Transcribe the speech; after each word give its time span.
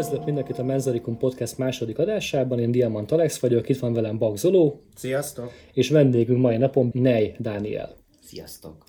Üdvözlök 0.00 0.24
mindenkit 0.24 0.58
a 0.58 0.64
Menzarikum 0.64 1.16
Podcast 1.16 1.58
második 1.58 1.98
adásában. 1.98 2.58
Én 2.58 2.70
Diamant 2.70 3.12
Alex 3.12 3.38
vagyok, 3.38 3.68
itt 3.68 3.78
van 3.78 3.92
velem 3.92 4.18
Bag 4.18 4.36
Zoló. 4.36 4.82
Sziasztok! 4.94 5.52
És 5.72 5.90
vendégünk 5.90 6.40
mai 6.40 6.56
napon 6.56 6.90
Nej 6.92 7.34
Dániel. 7.38 7.96
Sziasztok! 8.22 8.84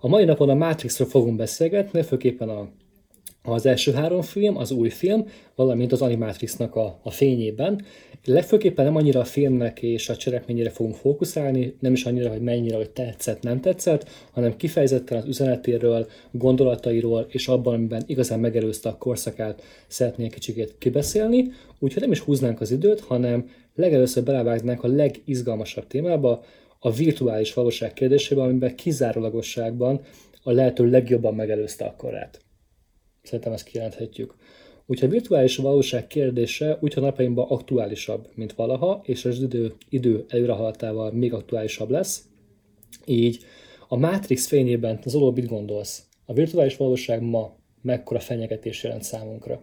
A 0.00 0.08
mai 0.08 0.24
napon 0.24 0.48
a 0.48 0.54
Matrixról 0.54 1.08
fogunk 1.08 1.36
beszélgetni, 1.36 2.02
főképpen 2.02 2.48
a 2.48 2.68
az 3.52 3.66
első 3.66 3.92
három 3.92 4.22
film, 4.22 4.56
az 4.56 4.70
új 4.70 4.88
film, 4.88 5.28
valamint 5.54 5.92
az 5.92 6.02
Animatrixnak 6.02 6.76
a, 6.76 6.98
a 7.02 7.10
fényében. 7.10 7.84
Legfőképpen 8.24 8.84
nem 8.84 8.96
annyira 8.96 9.20
a 9.20 9.24
filmnek 9.24 9.82
és 9.82 10.08
a 10.08 10.16
cselekményére 10.16 10.70
fogunk 10.70 10.94
fókuszálni, 10.94 11.76
nem 11.80 11.92
is 11.92 12.04
annyira, 12.04 12.30
hogy 12.30 12.40
mennyire, 12.40 12.76
hogy 12.76 12.90
tetszett, 12.90 13.42
nem 13.42 13.60
tetszett, 13.60 14.08
hanem 14.32 14.56
kifejezetten 14.56 15.18
az 15.18 15.26
üzenetéről, 15.26 16.06
gondolatairól 16.30 17.26
és 17.28 17.48
abban, 17.48 17.74
amiben 17.74 18.02
igazán 18.06 18.40
megelőzte 18.40 18.88
a 18.88 18.96
korszakát 18.96 19.62
szeretnék 19.86 20.32
kicsikét 20.32 20.74
kibeszélni. 20.78 21.52
Úgyhogy 21.78 22.02
nem 22.02 22.12
is 22.12 22.20
húznánk 22.20 22.60
az 22.60 22.70
időt, 22.70 23.00
hanem 23.00 23.50
legelőször 23.74 24.22
belevágnánk 24.22 24.84
a 24.84 24.88
legizgalmasabb 24.88 25.86
témába, 25.86 26.44
a 26.78 26.90
virtuális 26.90 27.54
valóság 27.54 27.92
kérdésébe, 27.92 28.42
amiben 28.42 28.74
kizárólagosságban 28.74 30.00
a 30.42 30.50
lehető 30.52 30.90
legjobban 30.90 31.34
megelőzte 31.34 31.84
a 31.84 31.94
korát. 31.96 32.45
Szerintem 33.26 33.52
ezt 33.52 33.64
kijelenthetjük. 33.64 34.34
Úgyhogy 34.86 35.08
a 35.08 35.12
virtuális 35.12 35.56
valóság 35.56 36.06
kérdése 36.06 36.78
úgy, 36.80 36.96
napjainkban 36.96 37.46
aktuálisabb, 37.48 38.28
mint 38.34 38.52
valaha, 38.52 39.00
és 39.04 39.24
az 39.24 39.38
idő, 39.38 39.74
idő 39.88 40.24
előrehaladtával 40.28 41.12
még 41.12 41.32
aktuálisabb 41.32 41.90
lesz. 41.90 42.24
Így 43.04 43.44
a 43.88 43.96
Matrix 43.96 44.46
fényében, 44.46 45.00
Zoló, 45.04 45.32
mit 45.32 45.46
gondolsz? 45.46 46.02
A 46.26 46.32
virtuális 46.32 46.76
valóság 46.76 47.22
ma 47.22 47.56
mekkora 47.82 48.20
fenyegetés 48.20 48.82
jelent 48.82 49.02
számunkra? 49.02 49.62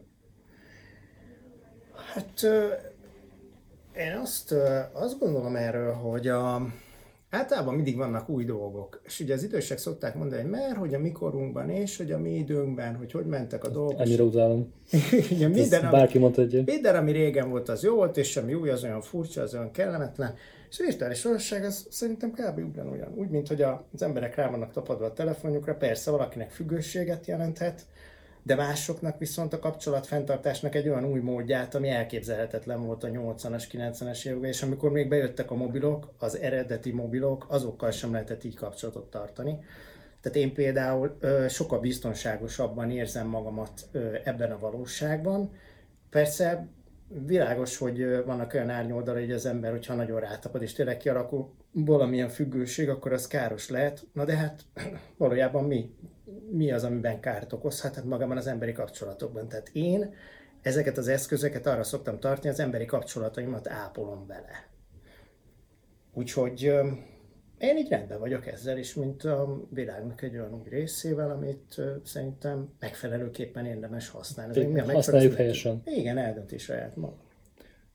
Hát 2.14 2.44
én 3.98 4.18
azt, 4.22 4.56
azt 4.94 5.20
gondolom 5.20 5.56
erről, 5.56 5.94
hogy 5.94 6.28
a, 6.28 6.56
Általában 7.34 7.74
mindig 7.74 7.98
vannak 7.98 8.30
új 8.30 8.44
dolgok, 8.44 9.02
és 9.06 9.20
ugye 9.20 9.34
az 9.34 9.44
idősek 9.44 9.78
szokták 9.78 10.16
mondani, 10.16 10.42
hogy 10.42 10.52
mert 10.52 10.76
hogy 10.76 10.94
a 10.94 11.00
mikorunkban 11.00 11.70
és 11.70 11.98
hogy 11.98 12.12
a 12.12 12.20
mi 12.20 12.36
időnkben, 12.36 12.96
hogy 12.96 13.12
hogy 13.12 13.26
mentek 13.26 13.64
a 13.64 13.70
dolgok. 13.70 14.00
Ennyire 14.00 14.24
utálom. 14.24 14.74
ugye 15.32 15.48
minden, 15.48 15.92
bárki 15.92 16.18
mondta, 16.18 16.42
hogy... 16.42 16.64
Minden, 16.66 16.96
ami 16.96 17.12
régen 17.12 17.50
volt, 17.50 17.70
az 17.70 17.84
jó 17.84 17.96
volt, 17.96 18.18
és 18.18 18.38
ami 18.38 18.54
új, 18.54 18.70
az 18.70 18.84
olyan 18.84 19.02
furcsa, 19.02 19.42
az 19.42 19.54
olyan 19.54 19.72
kellemetlen. 19.72 20.34
És 20.70 20.80
a 20.80 20.84
virtuális 20.84 21.24
valóság 21.24 21.64
az 21.64 21.88
szerintem 21.90 22.32
kb. 22.32 22.58
ugyanolyan. 22.58 23.14
Úgy, 23.16 23.30
mint 23.30 23.48
hogy 23.48 23.62
az 23.62 24.02
emberek 24.02 24.36
rá 24.36 24.50
vannak 24.50 24.72
tapadva 24.72 25.06
a 25.06 25.14
telefonjukra, 25.14 25.76
persze 25.76 26.12
valakinek 26.12 26.52
függőséget 26.52 27.26
jelenthet, 27.26 27.86
de 28.44 28.56
másoknak 28.56 29.20
viszont 29.20 29.54
a 29.54 29.60
kapcsolat 29.60 30.08
fenntartásnak 30.08 30.76
egy 30.76 30.90
olyan 30.90 31.06
új 31.06 31.20
módját, 31.20 31.76
ami 31.76 31.90
elképzelhetetlen 31.90 32.86
volt 32.86 33.04
a 33.04 33.08
80-as, 33.08 33.64
90-es 33.72 34.26
években, 34.26 34.50
és 34.50 34.62
amikor 34.62 34.92
még 34.92 35.08
bejöttek 35.08 35.52
a 35.52 35.56
mobilok, 35.56 36.14
az 36.18 36.38
eredeti 36.38 36.92
mobilok, 36.92 37.46
azokkal 37.50 37.92
sem 37.92 38.12
lehetett 38.12 38.44
így 38.44 38.56
kapcsolatot 38.56 39.10
tartani. 39.10 39.60
Tehát 40.22 40.38
én 40.38 40.54
például 40.54 41.18
ö, 41.20 41.46
sokkal 41.50 41.80
biztonságosabban 41.80 42.92
érzem 42.92 43.28
magamat 43.28 43.72
ö, 43.92 44.16
ebben 44.24 44.52
a 44.52 44.60
valóságban. 44.60 45.52
Persze 46.10 46.68
világos, 47.26 47.78
hogy 47.78 48.24
vannak 48.26 48.54
olyan 48.54 48.70
árnyoldala, 48.70 49.20
hogy 49.20 49.32
az 49.32 49.46
ember, 49.46 49.72
hogyha 49.72 49.94
nagyon 49.94 50.20
rátapad, 50.20 50.62
és 50.62 50.74
tényleg 50.74 50.98
kialakul 50.98 51.54
valamilyen 51.72 52.30
függőség, 52.30 52.90
akkor 52.90 53.14
az 53.14 53.28
káros 53.28 53.70
lehet. 53.70 54.08
Na 54.14 54.26
de 54.26 54.36
hát 54.36 54.62
valójában 55.18 55.64
mi 55.64 55.94
mi 56.52 56.72
az, 56.72 56.84
amiben 56.84 57.20
kárt 57.20 57.54
okozhat, 57.54 57.96
hát 57.96 58.04
magában 58.04 58.38
az 58.38 58.48
emberi 58.48 58.72
kapcsolatokban. 58.72 59.48
Tehát 59.48 59.70
én 59.74 60.14
ezeket 60.62 60.98
az 60.98 61.08
eszközöket 61.08 61.66
arra 61.66 61.84
szoktam 61.84 62.20
tartani, 62.20 62.50
az 62.50 62.60
emberi 62.60 62.86
kapcsolataimat 62.86 63.70
ápolom 63.70 64.28
vele. 64.28 64.68
Úgyhogy 66.14 66.62
én 67.58 67.78
így 67.78 67.90
rendben 67.90 68.20
vagyok 68.20 68.48
ezzel 68.48 68.78
is, 68.78 68.94
mint 68.94 69.24
a 69.24 69.62
világnak 69.70 70.22
egy 70.22 70.34
olyan 70.34 70.54
új 70.54 70.70
részével, 70.70 71.32
amit 71.32 71.82
szerintem 72.04 72.74
megfelelőképpen 72.80 73.66
érdemes 73.66 74.10
használni. 74.10 74.60
Ez 74.60 74.72
mi 74.72 74.80
a 74.80 74.92
Használjuk 74.92 75.34
helyesen. 75.34 75.82
Igen, 75.86 76.18
eldönti 76.18 76.58
saját 76.58 76.96
maga. 76.96 77.18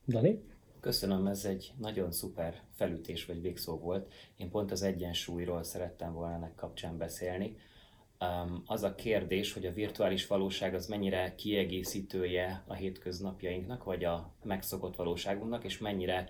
Dani? 0.07 0.47
Köszönöm, 0.79 1.27
ez 1.27 1.45
egy 1.45 1.73
nagyon 1.77 2.11
szuper 2.11 2.53
felütés 2.75 3.25
vagy 3.25 3.41
végszó 3.41 3.77
volt. 3.77 4.13
Én 4.37 4.49
pont 4.49 4.71
az 4.71 4.81
egyensúlyról 4.81 5.63
szerettem 5.63 6.13
volna 6.13 6.33
ennek 6.33 6.55
kapcsán 6.55 6.97
beszélni 6.97 7.55
az 8.65 8.83
a 8.83 8.95
kérdés, 8.95 9.53
hogy 9.53 9.65
a 9.65 9.73
virtuális 9.73 10.27
valóság 10.27 10.73
az 10.73 10.87
mennyire 10.87 11.35
kiegészítője 11.35 12.63
a 12.67 12.73
hétköznapjainknak, 12.73 13.83
vagy 13.83 14.03
a 14.03 14.33
megszokott 14.43 14.95
valóságunknak, 14.95 15.63
és 15.63 15.77
mennyire, 15.77 16.29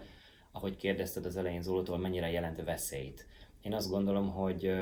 ahogy 0.51 0.75
kérdezted 0.75 1.25
az 1.25 1.37
elején 1.37 1.61
Zolótól, 1.61 1.97
mennyire 1.97 2.31
jelent 2.31 2.63
veszélyt. 2.63 3.25
Én 3.61 3.73
azt 3.73 3.89
gondolom, 3.89 4.29
hogy 4.29 4.73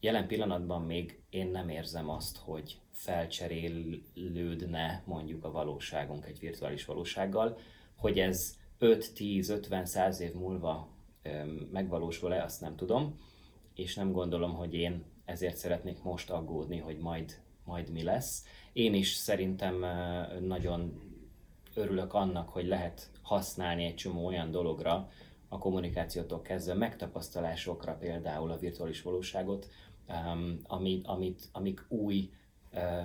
jelen 0.00 0.26
pillanatban 0.26 0.82
még 0.82 1.20
én 1.30 1.50
nem 1.50 1.68
érzem 1.68 2.10
azt, 2.10 2.36
hogy 2.36 2.78
felcserélődne 2.92 5.02
mondjuk 5.06 5.44
a 5.44 5.50
valóságunk 5.50 6.26
egy 6.26 6.38
virtuális 6.38 6.84
valósággal, 6.84 7.58
hogy 7.96 8.18
ez 8.18 8.56
5-10-50-100 8.80 10.18
év 10.18 10.34
múlva 10.34 10.88
megvalósul-e, 11.72 12.42
azt 12.42 12.60
nem 12.60 12.76
tudom, 12.76 13.20
és 13.74 13.94
nem 13.94 14.12
gondolom, 14.12 14.54
hogy 14.54 14.74
én 14.74 15.04
ezért 15.28 15.56
szeretnék 15.56 16.02
most 16.02 16.30
aggódni, 16.30 16.78
hogy 16.78 16.98
majd, 16.98 17.40
majd 17.64 17.90
mi 17.90 18.02
lesz. 18.02 18.44
Én 18.72 18.94
is 18.94 19.14
szerintem 19.14 19.84
nagyon 20.40 21.00
örülök 21.74 22.14
annak, 22.14 22.48
hogy 22.48 22.66
lehet 22.66 23.10
használni 23.22 23.84
egy 23.84 23.94
csomó 23.94 24.26
olyan 24.26 24.50
dologra, 24.50 25.08
a 25.48 25.58
kommunikációtól 25.58 26.42
kezdve 26.42 26.74
megtapasztalásokra 26.74 27.94
például 27.94 28.50
a 28.50 28.58
virtuális 28.58 29.02
valóságot, 29.02 29.68
amit, 30.62 31.06
amit, 31.06 31.48
amik 31.52 31.84
új 31.88 32.30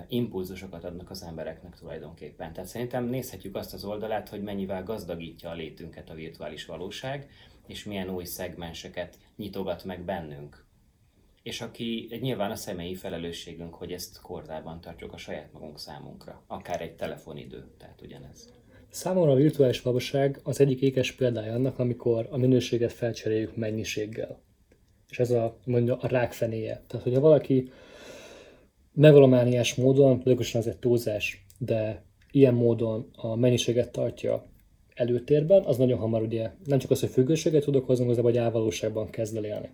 impulzusokat 0.08 0.84
adnak 0.84 1.10
az 1.10 1.22
embereknek 1.22 1.74
tulajdonképpen. 1.74 2.52
Tehát 2.52 2.70
szerintem 2.70 3.04
nézhetjük 3.04 3.56
azt 3.56 3.74
az 3.74 3.84
oldalát, 3.84 4.28
hogy 4.28 4.42
mennyivel 4.42 4.82
gazdagítja 4.82 5.50
a 5.50 5.54
létünket 5.54 6.10
a 6.10 6.14
virtuális 6.14 6.66
valóság, 6.66 7.30
és 7.66 7.84
milyen 7.84 8.10
új 8.10 8.24
szegmenseket 8.24 9.18
nyitogat 9.36 9.84
meg 9.84 10.04
bennünk 10.04 10.63
és 11.44 11.60
aki 11.60 12.18
nyilván 12.20 12.50
a 12.50 12.56
személyi 12.56 12.94
felelősségünk, 12.94 13.74
hogy 13.74 13.92
ezt 13.92 14.20
kordában 14.20 14.80
tartjuk 14.80 15.12
a 15.12 15.16
saját 15.16 15.52
magunk 15.52 15.78
számunkra, 15.78 16.44
akár 16.46 16.80
egy 16.80 16.94
telefonidő, 16.94 17.64
tehát 17.78 18.00
ugyanez. 18.02 18.52
Számomra 18.88 19.32
a 19.32 19.34
virtuális 19.34 19.82
valóság 19.82 20.40
az 20.42 20.60
egyik 20.60 20.80
ékes 20.80 21.12
példája 21.12 21.54
annak, 21.54 21.78
amikor 21.78 22.28
a 22.30 22.36
minőséget 22.36 22.92
felcseréljük 22.92 23.56
mennyiséggel. 23.56 24.42
És 25.08 25.18
ez 25.18 25.30
a, 25.30 25.58
mondja, 25.64 25.96
a 25.96 26.06
rák 26.06 26.32
fenéje. 26.32 26.82
Tehát, 26.86 27.04
hogyha 27.04 27.20
valaki 27.20 27.70
megalomániás 28.92 29.74
módon, 29.74 30.20
logikusan 30.24 30.60
ez 30.60 30.66
egy 30.66 30.78
túlzás, 30.78 31.44
de 31.58 32.04
ilyen 32.30 32.54
módon 32.54 33.10
a 33.12 33.34
mennyiséget 33.34 33.92
tartja 33.92 34.46
előtérben, 34.94 35.64
az 35.64 35.76
nagyon 35.76 35.98
hamar 35.98 36.22
ugye 36.22 36.50
nem 36.64 36.78
csak 36.78 36.90
az, 36.90 37.00
hogy 37.00 37.10
függőséget 37.10 37.64
tud 37.64 37.76
okozni, 37.76 38.14
de 38.14 38.22
vagy 38.22 38.36
álvalóságban 38.36 39.10
kezd 39.10 39.36
el 39.36 39.44
élni. 39.44 39.70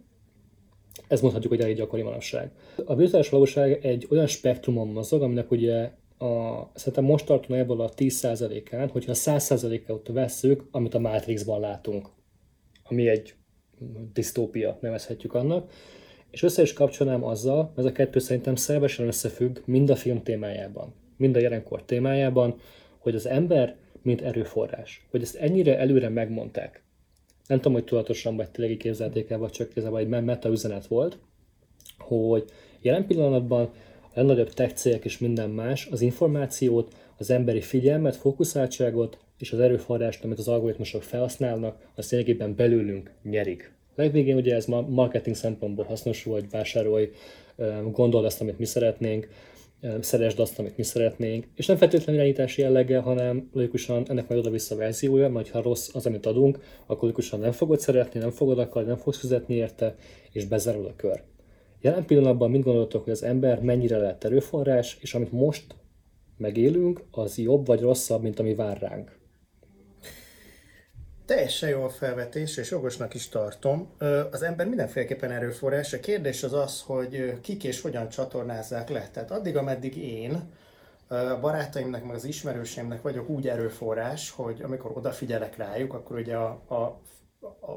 Ez 1.09 1.21
mondhatjuk, 1.21 1.53
hogy 1.53 1.63
elég 1.63 1.77
gyakori 1.77 2.03
manapság. 2.03 2.51
A 2.85 2.95
virtuális 2.95 3.29
valóság 3.29 3.85
egy 3.87 4.07
olyan 4.11 4.27
spektrumon 4.27 4.89
mozog, 4.89 5.23
aminek 5.23 5.51
ugye 5.51 5.91
a, 6.19 6.63
szerintem 6.75 7.05
most 7.05 7.27
tartunk 7.27 7.61
ebből 7.61 7.81
a 7.81 7.91
10%-án, 7.91 8.89
hogyha 8.89 9.11
a 9.11 9.15
100%-ot 9.15 10.09
vesszük, 10.09 10.65
amit 10.71 10.95
a 10.95 10.99
Matrixban 10.99 11.61
látunk, 11.61 12.09
ami 12.83 13.09
egy 13.09 13.35
disztópia, 14.13 14.79
nevezhetjük 14.81 15.35
annak, 15.35 15.73
és 16.31 16.43
össze 16.43 16.63
is 16.63 16.73
kapcsolnám 16.73 17.25
azzal, 17.25 17.73
ez 17.77 17.85
a 17.85 17.93
kettő 17.93 18.19
szerintem 18.19 18.55
szervesen 18.55 19.07
összefügg 19.07 19.59
mind 19.65 19.91
a 19.91 19.97
film 19.97 20.23
témájában, 20.23 20.95
mind 21.17 21.37
a 21.37 21.41
jelenkor 21.41 21.85
témájában, 21.85 22.55
hogy 22.99 23.15
az 23.15 23.27
ember, 23.27 23.77
mint 24.03 24.21
erőforrás, 24.21 25.07
hogy 25.11 25.23
ezt 25.23 25.37
ennyire 25.37 25.79
előre 25.79 26.09
megmondták, 26.09 26.83
nem 27.51 27.59
tudom, 27.59 27.73
hogy 27.73 27.85
tudatosan 27.85 28.37
vagy 28.37 28.51
tényleg 28.51 28.77
képzelték 28.77 29.31
el, 29.31 29.39
vagy 29.39 29.51
csak 29.51 29.77
ez 29.77 29.85
egy 29.85 30.09
meta 30.09 30.49
üzenet 30.49 30.87
volt, 30.87 31.19
hogy 31.99 32.45
jelen 32.81 33.07
pillanatban 33.07 33.71
a 34.01 34.09
legnagyobb 34.15 34.53
tech 34.53 34.75
cégek 34.75 35.05
és 35.05 35.19
minden 35.19 35.51
más 35.51 35.89
az 35.91 36.01
információt, 36.01 36.95
az 37.19 37.31
emberi 37.31 37.61
figyelmet, 37.61 38.17
fókuszáltságot 38.17 39.19
és 39.39 39.53
az 39.53 39.61
erőforrást, 39.61 40.25
amit 40.25 40.39
az 40.39 40.49
algoritmusok 40.49 41.03
felhasználnak, 41.03 41.89
azt 41.95 42.11
lényegében 42.11 42.55
belőlünk 42.55 43.11
nyerik. 43.23 43.73
Legvégén 43.95 44.37
ugye 44.37 44.55
ez 44.55 44.67
ma 44.67 44.81
marketing 44.81 45.37
szempontból 45.37 45.85
hasznos, 45.85 46.23
hogy 46.23 46.51
vásárolj, 46.51 47.11
gondold 47.93 48.25
azt, 48.25 48.41
amit 48.41 48.59
mi 48.59 48.65
szeretnénk, 48.65 49.29
szeresd 50.01 50.39
azt, 50.39 50.59
amit 50.59 50.77
mi 50.77 50.83
szeretnénk, 50.83 51.47
és 51.55 51.67
nem 51.67 51.77
feltétlenül 51.77 52.15
irányítási 52.15 52.61
jelleggel, 52.61 53.01
hanem 53.01 53.49
logikusan 53.53 54.05
ennek 54.09 54.29
majd 54.29 54.41
oda-vissza 54.41 54.77
verziója, 54.77 55.29
mert 55.29 55.49
ha 55.49 55.63
rossz 55.63 55.95
az, 55.95 56.07
amit 56.07 56.27
adunk, 56.27 56.59
akkor 56.87 57.03
logikusan 57.03 57.41
nem 57.41 57.53
fogod 57.53 57.81
szeretni, 57.81 58.21
nem 58.21 58.31
fogod 58.31 58.59
akarni, 58.59 58.89
nem 58.89 58.97
fogsz 58.97 59.19
fizetni 59.19 59.55
érte, 59.55 59.95
és 60.33 60.45
bezárul 60.45 60.87
a 60.87 60.97
kör. 60.97 61.23
Jelen 61.81 62.07
pillanatban 62.07 62.51
mit 62.51 62.63
gondoltok, 62.63 63.05
hogy 63.05 63.13
az 63.13 63.23
ember 63.23 63.61
mennyire 63.61 63.97
lehet 63.97 64.25
erőforrás, 64.25 64.97
és 65.01 65.15
amit 65.15 65.33
most 65.33 65.75
megélünk, 66.37 67.03
az 67.11 67.39
jobb 67.39 67.67
vagy 67.67 67.81
rosszabb, 67.81 68.23
mint 68.23 68.39
ami 68.39 68.55
vár 68.55 68.79
ránk? 68.81 69.20
Teljesen 71.31 71.69
jó 71.69 71.83
a 71.83 71.89
felvetés, 71.89 72.57
és 72.57 72.71
jogosnak 72.71 73.15
is 73.15 73.29
tartom. 73.29 73.91
Az 74.31 74.43
ember 74.43 74.67
mindenféleképpen 74.67 75.31
erőforrás. 75.31 75.93
A 75.93 76.01
kérdés 76.01 76.43
az 76.43 76.53
az, 76.53 76.83
hogy 76.87 77.41
kik 77.41 77.65
és 77.65 77.81
hogyan 77.81 78.09
csatornázzák 78.09 78.89
le. 78.89 79.09
Tehát 79.13 79.31
addig, 79.31 79.57
ameddig 79.57 79.97
én 79.97 80.53
a 81.09 81.41
barátaimnak, 81.41 82.05
meg 82.05 82.15
az 82.15 82.25
ismerőseimnek 82.25 83.03
vagyok 83.03 83.29
úgy 83.29 83.49
erőforrás, 83.49 84.31
hogy 84.31 84.63
amikor 84.63 84.91
odafigyelek 84.95 85.57
rájuk, 85.57 85.93
akkor 85.93 86.19
ugye 86.19 86.37
a, 86.37 86.49
a, 86.69 87.01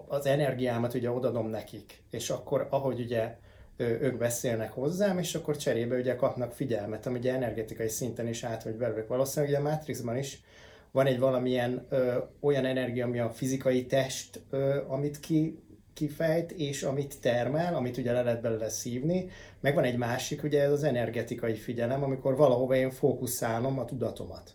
az 0.08 0.26
energiámat 0.26 0.94
ugye 0.94 1.12
odadom 1.12 1.48
nekik. 1.48 2.04
És 2.10 2.30
akkor, 2.30 2.68
ahogy 2.70 3.00
ugye 3.00 3.38
ők 3.78 4.18
beszélnek 4.18 4.72
hozzám, 4.72 5.18
és 5.20 5.36
akkor 5.36 5.58
cserébe 5.58 5.96
ugye 5.96 6.16
kapnak 6.16 6.54
figyelmet, 6.54 7.06
ami 7.06 7.18
ugye 7.18 7.34
energetikai 7.34 7.90
szinten 7.90 8.28
is 8.28 8.44
átmegy 8.44 8.76
belőlük. 8.76 9.08
Valószínűleg 9.08 9.54
ugye 9.54 9.68
a 9.68 9.70
Matrixban 9.70 10.18
is 10.18 10.44
van 10.94 11.06
egy 11.06 11.20
valamilyen 11.20 11.86
ö, 11.90 12.18
olyan 12.40 12.66
energia, 12.66 13.06
ami 13.06 13.20
a 13.20 13.30
fizikai 13.30 13.86
test, 13.86 14.42
ö, 14.50 14.82
amit 14.88 15.20
ki, 15.20 15.64
kifejt, 15.94 16.52
és 16.52 16.84
amit 16.84 17.22
termel, 17.22 17.76
amit 17.76 17.98
ugye 17.98 18.12
le 18.12 18.22
lehet 18.22 18.42
belőle 18.42 18.70
szívni, 18.70 19.30
meg 19.60 19.76
van 19.76 19.84
egy 19.84 19.98
másik, 19.98 20.44
ugye 20.44 20.62
ez 20.62 20.72
az 20.72 20.84
energetikai 20.84 21.56
figyelem, 21.56 22.04
amikor 22.04 22.36
valahova 22.36 22.76
én 22.76 22.92
fókuszálom 22.92 23.80
a 23.80 23.86
tudatomat. 23.86 24.54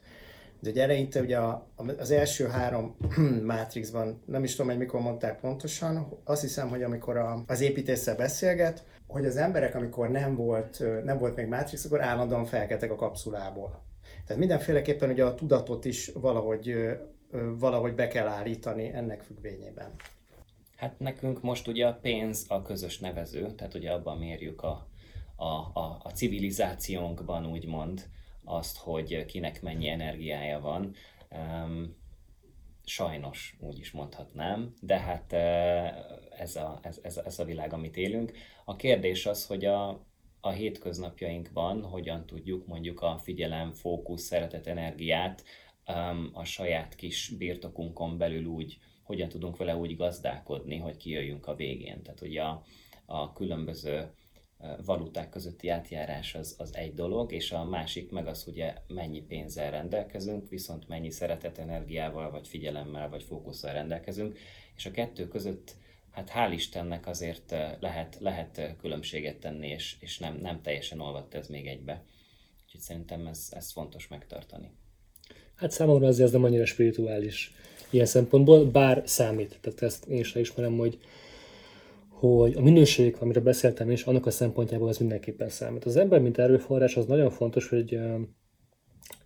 De 0.60 0.70
ugye 0.70 0.82
eleinte 0.82 1.20
ugye 1.20 1.38
a, 1.38 1.66
az 1.98 2.10
első 2.10 2.46
három 2.46 2.96
Matrixban, 3.44 4.22
nem 4.26 4.44
is 4.44 4.50
tudom, 4.50 4.70
hogy 4.70 4.78
mikor 4.78 5.00
mondták 5.00 5.40
pontosan, 5.40 6.18
azt 6.24 6.40
hiszem, 6.40 6.68
hogy 6.68 6.82
amikor 6.82 7.16
a, 7.16 7.42
az 7.46 7.60
építéssel 7.60 8.16
beszélget, 8.16 8.84
hogy 9.06 9.26
az 9.26 9.36
emberek, 9.36 9.74
amikor 9.74 10.10
nem 10.10 10.34
volt, 10.34 10.82
nem 11.04 11.18
volt 11.18 11.36
még 11.36 11.46
Matrix, 11.46 11.84
akkor 11.84 12.02
állandóan 12.02 12.44
felkeltek 12.44 12.90
a 12.90 12.96
kapszulából. 12.96 13.87
Tehát 14.28 14.42
mindenféleképpen 14.42 15.10
ugye 15.10 15.24
a 15.24 15.34
tudatot 15.34 15.84
is 15.84 16.10
valahogy, 16.14 16.74
valahogy 17.58 17.94
be 17.94 18.08
kell 18.08 18.26
állítani 18.26 18.92
ennek 18.92 19.22
függvényében. 19.22 19.94
Hát 20.76 20.98
nekünk 20.98 21.42
most 21.42 21.66
ugye 21.68 21.86
a 21.86 21.94
pénz 21.94 22.44
a 22.48 22.62
közös 22.62 22.98
nevező, 22.98 23.54
tehát 23.54 23.74
ugye 23.74 23.90
abban 23.92 24.18
mérjük 24.18 24.62
a, 24.62 24.88
a, 25.36 25.44
a, 25.72 26.00
a 26.02 26.10
civilizációnkban 26.14 27.46
úgymond 27.46 28.08
azt, 28.44 28.76
hogy 28.76 29.24
kinek 29.24 29.62
mennyi 29.62 29.88
energiája 29.88 30.60
van. 30.60 30.94
Um, 31.30 31.96
sajnos, 32.84 33.56
úgy 33.60 33.78
is 33.78 33.90
mondhatnám, 33.90 34.74
de 34.80 34.98
hát 34.98 35.32
ez 36.38 36.56
a, 36.56 36.78
ez, 36.82 36.98
ez, 37.02 37.16
ez 37.16 37.38
a 37.38 37.44
világ, 37.44 37.72
amit 37.72 37.96
élünk. 37.96 38.32
A 38.64 38.76
kérdés 38.76 39.26
az, 39.26 39.46
hogy 39.46 39.64
a, 39.64 40.06
a 40.40 40.50
hétköznapjainkban 40.50 41.82
hogyan 41.82 42.26
tudjuk 42.26 42.66
mondjuk 42.66 43.00
a 43.00 43.18
figyelem, 43.18 43.72
fókusz, 43.72 44.22
szeretet, 44.22 44.66
energiát 44.66 45.44
um, 45.86 46.30
a 46.32 46.44
saját 46.44 46.94
kis 46.94 47.28
birtokunkon 47.38 48.18
belül 48.18 48.44
úgy, 48.44 48.78
hogyan 49.02 49.28
tudunk 49.28 49.56
vele 49.56 49.76
úgy 49.76 49.96
gazdálkodni, 49.96 50.76
hogy 50.76 50.96
kijöjjünk 50.96 51.46
a 51.46 51.54
végén. 51.54 52.02
Tehát 52.02 52.20
ugye 52.20 52.42
a, 52.42 52.64
a 53.06 53.32
különböző 53.32 54.10
valuták 54.84 55.28
közötti 55.28 55.68
átjárás 55.68 56.34
az, 56.34 56.54
az 56.58 56.74
egy 56.74 56.94
dolog, 56.94 57.32
és 57.32 57.52
a 57.52 57.64
másik 57.64 58.10
meg 58.10 58.26
az, 58.26 58.44
hogy 58.44 58.64
mennyi 58.86 59.20
pénzzel 59.20 59.70
rendelkezünk, 59.70 60.48
viszont 60.48 60.88
mennyi 60.88 61.10
szeretet 61.10 61.58
energiával, 61.58 62.30
vagy 62.30 62.48
figyelemmel, 62.48 63.08
vagy 63.08 63.22
fókusszal 63.22 63.72
rendelkezünk, 63.72 64.38
és 64.76 64.86
a 64.86 64.90
kettő 64.90 65.28
között 65.28 65.76
hát 66.10 66.30
hál' 66.34 66.52
Istennek 66.52 67.06
azért 67.06 67.54
lehet, 67.80 68.16
lehet 68.20 68.76
különbséget 68.80 69.36
tenni, 69.36 69.68
és, 69.68 69.96
és 70.00 70.18
nem, 70.18 70.38
nem 70.42 70.62
teljesen 70.62 71.00
olvadt 71.00 71.34
ez 71.34 71.48
még 71.48 71.66
egybe. 71.66 72.04
Úgyhogy 72.64 72.80
szerintem 72.80 73.26
ez, 73.26 73.48
ez 73.50 73.72
fontos 73.72 74.08
megtartani. 74.08 74.70
Hát 75.54 75.70
számomra 75.70 76.06
azért 76.06 76.26
ez 76.26 76.32
nem 76.32 76.44
annyira 76.44 76.66
spirituális 76.66 77.52
ilyen 77.90 78.06
szempontból, 78.06 78.64
bár 78.64 79.02
számít. 79.04 79.58
Tehát 79.60 79.82
ezt 79.82 80.06
én 80.06 80.18
is 80.18 80.34
ismerem, 80.34 80.76
hogy, 80.76 80.98
hogy 82.08 82.54
a 82.54 82.60
minőség, 82.60 83.16
amiről 83.18 83.42
beszéltem 83.42 83.90
is, 83.90 84.02
annak 84.02 84.26
a 84.26 84.30
szempontjából 84.30 84.88
ez 84.88 84.98
mindenképpen 84.98 85.48
számít. 85.48 85.84
Az 85.84 85.96
ember, 85.96 86.20
mint 86.20 86.38
erőforrás, 86.38 86.96
az 86.96 87.06
nagyon 87.06 87.30
fontos, 87.30 87.68
hogy 87.68 88.00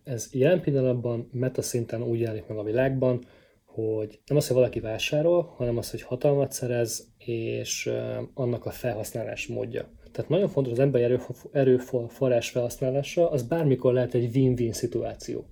ez 0.05 0.29
jelen 0.33 0.61
pillanatban 0.61 1.29
metaszinten 1.33 2.03
úgy 2.03 2.21
jelenik 2.21 2.47
meg 2.47 2.59
a 2.59 2.63
világban, 2.63 3.25
hogy 3.75 4.21
nem 4.27 4.37
az, 4.37 4.47
hogy 4.47 4.57
valaki 4.57 4.81
vásárol, 4.81 5.55
hanem 5.57 5.77
az, 5.77 5.91
hogy 5.91 6.03
hatalmat 6.03 6.53
szerez, 6.53 7.13
és 7.19 7.91
annak 8.35 8.67
a 8.67 8.71
felhasználás 8.71 9.47
módja. 9.47 9.89
Tehát 10.13 10.31
nagyon 10.31 10.49
fontos 10.49 10.73
az 10.73 10.79
emberi 10.79 11.19
erőforrás 11.53 12.51
felhasználása, 12.51 13.31
az 13.31 13.43
bármikor 13.43 13.93
lehet 13.93 14.15
egy 14.15 14.37
win-win 14.37 14.73
szituáció. 14.73 15.47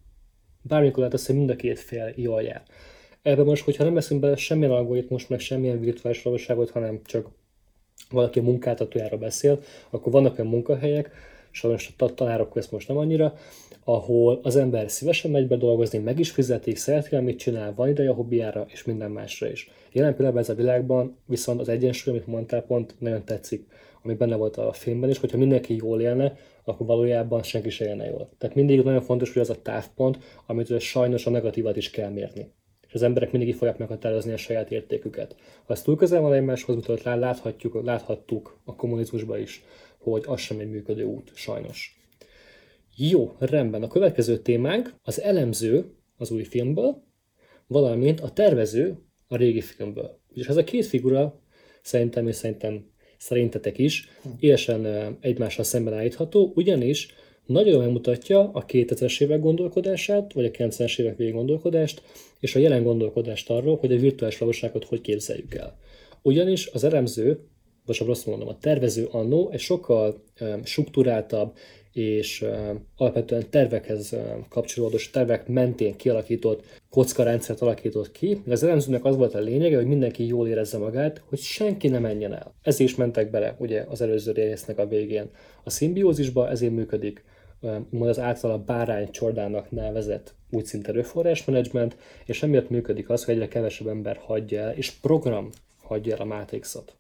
Bármikor 0.63 0.99
lehet 0.99 1.15
az, 1.15 1.27
hogy 1.27 1.37
mind 1.37 1.51
a 1.51 1.57
két 1.57 1.79
fél 1.79 2.13
jól 2.17 2.43
jár. 2.43 2.63
Ebben 3.23 3.45
most, 3.45 3.65
hogyha 3.65 3.85
nem 3.85 3.95
veszünk 3.95 4.21
bele 4.21 4.37
semmilyen 4.37 4.73
algoritmus, 4.73 5.27
meg 5.27 5.41
semmilyen 5.41 5.81
virtuális 5.81 6.23
valóságot, 6.23 6.71
hanem 6.71 7.01
csak 7.05 7.29
valaki 8.11 8.39
a 8.39 8.43
munkáltatójára 8.43 9.17
beszél, 9.17 9.61
akkor 9.91 10.13
vannak 10.13 10.39
olyan 10.39 10.51
munkahelyek, 10.51 11.11
sajnos 11.51 11.95
a 11.99 12.15
tanárok 12.15 12.57
ezt 12.57 12.73
most 12.73 12.89
nem 12.89 12.97
annyira, 12.97 13.35
ahol 13.85 14.41
az 14.43 14.57
ember 14.57 14.91
szívesen 14.91 15.31
megy 15.31 15.47
be 15.47 15.57
dolgozni, 15.57 15.99
meg 15.99 16.19
is 16.19 16.31
fizetik, 16.31 16.77
szereti, 16.77 17.17
amit 17.17 17.39
csinál, 17.39 17.75
van 17.75 17.89
ideje 17.89 18.11
a 18.11 18.15
hobbiára, 18.15 18.67
és 18.69 18.85
minden 18.85 19.11
másra 19.11 19.51
is. 19.51 19.71
Jelen 19.93 20.15
pillanatban 20.15 20.43
ez 20.43 20.49
a 20.49 20.55
világban 20.55 21.17
viszont 21.27 21.61
az 21.61 21.69
egyensúly, 21.69 22.13
amit 22.13 22.27
mondtál, 22.27 22.63
pont 22.63 22.95
nagyon 22.99 23.25
tetszik, 23.25 23.67
ami 24.03 24.15
benne 24.15 24.37
volt 24.37 24.57
a 24.57 24.73
filmben 24.73 25.11
is, 25.11 25.19
hogyha 25.19 25.39
mindenki 25.39 25.77
jól 25.77 26.01
élne, 26.01 26.37
akkor 26.65 26.87
valójában 26.87 27.43
senki 27.43 27.71
se 27.71 27.87
élne 27.87 28.07
jól. 28.07 28.31
Tehát 28.39 28.57
mindig 28.57 28.83
nagyon 28.83 29.03
fontos, 29.03 29.33
hogy 29.33 29.43
az 29.43 29.51
a 29.51 29.63
távpont, 29.63 30.19
amit 30.47 30.81
sajnos 30.81 31.27
a 31.27 31.31
negatívat 31.31 31.77
is 31.77 31.91
kell 31.91 32.11
mérni. 32.11 32.53
És 32.87 32.95
az 32.95 33.03
emberek 33.03 33.33
mindig 33.33 33.55
fogják 33.55 33.79
meghatározni 33.79 34.33
a 34.33 34.37
saját 34.37 34.71
értéküket. 34.71 35.37
Ha 35.67 35.73
ez 35.73 35.83
túl 35.83 35.97
közel 35.97 36.21
van 36.21 36.33
egymáshoz, 36.33 36.75
mutat 36.75 37.03
láthatjuk, 37.03 37.85
láthattuk 37.85 38.61
a 38.65 38.75
kommunizmusban 38.75 39.41
is, 39.41 39.65
hogy 40.01 40.23
az 40.27 40.41
sem 40.41 40.59
egy 40.59 40.71
működő 40.71 41.05
út, 41.05 41.31
sajnos. 41.35 42.01
Jó, 42.97 43.37
rendben. 43.39 43.83
A 43.83 43.89
következő 43.89 44.39
témánk 44.39 44.95
az 45.03 45.21
elemző 45.21 45.95
az 46.17 46.31
új 46.31 46.45
filmből, 46.45 47.03
valamint 47.67 48.21
a 48.21 48.31
tervező 48.31 48.99
a 49.29 49.37
régi 49.37 49.61
filmből. 49.61 50.21
És 50.35 50.47
ez 50.47 50.57
a 50.57 50.65
két 50.65 50.87
figura 50.87 51.41
szerintem 51.83 52.29
és 52.29 52.37
szerintem 52.37 52.91
szerintetek 53.19 53.79
is 53.79 54.09
élesen 54.39 55.17
egymással 55.21 55.65
szemben 55.65 55.95
állítható, 55.95 56.53
ugyanis 56.55 57.15
nagyon 57.47 57.81
megmutatja 57.81 58.51
a 58.53 58.65
2000-es 58.65 59.23
évek 59.23 59.41
gondolkodását, 59.41 60.33
vagy 60.33 60.45
a 60.45 60.51
90-es 60.51 61.01
évek 61.01 61.17
végig 61.17 61.35
gondolkodást, 61.35 62.03
és 62.41 62.55
a 62.55 62.59
jelen 62.59 62.83
gondolkodást 62.83 63.51
arról, 63.51 63.77
hogy 63.77 63.93
a 63.93 63.99
virtuális 63.99 64.39
valóságot 64.39 64.85
hogy 64.85 65.01
képzeljük 65.01 65.55
el. 65.55 65.79
Ugyanis 66.23 66.67
az 66.67 66.85
elemző, 66.85 67.50
vagy 67.87 68.03
rosszul 68.07 68.31
mondom, 68.37 68.49
a 68.49 68.59
tervező 68.59 69.09
annó 69.11 69.51
egy 69.53 69.61
sokkal 69.61 70.23
um, 70.41 70.65
struktúráltabb 70.65 71.57
és 71.93 72.45
alapvetően 72.97 73.51
tervekhez 73.51 74.17
kapcsolódó 74.49 74.97
tervek 75.13 75.49
mentén 75.49 75.97
kialakított 75.97 76.65
kockarendszert 76.91 77.61
alakított 77.61 78.13
ki. 78.13 78.43
Az 78.49 78.63
elemzőnek 78.63 79.05
az 79.05 79.17
volt 79.17 79.35
a 79.35 79.39
lényege, 79.39 79.77
hogy 79.77 79.87
mindenki 79.87 80.27
jól 80.27 80.49
érezze 80.49 80.79
magát, 80.79 81.23
hogy 81.29 81.39
senki 81.39 81.89
ne 81.89 81.99
menjen 81.99 82.33
el. 82.33 82.55
Ezért 82.63 82.91
is 82.91 82.97
mentek 82.97 83.31
bele 83.31 83.57
ugye 83.59 83.85
az 83.89 84.01
előző 84.01 84.33
résznek 84.33 84.79
a 84.79 84.87
végén. 84.87 85.31
A 85.65 85.71
szimbiózisba 85.71 86.49
ezért 86.49 86.73
működik 86.73 87.25
az 87.99 88.19
által 88.19 88.51
a 88.51 88.59
bárány 88.59 89.11
csordának 89.11 89.71
nevezett 89.71 90.35
úgy 90.51 90.65
szinte 90.65 90.89
erőforrásmenedzsment, 90.89 91.97
és 92.25 92.43
emiatt 92.43 92.71
működik 92.71 93.11
az, 93.11 93.25
hogy 93.25 93.35
egyre 93.35 93.49
kevesebb 93.49 93.87
ember 93.87 94.17
hagyja 94.17 94.61
el, 94.61 94.73
és 94.73 94.91
program 94.91 95.51
hagyja 95.83 96.15
el 96.15 96.21
a 96.21 96.25
Matrixot. 96.25 96.97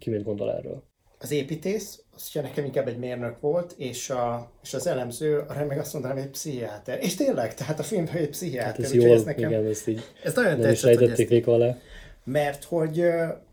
Ki 0.00 0.10
mit 0.10 0.22
gondol 0.22 0.52
erről? 0.52 0.88
az 1.22 1.30
építész, 1.30 2.02
az 2.14 2.26
ugye 2.30 2.42
nekem 2.42 2.64
inkább 2.64 2.88
egy 2.88 2.98
mérnök 2.98 3.40
volt, 3.40 3.74
és, 3.76 4.10
a, 4.10 4.52
és 4.62 4.74
az 4.74 4.86
elemző, 4.86 5.44
arra 5.48 5.66
meg 5.66 5.78
azt 5.78 5.92
mondanám, 5.92 6.16
hogy 6.16 6.26
egy 6.26 6.32
pszichiáter. 6.32 6.98
És 7.02 7.14
tényleg, 7.14 7.54
tehát 7.54 7.78
a 7.78 7.82
filmben 7.82 8.16
egy 8.16 8.28
pszichiáter. 8.28 8.70
Hát 8.70 8.78
ez 8.78 8.94
jól, 8.94 9.14
ez 9.14 9.24
nekem, 9.24 9.50
igen, 9.50 9.66
ezt 9.66 9.88
így 9.88 10.02
ez 10.24 10.34
nagyon 10.34 10.50
nem 10.50 10.60
tetszett, 10.60 10.90
is 10.90 10.98
hogy 10.98 11.28
ezt, 11.30 11.46
alá. 11.46 11.76
Mert 12.24 12.64
hogy, 12.64 13.04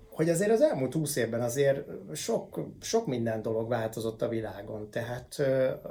hogy 0.10 0.30
azért 0.30 0.51
az 0.51 0.62
elmúlt 0.62 0.94
húsz 0.94 1.16
évben 1.16 1.42
azért 1.42 1.80
sok, 2.13 2.72
sok 2.82 3.08
minden 3.08 3.42
dolog 3.42 3.70
változott 3.70 4.22
a 4.22 4.27
világon. 4.27 4.89
Tehát 4.92 5.39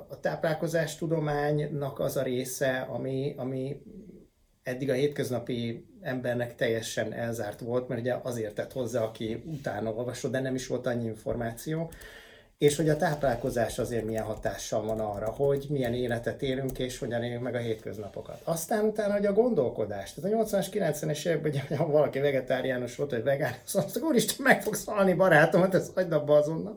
a 0.09 0.21
táplálkozás 0.21 0.97
tudománynak 0.97 1.99
az 1.99 2.17
a 2.17 2.23
része, 2.23 2.87
ami, 2.91 3.35
ami 3.37 3.83
eddig 4.63 4.91
a 4.91 4.95
hétköznapi 4.95 5.87
embernek 6.07 6.55
teljesen 6.55 7.13
elzárt 7.13 7.61
volt, 7.61 7.89
mert 7.89 8.01
ugye 8.01 8.17
azért 8.23 8.55
tett 8.55 8.73
hozzá, 8.73 9.03
aki 9.03 9.43
utána 9.47 9.93
olvasott, 9.93 10.33
de 10.33 10.41
nem 10.41 10.55
is 10.55 10.67
volt 10.67 10.87
annyi 10.87 11.05
információ, 11.05 11.91
és 12.59 12.77
hogy 12.77 12.89
a 12.89 12.97
táplálkozás 12.97 13.79
azért 13.79 14.05
milyen 14.05 14.25
hatással 14.25 14.85
van 14.85 15.01
arra, 15.01 15.31
hogy 15.31 15.67
milyen 15.69 15.95
életet 15.95 16.43
élünk, 16.43 16.79
és 16.79 16.99
hogyan 16.99 17.23
élünk 17.23 17.43
meg 17.43 17.55
a 17.55 17.59
hétköznapokat. 17.59 18.41
Aztán 18.45 18.85
utána, 18.85 19.13
hogy 19.13 19.27
a 19.27 19.33
gondolkodás. 19.33 20.15
Tehát 20.15 20.33
a 20.33 20.45
80-as, 20.45 20.67
90-es 20.73 21.27
években, 21.27 21.53
hogy 21.69 21.77
ha 21.77 21.87
valaki 21.87 22.19
vegetáriánus 22.19 22.97
volt, 22.97 23.11
vagy 23.11 23.23
vegán, 23.23 23.53
azt 23.65 23.75
mondta, 23.75 24.01
úristen, 24.01 24.37
meg 24.39 24.63
fogsz 24.63 24.85
halni 24.85 25.15
barátomat, 25.15 25.75
ezt 25.75 25.95
hagyd 25.95 26.13
abba 26.13 26.37
azonnal 26.37 26.77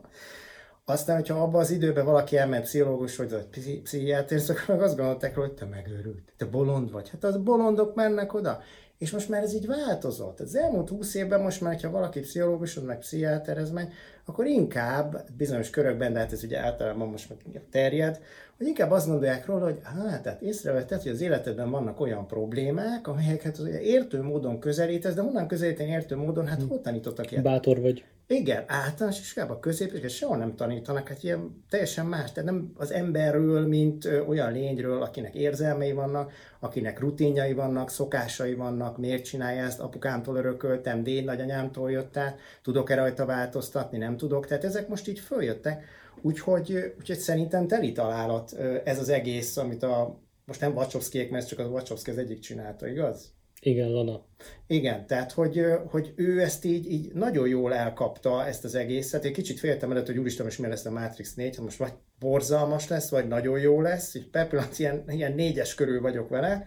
Aztán, 0.90 1.16
hogyha 1.16 1.42
abban 1.42 1.60
az 1.60 1.70
időben 1.70 2.04
valaki 2.04 2.36
elment 2.36 2.64
pszichológus 2.64 3.16
vagy 3.16 3.30
vagy 3.30 3.46
pszichiátér, 3.82 4.42
akkor 4.48 4.74
meg 4.74 4.82
azt 4.82 4.96
gondolták 4.96 5.34
hogy 5.34 5.52
te 5.52 5.64
megőrült, 5.64 6.32
te 6.36 6.44
bolond 6.44 6.90
vagy. 6.90 7.08
Hát 7.10 7.24
az 7.24 7.36
bolondok 7.36 7.94
mennek 7.94 8.34
oda. 8.34 8.62
És 9.00 9.10
most 9.10 9.28
már 9.28 9.42
ez 9.42 9.54
így 9.54 9.66
változott. 9.66 10.40
Az 10.40 10.56
elmúlt 10.56 10.88
húsz 10.88 11.14
évben 11.14 11.40
most 11.40 11.60
már, 11.60 11.80
ha 11.80 11.90
valaki 11.90 12.20
pszichológus, 12.20 12.74
meg 12.74 12.98
pszichiáterhez 12.98 13.70
megy, 13.70 13.88
akkor 14.24 14.46
inkább 14.46 15.24
bizonyos 15.36 15.70
körökben, 15.70 16.12
de 16.12 16.18
hát 16.18 16.32
ez 16.32 16.44
ugye 16.44 16.58
általában 16.58 17.08
most 17.08 17.28
már 17.28 17.62
terjed, 17.70 18.20
hogy 18.56 18.66
inkább 18.66 18.90
azt 18.90 19.06
gondolják 19.06 19.46
róla, 19.46 19.64
hogy 19.64 19.80
hát, 19.82 20.22
tehát 20.22 20.42
észrevetted, 20.42 21.02
hogy 21.02 21.10
az 21.10 21.20
életedben 21.20 21.70
vannak 21.70 22.00
olyan 22.00 22.26
problémák, 22.26 23.08
amelyeket 23.08 23.58
az 23.58 23.66
értő 23.66 24.22
módon 24.22 24.58
közelítesz, 24.58 25.14
de 25.14 25.22
honnan 25.22 25.46
közelíteni 25.46 25.90
értő 25.90 26.16
módon, 26.16 26.46
hát 26.46 26.62
hol 26.68 26.80
tanítottak 26.80 27.30
ilyen? 27.30 27.42
Bátor 27.42 27.80
vagy. 27.80 28.04
Igen, 28.32 28.64
általános 28.66 29.20
iskolában, 29.20 29.60
középiskolában 29.60 30.08
sehol 30.08 30.36
nem 30.36 30.56
tanítanak, 30.56 31.08
hát 31.08 31.22
ilyen 31.22 31.64
teljesen 31.68 32.06
más, 32.06 32.32
tehát 32.32 32.50
nem 32.50 32.72
az 32.74 32.92
emberről, 32.92 33.66
mint 33.66 34.04
olyan 34.04 34.52
lényről, 34.52 35.02
akinek 35.02 35.34
érzelmei 35.34 35.92
vannak, 35.92 36.32
akinek 36.60 37.00
rutinjai 37.00 37.52
vannak, 37.52 37.90
szokásai 37.90 38.54
vannak, 38.54 38.98
miért 38.98 39.24
csinálja 39.24 39.62
ezt, 39.62 39.80
apukámtól 39.80 40.36
örököltem, 40.36 41.02
déd 41.02 41.24
nagyanyámtól 41.24 41.90
jött 41.90 42.16
át, 42.16 42.38
tudok-e 42.62 42.94
rajta 42.94 43.26
változtatni, 43.26 43.98
nem 43.98 44.16
tudok, 44.16 44.46
tehát 44.46 44.64
ezek 44.64 44.88
most 44.88 45.08
így 45.08 45.18
följöttek, 45.18 45.84
úgyhogy, 46.22 46.94
úgyhogy 46.98 47.18
szerintem 47.18 47.66
teli 47.66 47.92
találat 47.92 48.52
ez 48.84 48.98
az 48.98 49.08
egész, 49.08 49.56
amit 49.56 49.82
a, 49.82 50.20
most 50.44 50.60
nem 50.60 50.74
Wachowskiek, 50.74 51.30
mert 51.30 51.48
csak 51.48 51.58
az 51.58 51.68
Wachowski 51.68 52.10
az 52.10 52.18
egyik 52.18 52.38
csinálta, 52.38 52.88
igaz? 52.88 53.32
Igen, 53.60 53.90
Lana. 53.90 54.24
Igen, 54.66 55.06
tehát 55.06 55.32
hogy, 55.32 55.64
hogy 55.86 56.12
ő 56.16 56.40
ezt 56.40 56.64
így, 56.64 56.90
így 56.92 57.12
nagyon 57.14 57.48
jól 57.48 57.74
elkapta, 57.74 58.46
ezt 58.46 58.64
az 58.64 58.74
egészet. 58.74 59.24
Én 59.24 59.32
kicsit 59.32 59.58
féltem 59.58 59.90
előtt, 59.90 60.06
hogy 60.06 60.18
úristen, 60.18 60.44
most 60.44 60.58
mi 60.58 60.68
lesz 60.68 60.84
a 60.84 60.90
Matrix 60.90 61.34
4, 61.34 61.58
most 61.58 61.78
vagy 61.78 61.92
borzalmas 62.18 62.88
lesz, 62.88 63.10
vagy 63.10 63.28
nagyon 63.28 63.58
jó 63.58 63.80
lesz. 63.80 64.14
Így 64.14 64.28
per 64.30 64.48
pillanat 64.48 64.78
ilyen, 64.78 65.04
ilyen 65.08 65.32
négyes 65.32 65.74
körül 65.74 66.00
vagyok 66.00 66.28
vele, 66.28 66.66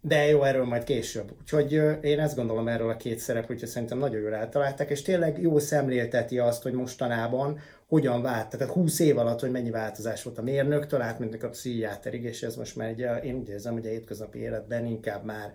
de 0.00 0.26
jó, 0.28 0.42
erről 0.42 0.64
majd 0.64 0.84
később. 0.84 1.32
Úgyhogy 1.40 1.72
én 2.02 2.20
ezt 2.20 2.36
gondolom 2.36 2.68
erről 2.68 2.90
a 2.90 2.96
két 2.96 3.18
szerep, 3.18 3.50
úgyhogy 3.50 3.68
szerintem 3.68 3.98
nagyon 3.98 4.20
jól 4.20 4.34
eltalálták, 4.34 4.90
és 4.90 5.02
tényleg 5.02 5.40
jó 5.40 5.58
szemlélteti 5.58 6.38
azt, 6.38 6.62
hogy 6.62 6.72
mostanában 6.72 7.58
hogyan 7.92 8.22
vált, 8.22 8.48
tehát 8.48 8.74
20 8.74 8.98
év 8.98 9.18
alatt, 9.18 9.40
hogy 9.40 9.50
mennyi 9.50 9.70
változás 9.70 10.22
volt 10.22 10.38
a 10.38 10.42
mérnöktől 10.42 11.00
át, 11.00 11.18
mint 11.18 11.42
a 11.42 11.48
pszichiáterig, 11.48 12.22
és 12.22 12.42
ez 12.42 12.56
most 12.56 12.76
már 12.76 12.88
egy, 12.88 13.24
én 13.24 13.34
úgy 13.34 13.48
érzem, 13.48 13.72
hogy 13.72 13.86
a 13.86 13.90
hétköznapi 13.90 14.38
életben 14.38 14.86
inkább 14.86 15.24
már 15.24 15.54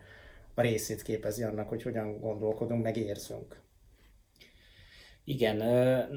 a 0.54 0.62
részét 0.62 1.02
képezi 1.02 1.44
annak, 1.44 1.70
hogy 1.70 1.84
hogyan 1.84 2.20
gondolkodunk, 2.20 2.84
meg 2.84 2.98
érzünk. 2.98 3.62
Igen, 5.24 5.58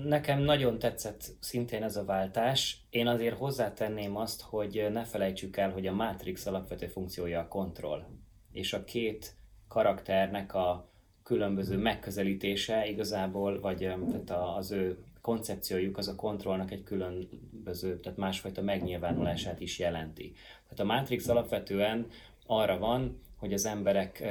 nekem 0.06 0.38
nagyon 0.38 0.78
tetszett 0.78 1.22
szintén 1.40 1.82
ez 1.82 1.96
a 1.96 2.04
váltás. 2.04 2.86
Én 2.90 3.06
azért 3.06 3.36
hozzátenném 3.36 4.16
azt, 4.16 4.40
hogy 4.40 4.86
ne 4.92 5.04
felejtsük 5.04 5.56
el, 5.56 5.70
hogy 5.70 5.86
a 5.86 5.92
Matrix 5.92 6.46
alapvető 6.46 6.86
funkciója 6.86 7.40
a 7.40 7.48
kontroll. 7.48 8.04
És 8.52 8.72
a 8.72 8.84
két 8.84 9.34
karakternek 9.68 10.54
a 10.54 10.90
különböző 11.22 11.76
megközelítése 11.76 12.86
igazából, 12.86 13.60
vagy 13.60 13.78
tehát 14.26 14.56
az 14.56 14.70
ő 14.70 14.98
koncepciójuk 15.20 15.98
az 15.98 16.08
a 16.08 16.14
kontrollnak 16.14 16.70
egy 16.70 16.82
különböző, 16.82 18.00
tehát 18.00 18.18
másfajta 18.18 18.62
megnyilvánulását 18.62 19.60
is 19.60 19.78
jelenti. 19.78 20.32
Tehát 20.62 20.80
a 20.80 20.84
Matrix 20.84 21.28
alapvetően 21.28 22.06
arra 22.46 22.78
van, 22.78 23.20
hogy 23.36 23.52
az 23.52 23.66
emberek 23.66 24.24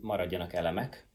maradjanak 0.00 0.52
elemek, 0.52 1.06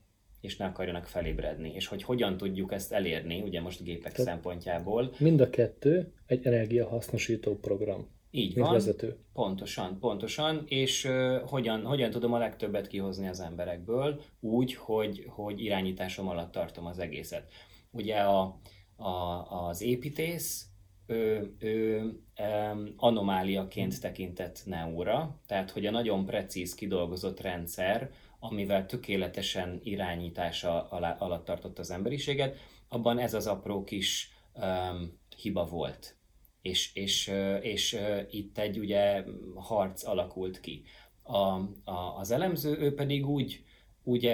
és 0.42 0.58
ne 0.58 0.66
akarjanak 0.66 1.06
felébredni. 1.06 1.72
És 1.74 1.88
hogy 1.88 2.04
hogyan 2.04 2.38
tudjuk 2.38 2.74
ezt 2.74 2.92
elérni, 2.92 3.42
ugye 3.42 3.62
most 3.62 3.84
gépek 3.84 4.12
Tehát 4.12 4.32
szempontjából. 4.32 5.12
Mind 5.18 5.42
a 5.42 5.50
kettő 5.50 6.14
egy 6.26 6.46
energiahasznosító 6.46 7.56
program. 7.56 8.08
Így 8.32 8.58
van. 8.58 8.72
Vezető. 8.72 9.18
Pontosan, 9.34 10.00
pontosan. 10.00 10.64
És 10.68 11.06
uh, 11.06 11.36
hogyan, 11.50 11.86
hogyan 11.86 12.10
tudom 12.10 12.34
a 12.34 12.38
legtöbbet 12.38 12.88
kihozni 12.88 13.28
az 13.28 13.40
emberekből 13.40 14.22
úgy, 14.40 14.74
hogy, 14.74 15.26
hogy 15.28 15.64
irányításom 15.64 16.28
alatt 16.28 16.52
tartom 16.52 16.86
az 16.86 17.00
egészet. 17.00 17.52
Ugye 17.92 18.16
a, 18.16 18.60
a, 19.00 19.68
az 19.68 19.82
építész, 19.82 20.70
ő, 21.08 21.56
ő 21.60 22.02
um, 22.40 22.94
anomáliaként 22.98 24.02
tekintett 24.02 24.62
Neóra, 24.66 25.40
tehát 25.48 25.72
hogy 25.72 25.86
a 25.86 25.92
nagyon 25.92 26.26
precíz 26.26 26.76
kidolgozott 26.76 27.40
rendszer, 27.40 28.12
amivel 28.40 28.86
tökéletesen 28.86 29.80
irányítása 29.84 30.88
alá, 30.90 31.16
alatt 31.18 31.46
tartott 31.46 31.80
az 31.80 31.92
emberiséget, 31.92 32.58
abban 32.88 33.20
ez 33.20 33.34
az 33.34 33.48
apró 33.48 33.84
kis 33.84 34.32
um, 34.54 35.20
hiba 35.38 35.66
volt. 35.66 36.18
És, 36.62 36.96
és, 36.96 37.32
és, 37.62 37.98
itt 38.30 38.58
egy 38.58 38.80
ugye 38.80 39.24
harc 39.56 40.04
alakult 40.04 40.60
ki. 40.60 40.84
A, 41.24 41.38
a, 41.84 42.16
az 42.18 42.32
elemző 42.32 42.78
ő 42.80 42.94
pedig 42.94 43.28
úgy, 43.28 43.64
úgy, 44.10 44.32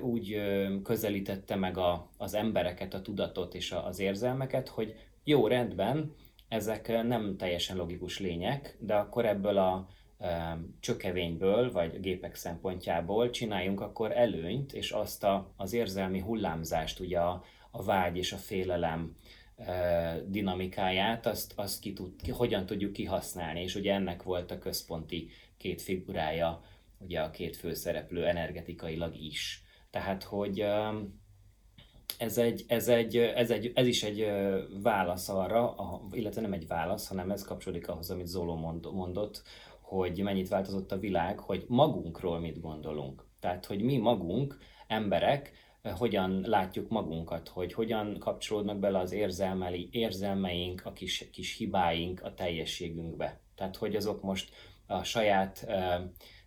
úgy 0.00 0.40
közelítette 0.82 1.56
meg 1.56 1.78
a, 1.78 2.10
az 2.16 2.34
embereket, 2.34 2.94
a 2.94 3.02
tudatot 3.02 3.54
és 3.54 3.72
az 3.72 3.98
érzelmeket, 3.98 4.68
hogy 4.68 4.94
jó, 5.24 5.46
rendben, 5.46 6.14
ezek 6.48 6.88
nem 6.88 7.36
teljesen 7.36 7.76
logikus 7.76 8.18
lények, 8.18 8.76
de 8.80 8.94
akkor 8.94 9.26
ebből 9.26 9.58
a, 9.58 9.88
csökevényből, 10.80 11.72
vagy 11.72 12.00
gépek 12.00 12.34
szempontjából 12.34 13.30
csináljunk 13.30 13.80
akkor 13.80 14.12
előnyt, 14.12 14.72
és 14.72 14.90
azt 14.90 15.24
a, 15.24 15.52
az 15.56 15.72
érzelmi 15.72 16.20
hullámzást, 16.20 17.00
ugye 17.00 17.18
a, 17.18 17.44
a 17.70 17.82
vágy 17.82 18.16
és 18.16 18.32
a 18.32 18.36
félelem 18.36 19.16
e, 19.56 20.20
dinamikáját, 20.26 21.26
azt, 21.26 21.52
azt 21.56 21.80
ki 21.80 21.92
tud, 21.92 22.22
ki, 22.22 22.30
hogyan 22.30 22.66
tudjuk 22.66 22.92
kihasználni, 22.92 23.62
és 23.62 23.74
ugye 23.74 23.94
ennek 23.94 24.22
volt 24.22 24.50
a 24.50 24.58
központi 24.58 25.28
két 25.56 25.82
figurája, 25.82 26.62
ugye 27.04 27.20
a 27.20 27.30
két 27.30 27.56
főszereplő 27.56 28.26
energetikailag 28.26 29.16
is. 29.16 29.62
Tehát, 29.90 30.22
hogy 30.22 30.64
ez, 32.18 32.38
egy, 32.38 32.64
ez, 32.66 32.88
egy, 32.88 33.16
ez, 33.16 33.50
egy, 33.50 33.72
ez 33.74 33.86
is 33.86 34.02
egy 34.02 34.30
válasz 34.82 35.28
arra, 35.28 35.74
illetve 36.10 36.40
nem 36.40 36.52
egy 36.52 36.66
válasz, 36.66 37.08
hanem 37.08 37.30
ez 37.30 37.44
kapcsolódik 37.44 37.88
ahhoz, 37.88 38.10
amit 38.10 38.26
Zoló 38.26 38.80
mondott, 38.92 39.42
hogy 39.80 40.22
mennyit 40.22 40.48
változott 40.48 40.92
a 40.92 40.98
világ, 40.98 41.38
hogy 41.38 41.64
magunkról 41.68 42.40
mit 42.40 42.60
gondolunk. 42.60 43.26
Tehát, 43.40 43.66
hogy 43.66 43.82
mi 43.82 43.96
magunk, 43.96 44.58
emberek, 44.86 45.52
hogyan 45.82 46.40
látjuk 46.40 46.88
magunkat, 46.88 47.48
hogy 47.48 47.72
hogyan 47.72 48.18
kapcsolódnak 48.18 48.78
bele 48.78 48.98
az 48.98 49.12
érzelmeli, 49.12 49.88
érzelmeink, 49.92 50.82
a 50.84 50.92
kis, 50.92 51.30
kis 51.32 51.56
hibáink 51.56 52.22
a 52.22 52.34
teljességünkbe. 52.34 53.40
Tehát, 53.54 53.76
hogy 53.76 53.96
azok 53.96 54.22
most 54.22 54.54
a 54.86 55.02
saját 55.02 55.66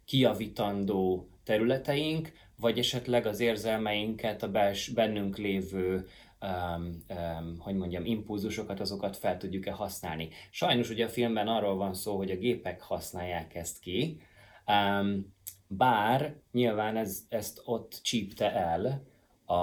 kiavítandó 0.06 1.30
területeink, 1.44 2.32
vagy 2.60 2.80
esetleg 2.80 3.26
az 3.26 3.40
érzelmeinket 3.40 4.44
a 4.44 4.52
bels, 4.52 4.90
bennünk 4.90 5.38
lévő 5.38 6.08
um, 6.42 7.04
um, 7.10 7.58
hogy 7.60 7.76
mondjam, 7.76 8.06
impulzusokat, 8.06 8.80
azokat 8.80 9.18
fel 9.18 9.38
tudjuk-e 9.38 9.72
használni. 9.72 10.30
Sajnos 10.50 10.90
ugye 10.90 11.06
a 11.06 11.10
filmben 11.10 11.48
arról 11.48 11.76
van 11.76 11.94
szó, 11.94 12.18
hogy 12.18 12.32
a 12.32 12.38
gépek 12.38 12.82
használják 12.82 13.56
ezt 13.56 13.80
ki, 13.80 14.22
um, 14.68 15.34
bár 15.68 16.36
nyilván 16.52 16.98
ez, 16.98 17.20
ezt 17.30 17.62
ott 17.66 18.00
csípte 18.04 18.52
el 18.52 19.04
a, 19.46 19.54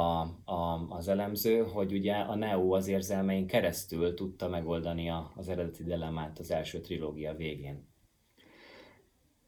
a, 0.52 0.86
az 0.88 1.08
elemző, 1.08 1.62
hogy 1.62 1.92
ugye 1.92 2.14
a 2.14 2.34
Neo 2.34 2.74
az 2.74 2.88
érzelmein 2.88 3.46
keresztül 3.46 4.14
tudta 4.14 4.48
megoldani 4.48 5.10
a, 5.10 5.32
az 5.36 5.48
eredeti 5.48 5.82
dilemmát 5.82 6.38
az 6.38 6.50
első 6.50 6.80
trilógia 6.80 7.34
végén. 7.34 7.91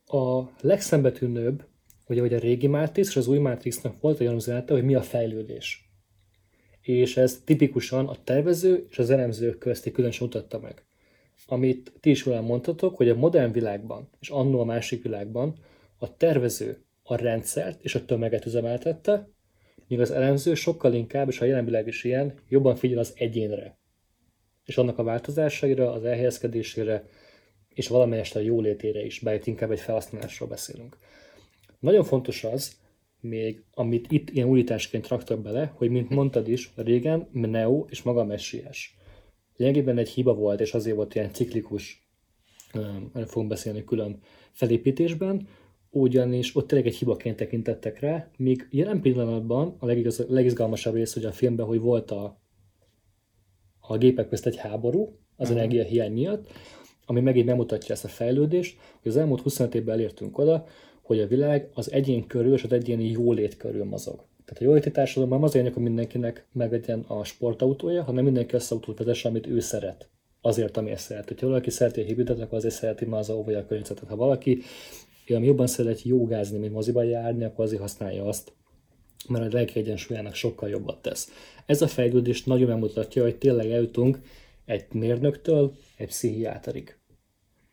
A 0.06 0.42
legszembetűnőbb, 0.60 1.64
ugye, 2.08 2.20
hogy 2.20 2.34
a 2.34 2.38
régi 2.38 2.66
Matrix 2.66 3.08
és 3.08 3.16
az 3.16 3.28
új 3.28 3.38
Matrixnak 3.38 4.00
volt 4.00 4.20
olyan 4.20 4.34
üzenete, 4.34 4.72
hogy 4.72 4.84
mi 4.84 4.94
a 4.94 5.02
fejlődés 5.02 5.84
és 6.84 7.16
ez 7.16 7.42
tipikusan 7.44 8.06
a 8.08 8.16
tervező 8.24 8.86
és 8.90 8.98
az 8.98 9.10
elemző 9.10 9.58
közti 9.58 9.90
különös 9.90 10.18
mutatta 10.18 10.58
meg. 10.58 10.84
Amit 11.46 11.92
ti 12.00 12.10
is 12.10 12.26
olyan 12.26 12.44
mondhatok, 12.44 12.96
hogy 12.96 13.08
a 13.08 13.14
modern 13.14 13.52
világban 13.52 14.08
és 14.20 14.28
annó 14.28 14.60
a 14.60 14.64
másik 14.64 15.02
világban 15.02 15.54
a 15.98 16.16
tervező 16.16 16.84
a 17.02 17.16
rendszert 17.16 17.84
és 17.84 17.94
a 17.94 18.04
tömeget 18.04 18.46
üzemeltette, 18.46 19.28
míg 19.88 20.00
az 20.00 20.10
elemző 20.10 20.54
sokkal 20.54 20.94
inkább, 20.94 21.28
és 21.28 21.40
a 21.40 21.44
jelen 21.44 21.64
világ 21.64 21.86
is 21.86 22.04
ilyen, 22.04 22.34
jobban 22.48 22.76
figyel 22.76 22.98
az 22.98 23.12
egyénre, 23.16 23.78
és 24.64 24.78
annak 24.78 24.98
a 24.98 25.02
változásaira, 25.02 25.92
az 25.92 26.04
elhelyezkedésére, 26.04 27.04
és 27.74 27.88
valamelyest 27.88 28.36
a 28.36 28.40
jólétére 28.40 29.04
is, 29.04 29.18
bár 29.18 29.34
itt 29.34 29.46
inkább 29.46 29.70
egy 29.70 29.80
felhasználásról 29.80 30.48
beszélünk. 30.48 30.98
Nagyon 31.80 32.04
fontos 32.04 32.44
az, 32.44 32.76
még, 33.20 33.62
amit 33.74 34.12
itt 34.12 34.30
ilyen 34.30 34.48
újításként 34.48 35.08
raktak 35.08 35.40
bele, 35.40 35.72
hogy 35.76 35.90
mint 35.90 36.10
mondtad 36.10 36.48
is, 36.48 36.72
régen 36.76 37.28
Neo 37.32 37.84
és 37.88 38.02
maga 38.02 38.24
Messiás. 38.24 38.96
Lényegében 39.56 39.98
egy 39.98 40.08
hiba 40.08 40.34
volt, 40.34 40.60
és 40.60 40.74
azért 40.74 40.96
volt 40.96 41.14
ilyen 41.14 41.32
ciklikus, 41.32 42.08
erről 43.12 43.26
fogunk 43.26 43.48
beszélni 43.48 43.84
külön 43.84 44.20
felépítésben, 44.52 45.48
ugyanis 45.90 46.56
ott 46.56 46.66
tényleg 46.66 46.86
egy 46.86 46.96
hibaként 46.96 47.36
tekintettek 47.36 48.00
rá, 48.00 48.30
míg 48.36 48.68
jelen 48.70 49.00
pillanatban 49.00 49.76
a 49.78 49.86
legigaz, 49.86 50.26
legizgalmasabb 50.28 50.94
rész 50.94 51.14
hogy 51.14 51.24
a 51.24 51.32
filmben, 51.32 51.66
hogy 51.66 51.80
volt 51.80 52.10
a, 52.10 52.40
a 53.80 53.96
gépek 53.96 54.28
közt 54.28 54.46
egy 54.46 54.56
háború 54.56 55.18
az 55.36 55.48
uh-huh. 55.48 55.56
energiahiány 55.56 56.12
miatt, 56.12 56.50
ami 57.06 57.20
megint 57.20 57.46
bemutatja 57.46 57.94
ezt 57.94 58.04
a 58.04 58.08
fejlődést, 58.08 58.78
hogy 59.02 59.10
az 59.10 59.16
elmúlt 59.16 59.40
25 59.40 59.74
évben 59.74 59.94
elértünk 59.94 60.38
oda, 60.38 60.66
hogy 61.02 61.20
a 61.20 61.26
világ 61.26 61.68
az 61.74 61.92
egyén 61.92 62.26
körül 62.26 62.52
és 62.52 62.62
az 62.62 62.72
egyéni 62.72 63.10
jólét 63.10 63.56
körül 63.56 63.84
mozog. 63.84 64.24
Tehát 64.44 64.60
a 64.60 64.64
jóléti 64.64 64.90
társadalomban 64.90 65.42
az 65.42 65.52
hogy 65.52 65.82
mindenkinek 65.82 66.46
meglegyen 66.52 67.00
a 67.00 67.24
sportautója, 67.24 68.02
hanem 68.02 68.24
mindenki 68.24 68.54
azt 68.54 68.72
autót 68.72 68.98
vezesse, 68.98 69.28
amit 69.28 69.46
ő 69.46 69.60
szeret. 69.60 70.08
Azért, 70.40 70.76
ami 70.76 70.90
ezt 70.90 71.04
szeret. 71.04 71.40
Ha 71.40 71.46
valaki 71.46 71.70
szereti 71.70 72.00
a 72.00 72.04
hibridet, 72.04 72.40
akkor 72.40 72.58
azért 72.58 72.74
szereti 72.74 73.04
már 73.04 73.20
az 73.20 73.30
óvója 73.30 73.58
a 73.58 73.66
környezetet. 73.66 74.08
Ha 74.08 74.16
valaki 74.16 74.62
ami 75.28 75.46
jobban 75.46 75.66
szeret 75.66 76.02
jogázni, 76.02 76.58
mint 76.58 76.72
moziba 76.72 77.02
járni, 77.02 77.44
akkor 77.44 77.64
azért 77.64 77.80
használja 77.80 78.24
azt, 78.24 78.52
mert 79.28 79.52
a 79.52 79.56
lelki 79.56 79.78
egyensúlyának 79.78 80.34
sokkal 80.34 80.68
jobbat 80.68 81.02
tesz. 81.02 81.28
Ez 81.66 81.82
a 81.82 81.86
fejlődés 81.86 82.44
nagyon 82.44 82.68
megmutatja, 82.68 83.22
hogy 83.22 83.36
tényleg 83.36 83.70
eljutunk 83.70 84.18
egy 84.64 84.92
mérnöktől 84.92 85.74
egy 85.96 86.06
pszichiáterig. 86.06 86.98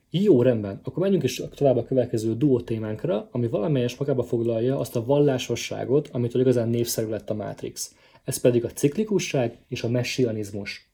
Jó, 0.09 0.41
rendben. 0.41 0.79
Akkor 0.83 1.03
menjünk 1.03 1.23
is 1.23 1.41
tovább 1.55 1.77
a 1.77 1.83
következő 1.83 2.35
duó 2.35 2.61
témánkra, 2.61 3.29
ami 3.31 3.47
valamelyes 3.47 3.97
magába 3.97 4.23
foglalja 4.23 4.79
azt 4.79 4.95
a 4.95 5.05
vallásosságot, 5.05 6.07
amit 6.07 6.33
igazán 6.33 6.69
népszerű 6.69 7.07
lett 7.07 7.29
a 7.29 7.33
Matrix. 7.33 7.95
Ez 8.23 8.37
pedig 8.37 8.65
a 8.65 8.71
ciklikusság 8.71 9.57
és 9.67 9.83
a 9.83 9.89
messianizmus. 9.89 10.91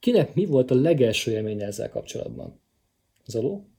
Kinek 0.00 0.34
mi 0.34 0.44
volt 0.44 0.70
a 0.70 0.74
legelső 0.74 1.32
élménye 1.32 1.66
ezzel 1.66 1.88
kapcsolatban? 1.88 2.60
Zoló? 3.26 3.69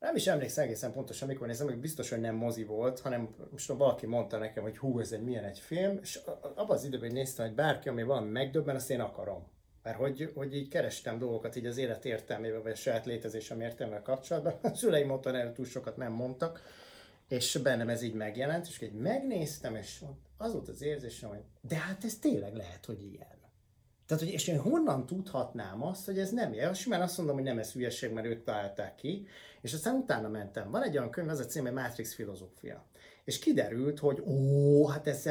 Nem 0.00 0.16
is 0.16 0.26
emlékszem 0.26 0.64
egészen 0.64 0.92
pontosan, 0.92 1.28
mikor 1.28 1.46
nézem, 1.46 1.66
hogy 1.66 1.78
biztos, 1.78 2.10
hogy 2.10 2.20
nem 2.20 2.34
mozi 2.34 2.64
volt, 2.64 3.00
hanem 3.00 3.34
most 3.50 3.68
valaki 3.68 4.06
mondta 4.06 4.38
nekem, 4.38 4.62
hogy 4.62 4.78
hú, 4.78 5.00
ez 5.00 5.12
egy 5.12 5.22
milyen 5.22 5.44
egy 5.44 5.58
film, 5.58 5.98
és 6.02 6.20
abban 6.42 6.76
az 6.76 6.84
időben 6.84 7.12
néztem, 7.12 7.46
hogy 7.46 7.54
bárki, 7.54 7.88
ami 7.88 8.02
valami 8.02 8.30
megdöbben, 8.30 8.74
azt 8.74 8.90
én 8.90 9.00
akarom. 9.00 9.46
Mert 9.82 9.96
hogy, 9.96 10.32
hogy 10.34 10.56
így 10.56 10.68
kerestem 10.68 11.18
dolgokat 11.18 11.56
így 11.56 11.66
az 11.66 11.76
élet 11.76 12.04
értelmével, 12.04 12.62
vagy 12.62 12.72
a 12.72 12.74
saját 12.74 13.06
létezésem 13.06 13.60
értelmével 13.60 14.02
kapcsolatban. 14.02 14.58
A 14.72 14.74
szüleim 14.74 15.10
otthon 15.10 15.34
erről 15.34 15.52
túl 15.52 15.64
sokat 15.64 15.96
nem 15.96 16.12
mondtak, 16.12 16.62
és 17.28 17.58
bennem 17.62 17.88
ez 17.88 18.02
így 18.02 18.14
megjelent, 18.14 18.66
és 18.66 18.80
így 18.80 18.92
megnéztem, 18.92 19.76
és 19.76 20.04
az 20.36 20.52
volt 20.52 20.68
az 20.68 20.82
érzésem, 20.82 21.28
hogy 21.28 21.42
de 21.60 21.76
hát 21.76 22.04
ez 22.04 22.18
tényleg 22.18 22.54
lehet, 22.54 22.84
hogy 22.84 23.02
ilyen. 23.02 23.39
Tehát, 24.10 24.24
hogy 24.24 24.32
és 24.32 24.48
én 24.48 24.58
honnan 24.58 25.06
tudhatnám 25.06 25.82
azt, 25.82 26.06
hogy 26.06 26.18
ez 26.18 26.30
nem 26.30 26.52
ilyen? 26.52 26.74
Simán 26.74 27.00
azt 27.00 27.16
mondom, 27.16 27.36
hogy 27.36 27.44
nem 27.44 27.58
ez 27.58 27.72
hülyeség, 27.72 28.12
mert 28.12 28.26
ők 28.26 28.44
találták 28.44 28.94
ki, 28.94 29.26
és 29.60 29.72
aztán 29.72 29.94
utána 29.94 30.28
mentem. 30.28 30.70
Van 30.70 30.82
egy 30.82 30.96
olyan 30.96 31.10
könyv, 31.10 31.28
az 31.28 31.38
a 31.38 31.44
cím, 31.44 31.72
Matrix 31.72 32.14
filozófia. 32.14 32.84
És 33.24 33.38
kiderült, 33.38 33.98
hogy 33.98 34.22
ó, 34.26 34.86
hát 34.86 35.06
ez 35.06 35.30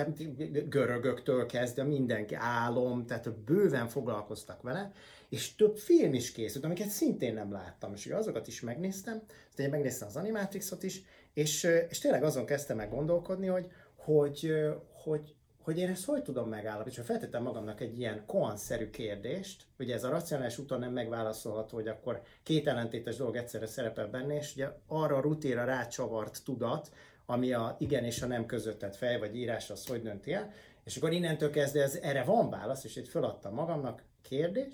görögöktől 0.70 1.46
kezdve 1.46 1.84
mindenki 1.84 2.36
álom, 2.36 3.06
tehát 3.06 3.32
bőven 3.32 3.88
foglalkoztak 3.88 4.62
vele, 4.62 4.92
és 5.30 5.56
több 5.56 5.78
film 5.78 6.14
is 6.14 6.32
készült, 6.32 6.64
amiket 6.64 6.90
szintén 6.90 7.34
nem 7.34 7.52
láttam, 7.52 7.94
és 7.94 8.06
azokat 8.06 8.48
is 8.48 8.62
megnéztem, 8.62 9.22
aztán 9.50 9.70
megnéztem 9.70 10.08
az 10.08 10.16
Animatrixot 10.16 10.84
is, 10.84 11.04
és, 11.34 11.68
és 11.90 12.00
tényleg 12.00 12.24
azon 12.24 12.46
kezdtem 12.46 12.78
meg 12.78 12.90
gondolkodni, 12.90 13.48
hogy, 13.48 13.72
hogy, 13.96 14.54
hogy, 14.92 15.36
hogy 15.70 15.78
én 15.78 15.90
ezt 15.90 16.06
hogy 16.06 16.22
tudom 16.22 16.50
megállapítani, 16.50 16.96
és 16.96 17.06
feltettem 17.06 17.44
magamnak 17.44 17.82
egy 17.82 18.00
ilyen 18.00 18.26
koanszerű 18.26 18.90
kérdést, 18.90 19.66
ugye 19.80 19.94
ez 19.94 20.04
a 20.04 20.10
racionális 20.10 20.58
úton 20.58 20.80
nem 20.80 20.92
megválaszolható, 20.92 21.76
hogy 21.76 21.88
akkor 21.88 22.22
két 22.44 22.68
ellentétes 22.68 23.16
dolog 23.16 23.36
egyszerre 23.36 23.66
szerepel 23.66 24.08
benne, 24.08 24.36
és 24.36 24.54
ugye 24.54 24.70
arra 24.88 25.16
a 25.16 25.22
rutéra 25.22 25.64
rácsavart 25.64 26.44
tudat, 26.44 26.92
ami 27.26 27.54
a 27.54 27.76
igen 27.80 28.04
és 28.04 28.22
a 28.22 28.28
nem 28.28 28.46
közöttet 28.46 28.96
fej 28.96 29.20
vagy 29.20 29.36
írás, 29.36 29.70
az 29.70 29.88
hogy 29.88 30.02
dönti 30.02 30.34
el, 30.34 30.52
és 30.84 30.98
akkor 30.98 31.12
innentől 31.12 31.50
kezdve 31.50 31.82
ez, 31.82 31.96
erre 31.96 32.24
van 32.24 32.50
válasz, 32.50 32.84
és 32.84 32.96
itt 32.96 33.08
feladtam 33.08 33.54
magamnak 33.54 34.04
kérdés, 34.22 34.74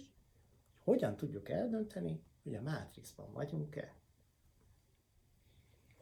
hogyan 0.83 1.15
tudjuk 1.15 1.49
eldönteni, 1.49 2.23
hogy 2.43 2.55
a 2.55 2.61
Matrixban 2.61 3.33
vagyunk-e? 3.33 3.93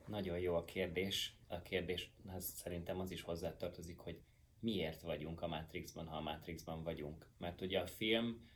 Nagyon 0.08 0.40
jó 0.40 0.56
a 0.56 0.64
kérdés. 0.64 1.38
A 1.48 1.62
kérdéshez 1.62 2.54
szerintem 2.56 3.00
az 3.00 3.12
is 3.12 3.22
hozzátartozik, 3.22 3.98
hogy 3.98 4.22
miért 4.64 5.02
vagyunk 5.02 5.42
a 5.42 5.48
Matrixban, 5.48 6.08
ha 6.08 6.16
a 6.16 6.22
Matrixban 6.22 6.84
vagyunk. 6.84 7.28
Mert 7.38 7.62
ugye 7.62 7.80
a 7.80 7.88
film, 7.88 8.50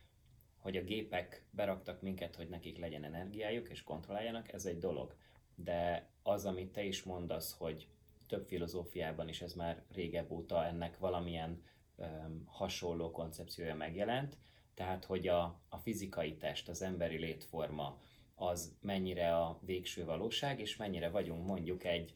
hogy 0.58 0.78
a 0.78 0.84
gépek 0.84 1.46
beraktak 1.52 2.02
minket, 2.02 2.36
hogy 2.36 2.50
nekik 2.50 2.78
legyen 2.78 3.04
energiájuk 3.04 3.70
és 3.70 3.84
kontrolláljanak, 3.84 4.54
ez 4.54 4.66
egy 4.66 4.78
dolog. 4.78 5.16
De 5.56 6.10
az, 6.24 6.46
amit 6.46 6.72
te 6.72 6.84
is 6.84 7.04
mondasz, 7.04 7.58
hogy 7.58 7.88
több 8.28 8.46
filozófiában 8.46 9.28
is 9.30 9.42
ez 9.42 9.54
már 9.54 9.84
régebb 9.92 10.32
óta 10.32 10.66
ennek 10.66 10.98
valamilyen 10.98 11.64
um, 11.96 12.44
hasonló 12.46 13.12
koncepciója 13.12 13.76
megjelent, 13.76 14.38
tehát 14.74 15.06
hogy 15.06 15.28
a, 15.28 15.62
a 15.70 15.78
fizikai 15.78 16.38
test, 16.38 16.70
az 16.70 16.82
emberi 16.82 17.18
létforma, 17.18 18.02
az 18.36 18.78
mennyire 18.82 19.38
a 19.38 19.60
végső 19.62 20.06
valóság, 20.06 20.60
és 20.60 20.76
mennyire 20.76 21.10
vagyunk 21.10 21.48
mondjuk 21.48 21.84
egy 21.84 22.14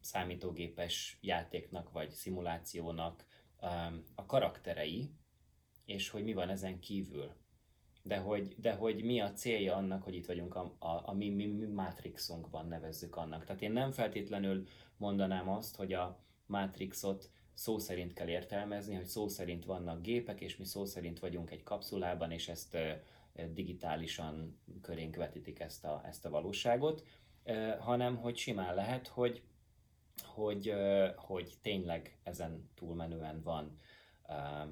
számítógépes 0.00 1.18
játéknak 1.20 1.90
vagy 1.92 2.10
szimulációnak 2.10 3.26
a 4.14 4.26
karakterei, 4.26 5.10
és 5.84 6.08
hogy 6.08 6.24
mi 6.24 6.32
van 6.32 6.48
ezen 6.48 6.80
kívül. 6.80 7.32
De 8.02 8.16
hogy, 8.16 8.54
de 8.58 8.74
hogy 8.74 9.04
mi 9.04 9.20
a 9.20 9.32
célja 9.32 9.76
annak, 9.76 10.02
hogy 10.02 10.14
itt 10.14 10.26
vagyunk 10.26 10.54
a, 10.54 10.74
a, 10.78 11.02
a 11.04 11.12
mi, 11.12 11.28
mi, 11.30 11.46
mi 11.46 11.66
Matrixunkban 11.66 12.66
nevezzük 12.66 13.16
annak. 13.16 13.44
Tehát 13.44 13.62
én 13.62 13.72
nem 13.72 13.90
feltétlenül 13.90 14.66
mondanám 14.96 15.48
azt, 15.48 15.76
hogy 15.76 15.92
a 15.92 16.18
Matrixot 16.46 17.30
szó 17.54 17.78
szerint 17.78 18.12
kell 18.12 18.28
értelmezni, 18.28 18.94
hogy 18.94 19.04
szó 19.04 19.28
szerint 19.28 19.64
vannak 19.64 20.02
gépek, 20.02 20.40
és 20.40 20.56
mi 20.56 20.64
szó 20.64 20.84
szerint 20.84 21.18
vagyunk 21.18 21.50
egy 21.50 21.62
kapszulában, 21.62 22.30
és 22.30 22.48
ezt 22.48 22.76
digitálisan 23.52 24.60
körénk 24.82 25.16
vetítik 25.16 25.60
ezt 25.60 25.84
a, 25.84 26.02
ezt 26.06 26.24
a 26.24 26.30
valóságot, 26.30 27.04
hanem 27.78 28.16
hogy 28.16 28.36
simán 28.36 28.74
lehet, 28.74 29.08
hogy, 29.08 29.42
hogy, 30.24 30.74
hogy 31.16 31.52
tényleg 31.62 32.18
ezen 32.22 32.70
túlmenően 32.74 33.42
van 33.42 33.78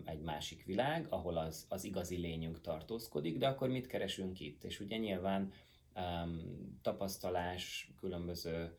egy 0.05 0.21
másik 0.21 0.65
világ, 0.65 1.07
ahol 1.09 1.37
az, 1.37 1.67
az 1.69 1.85
igazi 1.85 2.17
lényünk 2.17 2.61
tartózkodik, 2.61 3.39
de 3.39 3.49
akkor 3.49 3.69
mit 3.69 3.87
keresünk 3.87 4.41
itt? 4.41 4.65
És 4.65 4.81
ugye 4.81 4.97
nyilván 4.97 5.53
tapasztalás, 6.83 7.93
különböző 8.01 8.79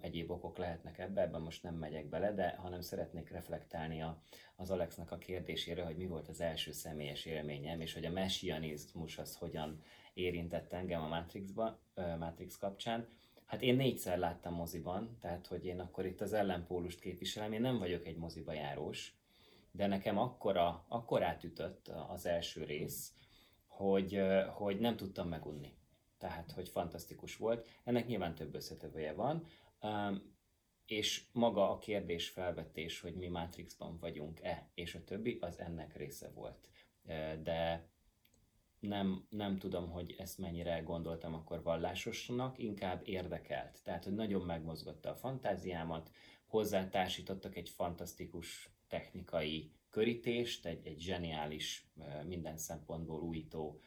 egyéb 0.00 0.30
okok 0.30 0.58
lehetnek 0.58 0.98
ebbe, 0.98 1.20
ebben 1.20 1.40
most 1.40 1.62
nem 1.62 1.74
megyek 1.74 2.08
bele, 2.08 2.32
de 2.32 2.56
hanem 2.58 2.80
szeretnék 2.80 3.30
reflektálni 3.30 4.02
a, 4.02 4.22
az 4.56 4.70
Alexnak 4.70 5.10
a 5.10 5.18
kérdésére, 5.18 5.84
hogy 5.84 5.96
mi 5.96 6.06
volt 6.06 6.28
az 6.28 6.40
első 6.40 6.72
személyes 6.72 7.24
élményem, 7.24 7.80
és 7.80 7.94
hogy 7.94 8.04
a 8.04 8.10
messianizmus 8.10 9.18
az 9.18 9.36
hogyan 9.36 9.82
érintett 10.14 10.72
engem 10.72 11.02
a 11.02 11.08
Matrixba, 11.08 11.78
Matrix 11.94 12.56
kapcsán. 12.56 13.08
Hát 13.50 13.62
én 13.62 13.76
négyszer 13.76 14.18
láttam 14.18 14.54
moziban, 14.54 15.16
tehát 15.20 15.46
hogy 15.46 15.64
én 15.64 15.80
akkor 15.80 16.06
itt 16.06 16.20
az 16.20 16.32
ellenpólust 16.32 17.00
képviselem, 17.00 17.52
én 17.52 17.60
nem 17.60 17.78
vagyok 17.78 18.06
egy 18.06 18.16
moziba 18.16 18.52
járós, 18.52 19.14
de 19.70 19.86
nekem 19.86 20.18
akkora, 20.18 20.84
akkor 20.88 21.22
átütött 21.22 21.88
az 22.08 22.26
első 22.26 22.64
rész, 22.64 23.12
hogy, 23.66 24.20
hogy 24.54 24.78
nem 24.78 24.96
tudtam 24.96 25.28
megunni 25.28 25.78
tehát 26.20 26.50
hogy 26.50 26.68
fantasztikus 26.68 27.36
volt. 27.36 27.68
Ennek 27.84 28.06
nyilván 28.06 28.34
több 28.34 28.54
összetevője 28.54 29.12
van, 29.12 29.46
és 30.86 31.24
maga 31.32 31.70
a 31.70 31.78
kérdés 31.78 32.28
felvetés, 32.28 33.00
hogy 33.00 33.14
mi 33.14 33.28
Matrixban 33.28 33.98
vagyunk-e, 33.98 34.70
és 34.74 34.94
a 34.94 35.04
többi, 35.04 35.38
az 35.40 35.58
ennek 35.58 35.96
része 35.96 36.30
volt. 36.34 36.68
De 37.42 37.88
nem, 38.80 39.26
nem 39.28 39.58
tudom, 39.58 39.90
hogy 39.90 40.14
ezt 40.18 40.38
mennyire 40.38 40.78
gondoltam 40.78 41.34
akkor 41.34 41.62
vallásosnak, 41.62 42.58
inkább 42.58 43.00
érdekelt. 43.04 43.80
Tehát, 43.84 44.04
hogy 44.04 44.14
nagyon 44.14 44.42
megmozgatta 44.42 45.10
a 45.10 45.16
fantáziámat, 45.16 46.10
hozzátársítottak 46.46 47.56
egy 47.56 47.68
fantasztikus 47.68 48.70
technikai 48.88 49.72
körítést, 49.90 50.66
egy, 50.66 50.86
egy 50.86 51.00
zseniális, 51.00 51.86
minden 52.26 52.56
szempontból 52.56 53.20
újító 53.20 53.80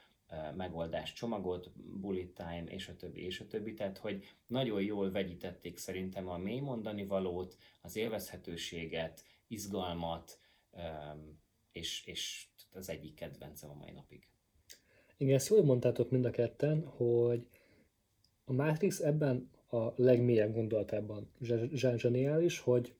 megoldás 0.56 1.14
csomagot, 1.14 1.72
bullet 2.00 2.34
time, 2.34 2.64
és 2.64 2.88
a 2.88 2.96
többi, 2.96 3.22
és 3.26 3.40
a 3.40 3.48
többi. 3.48 3.74
Tehát, 3.74 3.98
hogy 3.98 4.26
nagyon 4.48 4.82
jól 4.82 5.12
vegyítették 5.12 5.78
szerintem 5.78 6.28
a 6.30 6.38
mély 6.38 6.60
mondani 6.60 7.06
valót, 7.06 7.58
az 7.82 7.96
élvezhetőséget, 7.96 9.24
izgalmat, 9.48 10.40
és, 11.72 12.06
és 12.06 12.48
az 12.72 12.90
egyik 12.90 13.14
kedvencem 13.14 13.70
a 13.70 13.74
mai 13.74 13.92
napig. 13.92 14.33
Igen, 15.24 15.36
ezt 15.36 15.50
jól 15.50 15.64
mondtátok 15.64 16.10
mind 16.10 16.26
a 16.26 16.30
ketten, 16.30 16.86
hogy 16.86 17.48
a 18.46 18.54
Matrix 18.54 19.00
ebben 19.00 19.50
a 19.70 19.88
legmélyebb 19.96 20.54
gondolatában 20.54 21.30
zseniális, 21.96 22.60
hogy 22.60 22.94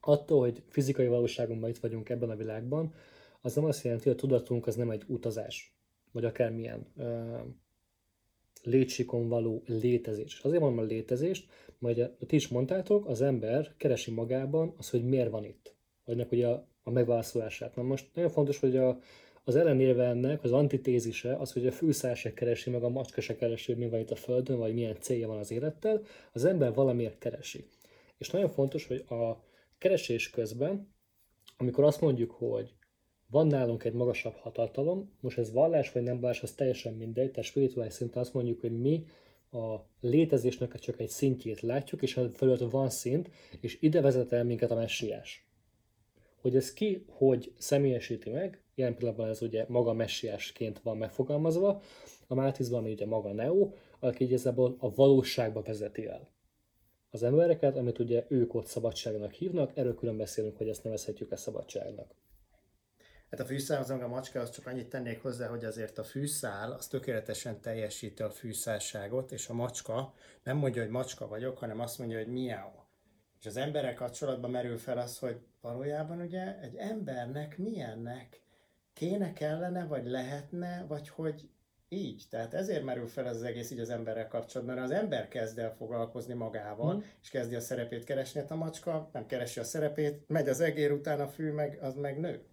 attól, 0.00 0.40
hogy 0.40 0.62
fizikai 0.68 1.06
valóságunkban 1.06 1.70
itt 1.70 1.78
vagyunk 1.78 2.08
ebben 2.08 2.30
a 2.30 2.36
világban, 2.36 2.94
az 3.40 3.54
nem 3.54 3.64
azt 3.64 3.84
jelenti, 3.84 4.08
hogy 4.08 4.18
a 4.18 4.20
tudatunk 4.20 4.66
az 4.66 4.74
nem 4.74 4.90
egy 4.90 5.04
utazás 5.06 5.76
vagy 6.12 6.24
akármilyen 6.24 6.86
uh, 6.96 7.38
létsikon 8.62 9.28
való 9.28 9.62
létezés. 9.66 10.40
Azért 10.42 10.60
mondom 10.60 10.84
a 10.84 10.88
létezést, 10.88 11.48
majd 11.78 12.10
ti 12.26 12.36
is 12.36 12.48
mondtátok, 12.48 13.06
az 13.06 13.20
ember 13.20 13.74
keresi 13.76 14.10
magában 14.10 14.74
az, 14.76 14.90
hogy 14.90 15.04
miért 15.04 15.30
van 15.30 15.44
itt. 15.44 15.74
Vagy 16.04 16.26
ugye 16.30 16.48
a, 16.48 16.66
a 16.82 16.90
megválaszolását. 16.90 17.76
Na 17.76 17.82
most 17.82 18.06
nagyon 18.14 18.30
fontos, 18.30 18.58
hogy 18.58 18.76
a, 18.76 18.98
az 19.48 19.56
ellenérve 19.56 20.04
ennek, 20.04 20.44
az 20.44 20.52
antitézise, 20.52 21.36
az, 21.36 21.52
hogy 21.52 21.66
a 21.66 21.72
fűszál 21.72 22.14
se 22.14 22.34
keresi, 22.34 22.70
meg 22.70 22.82
a 22.82 22.88
macska 22.88 23.20
se 23.20 23.36
keresi, 23.36 23.72
hogy 23.72 23.80
mi 23.82 23.88
van 23.88 24.00
itt 24.00 24.10
a 24.10 24.16
Földön, 24.16 24.58
vagy 24.58 24.74
milyen 24.74 24.96
célja 25.00 25.28
van 25.28 25.38
az 25.38 25.50
élettel, 25.50 26.02
az 26.32 26.44
ember 26.44 26.74
valamiért 26.74 27.18
keresi. 27.18 27.64
És 28.18 28.30
nagyon 28.30 28.48
fontos, 28.48 28.86
hogy 28.86 29.04
a 29.08 29.44
keresés 29.78 30.30
közben, 30.30 30.94
amikor 31.56 31.84
azt 31.84 32.00
mondjuk, 32.00 32.30
hogy 32.30 32.74
van 33.30 33.46
nálunk 33.46 33.84
egy 33.84 33.92
magasabb 33.92 34.34
hatalom, 34.34 35.12
most 35.20 35.38
ez 35.38 35.52
vallás 35.52 35.92
vagy 35.92 36.02
nem 36.02 36.20
vallás, 36.20 36.42
az 36.42 36.52
teljesen 36.52 36.94
mindegy, 36.94 37.30
tehát 37.30 37.48
spirituális 37.48 37.92
szinten 37.92 38.22
azt 38.22 38.34
mondjuk, 38.34 38.60
hogy 38.60 38.80
mi 38.80 39.04
a 39.50 39.76
létezésnek 40.00 40.78
csak 40.78 41.00
egy 41.00 41.08
szintjét 41.08 41.60
látjuk, 41.60 42.02
és 42.02 42.20
fölött 42.34 42.70
van 42.70 42.90
szint, 42.90 43.30
és 43.60 43.78
ide 43.80 44.00
vezet 44.00 44.32
el 44.32 44.44
minket 44.44 44.70
a 44.70 44.74
messiás. 44.74 45.46
Hogy 46.40 46.56
ez 46.56 46.72
ki, 46.72 47.04
hogy 47.08 47.52
személyesíti 47.58 48.30
meg, 48.30 48.62
ilyen 48.78 48.96
pillanatban 48.96 49.28
ez 49.28 49.42
ugye 49.42 49.64
maga 49.68 49.92
messiásként 49.92 50.80
van 50.80 50.96
megfogalmazva, 50.96 51.82
a 52.26 52.34
Mátisban, 52.34 52.78
ami 52.78 52.92
ugye 52.92 53.06
maga 53.06 53.32
Neo, 53.32 53.72
aki 53.98 54.24
igazából 54.24 54.76
a 54.78 54.94
valóságba 54.94 55.62
vezeti 55.62 56.06
el 56.06 56.36
az 57.10 57.22
embereket, 57.22 57.76
amit 57.76 57.98
ugye 57.98 58.24
ők 58.28 58.54
ott 58.54 58.66
szabadságnak 58.66 59.32
hívnak, 59.32 59.76
erről 59.76 59.94
külön 59.94 60.16
beszélünk, 60.16 60.56
hogy 60.56 60.68
ezt 60.68 60.84
nevezhetjük 60.84 61.32
a 61.32 61.36
szabadságnak. 61.36 62.14
Hát 63.30 63.40
a 63.40 63.44
fűszál, 63.44 63.80
az 63.80 63.90
a 63.90 64.08
macska, 64.08 64.40
az 64.40 64.50
csak 64.50 64.66
annyit 64.66 64.88
tennék 64.88 65.22
hozzá, 65.22 65.48
hogy 65.48 65.64
azért 65.64 65.98
a 65.98 66.04
fűszál, 66.04 66.72
az 66.72 66.86
tökéletesen 66.86 67.60
teljesíti 67.60 68.22
a 68.22 68.30
fűszálságot, 68.30 69.32
és 69.32 69.48
a 69.48 69.54
macska 69.54 70.14
nem 70.42 70.56
mondja, 70.56 70.82
hogy 70.82 70.90
macska 70.90 71.28
vagyok, 71.28 71.58
hanem 71.58 71.80
azt 71.80 71.98
mondja, 71.98 72.18
hogy 72.18 72.26
miau. 72.26 72.70
És 73.40 73.46
az 73.46 73.56
emberek 73.56 73.94
kapcsolatban 73.94 74.50
merül 74.50 74.78
fel 74.78 74.98
az, 74.98 75.18
hogy 75.18 75.40
valójában 75.60 76.20
ugye 76.20 76.60
egy 76.60 76.76
embernek 76.76 77.58
milyennek 77.58 78.42
kéne, 78.98 79.32
kellene, 79.32 79.86
vagy 79.86 80.06
lehetne, 80.06 80.84
vagy 80.88 81.08
hogy 81.08 81.48
így. 81.88 82.24
Tehát 82.30 82.54
ezért 82.54 82.84
merül 82.84 83.06
fel 83.06 83.26
ez 83.26 83.36
az 83.36 83.42
egész 83.42 83.70
így 83.70 83.78
az 83.78 83.90
emberrel 83.90 84.28
kapcsolatban, 84.28 84.76
mert 84.76 84.86
az 84.86 84.96
ember 84.96 85.28
kezd 85.28 85.58
el 85.58 85.74
foglalkozni 85.74 86.34
magával, 86.34 86.96
mm. 86.96 87.00
és 87.22 87.28
kezdi 87.30 87.54
a 87.54 87.60
szerepét 87.60 88.04
keresni, 88.04 88.40
hát 88.40 88.50
a 88.50 88.56
macska 88.56 89.10
nem 89.12 89.26
keresi 89.26 89.60
a 89.60 89.64
szerepét, 89.64 90.28
megy 90.28 90.48
az 90.48 90.60
egér 90.60 90.92
után 90.92 91.20
a 91.20 91.28
fű, 91.28 91.52
meg 91.52 91.78
az 91.80 91.94
meg 91.94 92.18
nő. 92.18 92.44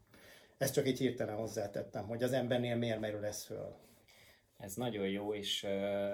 Ezt 0.57 0.73
csak 0.73 0.87
így 0.87 0.97
hirtelen 0.97 1.35
hozzátettem, 1.35 2.07
hogy 2.07 2.23
az 2.23 2.31
embernél 2.31 2.75
miért 2.75 2.99
merül 2.99 3.25
ez 3.25 3.43
föl. 3.43 3.75
Ez 4.57 4.75
nagyon 4.75 5.07
jó, 5.07 5.33
és 5.33 5.67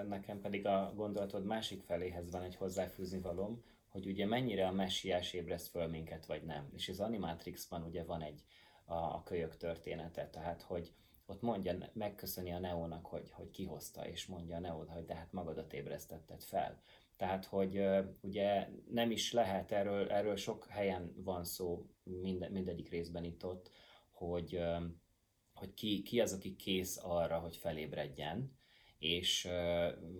nekem 0.07 0.41
pedig 0.41 0.65
a 0.65 0.93
gondolatod 0.95 1.45
másik 1.45 1.81
feléhez 1.81 2.31
van 2.31 2.43
egy 2.43 2.55
hozzáfűzni 2.55 3.19
valom, 3.19 3.63
hogy 3.89 4.05
ugye 4.05 4.25
mennyire 4.25 4.67
a 4.67 4.71
messiás 4.71 5.33
ébreszt 5.33 5.67
föl 5.67 5.87
minket, 5.87 6.25
vagy 6.25 6.43
nem. 6.43 6.69
És 6.75 6.89
az 6.89 6.99
Animatrixban 6.99 7.83
ugye 7.83 8.03
van 8.03 8.21
egy 8.21 8.43
a, 8.91 9.15
a 9.15 9.23
kölyök 9.23 9.57
története, 9.57 10.29
tehát 10.29 10.61
hogy 10.61 10.93
ott 11.25 11.41
mondja, 11.41 11.89
megköszöni 11.93 12.51
a 12.51 12.59
Neónak, 12.59 13.05
hogy, 13.05 13.31
hogy 13.31 13.49
kihozta, 13.49 14.07
és 14.07 14.25
mondja 14.25 14.55
a 14.55 14.59
Neód, 14.59 14.89
hogy 14.89 15.05
de 15.05 15.15
hát 15.15 15.31
magadat 15.31 15.73
ébresztetted 15.73 16.43
fel. 16.43 16.81
Tehát, 17.17 17.45
hogy 17.45 17.87
ugye 18.21 18.67
nem 18.89 19.11
is 19.11 19.33
lehet, 19.33 19.71
erről, 19.71 20.09
erről 20.09 20.35
sok 20.35 20.67
helyen 20.67 21.13
van 21.23 21.43
szó, 21.43 21.85
minden, 22.03 22.51
mindegyik 22.51 22.89
részben 22.89 23.23
itt 23.23 23.45
ott, 23.45 23.71
hogy, 24.11 24.63
hogy 25.53 25.73
ki, 25.73 26.01
ki 26.01 26.21
az, 26.21 26.33
aki 26.33 26.55
kész 26.55 26.99
arra, 27.03 27.39
hogy 27.39 27.55
felébredjen, 27.55 28.59
és 28.99 29.47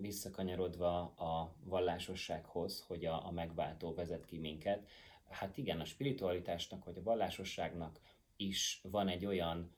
visszakanyarodva 0.00 0.98
a 1.00 1.56
vallásossághoz, 1.64 2.84
hogy 2.86 3.04
a, 3.04 3.26
a 3.26 3.30
megváltó 3.30 3.94
vezet 3.94 4.24
ki 4.24 4.38
minket, 4.38 4.88
hát 5.28 5.56
igen, 5.56 5.80
a 5.80 5.84
spiritualitásnak 5.84 6.84
vagy 6.84 6.96
a 6.98 7.02
vallásosságnak 7.02 8.00
is 8.46 8.80
van 8.90 9.08
egy 9.08 9.26
olyan 9.26 9.76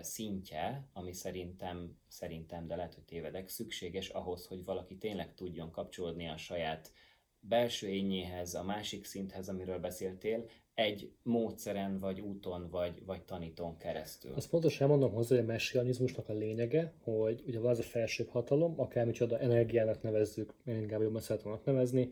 szintje, 0.00 0.88
ami 0.92 1.12
szerintem, 1.12 1.98
szerintem, 2.08 2.66
de 2.66 2.76
lehet, 2.76 2.94
hogy 2.94 3.04
tévedek, 3.04 3.48
szükséges 3.48 4.08
ahhoz, 4.08 4.46
hogy 4.46 4.64
valaki 4.64 4.96
tényleg 4.96 5.34
tudjon 5.34 5.70
kapcsolódni 5.70 6.28
a 6.28 6.36
saját 6.36 6.92
belső 7.40 7.88
ényéhez, 7.88 8.54
a 8.54 8.62
másik 8.62 9.04
szinthez, 9.04 9.48
amiről 9.48 9.78
beszéltél, 9.78 10.48
egy 10.74 11.12
módszeren, 11.22 11.98
vagy 11.98 12.20
úton, 12.20 12.68
vagy, 12.70 13.04
vagy 13.04 13.22
tanítón 13.22 13.76
keresztül. 13.76 14.32
Azt 14.34 14.50
pontosan 14.50 14.82
elmondom 14.82 15.12
hozzá, 15.12 15.36
hogy 15.36 15.44
a 15.44 15.48
messianizmusnak 15.48 16.28
a 16.28 16.32
lényege, 16.32 16.92
hogy 17.02 17.42
ugye 17.46 17.58
van 17.58 17.70
az 17.70 17.78
a 17.78 17.82
felsőbb 17.82 18.28
hatalom, 18.28 18.80
akármicsoda 18.80 19.38
energiának 19.38 20.02
nevezzük, 20.02 20.54
én 20.66 20.80
inkább 20.80 21.00
jobban 21.00 21.20
szeretem 21.20 21.58
nevezni, 21.64 22.10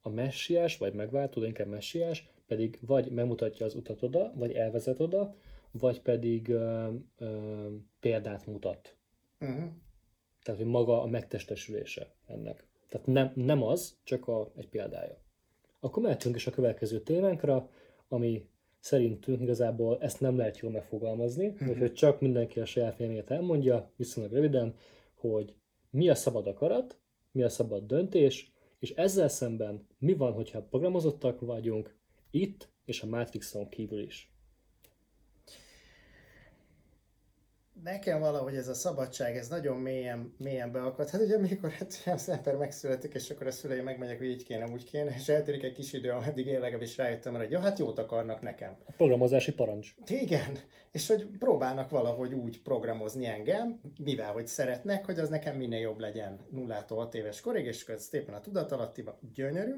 a 0.00 0.08
messiás, 0.08 0.76
vagy 0.76 0.94
megváltó, 0.94 1.40
de 1.40 1.46
inkább 1.46 1.66
messiás, 1.66 2.28
pedig 2.52 2.78
vagy 2.86 3.10
megmutatja 3.10 3.66
az 3.66 3.74
utat 3.74 4.02
oda, 4.02 4.32
vagy 4.34 4.52
elvezet 4.52 5.00
oda, 5.00 5.34
vagy 5.70 6.00
pedig 6.00 6.48
ö, 6.48 6.88
ö, 7.18 7.36
példát 8.00 8.46
mutat. 8.46 8.96
Uh-huh. 9.40 9.70
Tehát, 10.42 10.60
hogy 10.60 10.70
maga 10.70 11.02
a 11.02 11.06
megtestesülése 11.06 12.14
ennek. 12.26 12.66
Tehát 12.88 13.06
nem, 13.06 13.32
nem 13.34 13.62
az, 13.62 13.96
csak 14.02 14.28
a, 14.28 14.52
egy 14.56 14.68
példája. 14.68 15.18
Akkor 15.80 16.02
mehetünk 16.02 16.36
is 16.36 16.46
a 16.46 16.50
következő 16.50 17.00
témánkra, 17.00 17.68
ami 18.08 18.48
szerintünk 18.80 19.40
igazából 19.40 19.98
ezt 20.00 20.20
nem 20.20 20.36
lehet 20.36 20.58
jól 20.58 20.70
megfogalmazni, 20.70 21.46
uh-huh. 21.46 21.68
úgyhogy 21.68 21.92
csak 21.92 22.20
mindenki 22.20 22.60
a 22.60 22.64
saját 22.64 22.96
véleményét 22.96 23.30
elmondja, 23.30 23.90
viszonylag 23.96 24.32
röviden, 24.32 24.74
hogy 25.14 25.54
mi 25.90 26.08
a 26.08 26.14
szabad 26.14 26.46
akarat, 26.46 26.98
mi 27.30 27.42
a 27.42 27.48
szabad 27.48 27.86
döntés, 27.86 28.52
és 28.78 28.90
ezzel 28.90 29.28
szemben 29.28 29.86
mi 29.98 30.14
van, 30.14 30.32
hogyha 30.32 30.62
programozottak 30.62 31.40
vagyunk 31.40 32.00
itt 32.32 32.68
és 32.84 33.02
a 33.02 33.06
Matrixon 33.06 33.68
kívül 33.68 34.02
is. 34.02 34.32
nekem 37.82 38.20
valahogy 38.20 38.54
ez 38.54 38.68
a 38.68 38.74
szabadság, 38.74 39.36
ez 39.36 39.48
nagyon 39.48 39.76
mélyen, 39.76 40.34
mélyen 40.38 40.72
beakadt. 40.72 41.10
Hát 41.10 41.20
ugye 41.20 41.36
amikor 41.36 41.70
hát, 41.70 42.02
az 42.06 42.28
ember 42.28 42.56
megszületik, 42.56 43.14
és 43.14 43.30
akkor 43.30 43.46
a 43.46 43.50
szülei 43.50 43.80
megmegyek, 43.80 44.18
hogy 44.18 44.26
így 44.26 44.44
kéne, 44.44 44.68
úgy 44.72 44.84
kéne, 44.84 45.14
és 45.14 45.28
eltűnik 45.28 45.62
egy 45.62 45.72
kis 45.72 45.92
idő, 45.92 46.10
ameddig 46.10 46.46
én 46.46 46.60
legalábbis 46.60 46.96
rájöttem 46.96 47.34
hogy 47.34 47.50
ja, 47.50 47.60
hát 47.60 47.78
jót 47.78 47.98
akarnak 47.98 48.40
nekem. 48.40 48.76
A 48.84 48.92
programozási 48.92 49.52
parancs. 49.52 49.94
Igen, 50.06 50.58
és 50.92 51.08
hogy 51.08 51.26
próbálnak 51.38 51.90
valahogy 51.90 52.34
úgy 52.34 52.62
programozni 52.62 53.26
engem, 53.26 53.80
mivel 53.98 54.32
hogy 54.32 54.46
szeretnek, 54.46 55.04
hogy 55.04 55.18
az 55.18 55.28
nekem 55.28 55.56
minél 55.56 55.80
jobb 55.80 55.98
legyen 55.98 56.40
0 56.50 56.84
6 56.88 57.14
éves 57.14 57.40
korig, 57.40 57.66
és 57.66 57.86
ez 57.86 58.02
szépen 58.04 58.34
a 58.34 58.40
tudatalattiba 58.40 59.18
gyönyörű, 59.34 59.74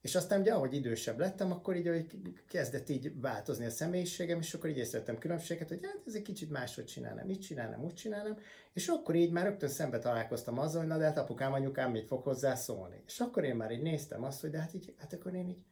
és 0.00 0.14
aztán 0.14 0.40
ugye, 0.40 0.52
ahogy 0.52 0.74
idősebb 0.74 1.18
lettem, 1.18 1.52
akkor 1.52 1.76
így 1.76 1.86
hogy 1.86 2.06
kezdett 2.48 2.88
így 2.88 3.20
változni 3.20 3.64
a 3.64 3.70
személyiségem, 3.70 4.38
és 4.38 4.54
akkor 4.54 4.70
így 4.70 4.76
észrevettem 4.76 5.18
különbséget, 5.18 5.68
hogy 5.68 5.80
hát 5.82 6.02
ez 6.06 6.14
egy 6.14 6.22
kicsit 6.22 6.50
máshogy 6.50 6.84
csinálnám, 6.84 7.30
így 7.30 7.40
csinálnám, 7.40 7.84
úgy 7.84 7.94
csinálnám, 7.94 8.38
és 8.72 8.88
akkor 8.88 9.14
így 9.14 9.30
már 9.30 9.44
rögtön 9.44 9.68
szembe 9.68 9.98
találkoztam 9.98 10.58
azzal, 10.58 10.80
hogy 10.80 10.90
na 10.90 10.98
de 10.98 11.04
hát 11.04 11.18
apukám, 11.18 11.52
anyukám 11.52 11.90
mit 11.90 12.06
fog 12.06 12.22
hozzá 12.22 12.54
szólni. 12.54 13.02
És 13.06 13.20
akkor 13.20 13.44
én 13.44 13.56
már 13.56 13.70
így 13.70 13.82
néztem 13.82 14.24
azt, 14.24 14.40
hogy 14.40 14.50
de 14.50 14.58
hát 14.58 14.74
így, 14.74 14.94
hát 14.98 15.12
akkor 15.12 15.34
én 15.34 15.48
így, 15.48 15.64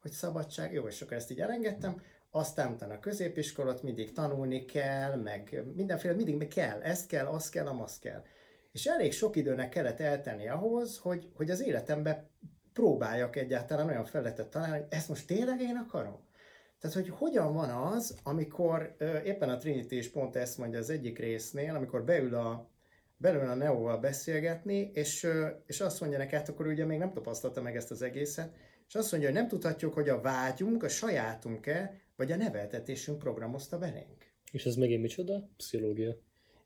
hogy 0.00 0.10
szabadság, 0.10 0.72
jó, 0.72 0.86
és 0.86 1.02
akkor 1.02 1.16
ezt 1.16 1.30
így 1.30 1.40
elengedtem, 1.40 2.02
aztán 2.30 2.72
utána 2.72 2.94
a 2.94 2.98
középiskolot 2.98 3.82
mindig 3.82 4.12
tanulni 4.12 4.64
kell, 4.64 5.16
meg 5.16 5.64
mindenféle, 5.74 6.14
mindig 6.14 6.36
meg 6.36 6.48
kell, 6.48 6.80
ezt 6.80 7.06
kell, 7.06 7.26
azt 7.26 7.50
kell, 7.50 7.66
azt 7.66 8.00
kell. 8.00 8.22
És 8.72 8.86
elég 8.86 9.12
sok 9.12 9.36
időnek 9.36 9.68
kellett 9.68 10.00
eltenni 10.00 10.48
ahhoz, 10.48 10.98
hogy, 10.98 11.30
hogy 11.34 11.50
az 11.50 11.60
életembe 11.60 12.30
próbáljak 12.74 13.36
egyáltalán 13.36 13.88
olyan 13.88 14.04
felletet 14.04 14.48
találni, 14.48 14.78
hogy 14.78 14.86
ezt 14.88 15.08
most 15.08 15.26
tényleg 15.26 15.60
én 15.60 15.76
akarom? 15.76 16.18
Tehát, 16.80 16.96
hogy 16.96 17.08
hogyan 17.08 17.54
van 17.54 17.70
az, 17.70 18.16
amikor 18.22 18.96
éppen 19.24 19.48
a 19.48 19.56
Trinity 19.56 19.92
is 19.92 20.10
pont 20.10 20.36
ezt 20.36 20.58
mondja 20.58 20.78
az 20.78 20.90
egyik 20.90 21.18
résznél, 21.18 21.74
amikor 21.74 22.04
beül 22.04 22.34
a, 22.34 22.70
belül 23.16 23.48
a 23.48 23.54
Neóval 23.54 23.98
beszélgetni, 23.98 24.90
és, 24.94 25.26
és 25.66 25.80
azt 25.80 26.00
mondja 26.00 26.18
neki, 26.18 26.34
hát 26.34 26.48
akkor 26.48 26.66
ugye 26.66 26.84
még 26.84 26.98
nem 26.98 27.12
tapasztalta 27.12 27.62
meg 27.62 27.76
ezt 27.76 27.90
az 27.90 28.02
egészet, 28.02 28.54
és 28.88 28.94
azt 28.94 29.10
mondja, 29.10 29.30
hogy 29.30 29.38
nem 29.38 29.48
tudhatjuk, 29.48 29.94
hogy 29.94 30.08
a 30.08 30.20
vágyunk, 30.20 30.82
a 30.82 30.88
sajátunk-e, 30.88 32.00
vagy 32.16 32.32
a 32.32 32.36
neveltetésünk 32.36 33.18
programozta 33.18 33.78
belénk. 33.78 34.32
És 34.52 34.64
ez 34.64 34.74
megint 34.74 35.02
micsoda? 35.02 35.48
Pszichológia. 35.56 36.16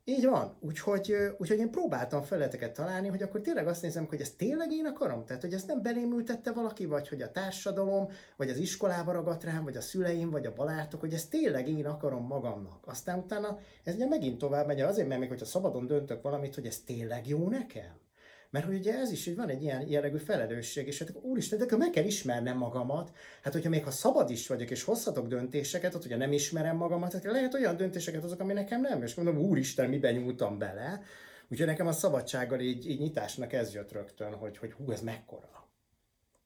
Így 0.09 0.25
van. 0.25 0.55
Úgyhogy, 0.59 1.15
úgyhogy 1.37 1.57
én 1.57 1.71
próbáltam 1.71 2.21
feleteket 2.21 2.73
találni, 2.73 3.07
hogy 3.07 3.21
akkor 3.21 3.41
tényleg 3.41 3.67
azt 3.67 3.81
nézem, 3.81 4.05
hogy 4.05 4.21
ezt 4.21 4.37
tényleg 4.37 4.71
én 4.71 4.85
akarom? 4.85 5.25
Tehát, 5.25 5.41
hogy 5.41 5.53
ezt 5.53 5.67
nem 5.67 5.81
belém 5.81 6.13
ültette 6.13 6.51
valaki, 6.51 6.85
vagy 6.85 7.07
hogy 7.07 7.21
a 7.21 7.31
társadalom, 7.31 8.09
vagy 8.37 8.49
az 8.49 8.57
iskolába 8.57 9.11
ragadt 9.11 9.43
rám, 9.43 9.63
vagy 9.63 9.77
a 9.77 9.81
szüleim, 9.81 10.29
vagy 10.29 10.45
a 10.45 10.53
barátok, 10.53 10.99
hogy 10.99 11.13
ezt 11.13 11.29
tényleg 11.29 11.67
én 11.67 11.85
akarom 11.85 12.25
magamnak. 12.25 12.87
Aztán 12.87 13.19
utána 13.19 13.59
ez 13.83 13.95
ugye 13.95 14.07
megint 14.07 14.37
tovább 14.37 14.67
megy, 14.67 14.81
azért, 14.81 15.07
mert 15.07 15.19
még 15.19 15.29
hogyha 15.29 15.45
szabadon 15.45 15.87
döntök 15.87 16.21
valamit, 16.21 16.55
hogy 16.55 16.65
ez 16.65 16.79
tényleg 16.79 17.27
jó 17.27 17.49
nekem. 17.49 18.08
Mert 18.49 18.65
hogy 18.65 18.75
ugye 18.75 18.97
ez 18.97 19.11
is, 19.11 19.25
hogy 19.25 19.35
van 19.35 19.49
egy 19.49 19.61
ilyen 19.61 19.87
jellegű 19.87 20.17
felelősség, 20.17 20.87
és 20.87 20.99
hát 20.99 21.15
úristen, 21.21 21.57
de 21.57 21.63
akkor 21.63 21.77
meg 21.77 21.89
kell 21.89 22.03
ismernem 22.03 22.57
magamat. 22.57 23.11
Hát, 23.41 23.53
hogyha 23.53 23.69
még 23.69 23.83
ha 23.83 23.91
szabad 23.91 24.29
is 24.29 24.47
vagyok, 24.47 24.69
és 24.69 24.83
hozhatok 24.83 25.27
döntéseket, 25.27 25.95
ott 25.95 26.05
ugye 26.05 26.17
nem 26.17 26.31
ismerem 26.31 26.75
magamat, 26.75 27.13
hát 27.13 27.23
lehet 27.23 27.53
olyan 27.53 27.77
döntéseket 27.77 28.21
hozok, 28.21 28.39
ami 28.39 28.53
nekem 28.53 28.81
nem, 28.81 29.03
és 29.03 29.15
mondom, 29.15 29.37
úristen, 29.37 29.89
miben 29.89 30.13
nyúltam 30.13 30.57
bele. 30.57 31.01
Úgyhogy 31.47 31.67
nekem 31.67 31.87
a 31.87 31.91
szabadsággal 31.91 32.59
így, 32.59 32.89
így 32.89 32.99
nyitásnak 32.99 33.53
ez 33.53 33.73
jött 33.73 33.91
rögtön, 33.91 34.33
hogy, 34.33 34.57
hogy 34.57 34.71
hú, 34.71 34.91
ez 34.91 35.01
mekkora. 35.01 35.67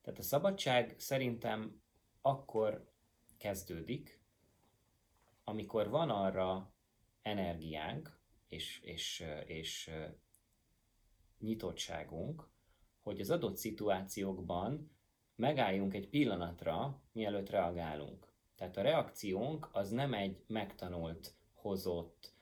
Tehát 0.04 0.20
a 0.20 0.24
szabadság 0.24 0.96
szerintem 0.98 1.82
akkor 2.22 2.92
kezdődik, 3.38 4.20
amikor 5.44 5.90
van 5.90 6.10
arra 6.10 6.74
energiánk 7.22 8.18
és, 8.50 8.80
és, 8.82 9.26
és 9.46 9.92
nyitottságunk, 11.44 12.50
hogy 13.00 13.20
az 13.20 13.30
adott 13.30 13.58
szituációkban 13.58 14.92
megálljunk 15.36 15.94
egy 15.94 16.10
pillanatra, 16.10 17.02
mielőtt 17.12 17.50
reagálunk. 17.50 18.34
Tehát 18.56 18.78
a 18.78 18.82
reakciónk 18.82 19.70
az 19.72 19.90
nem 19.90 20.14
egy 20.14 20.44
megtanult, 20.48 21.36
hozott 21.54 22.34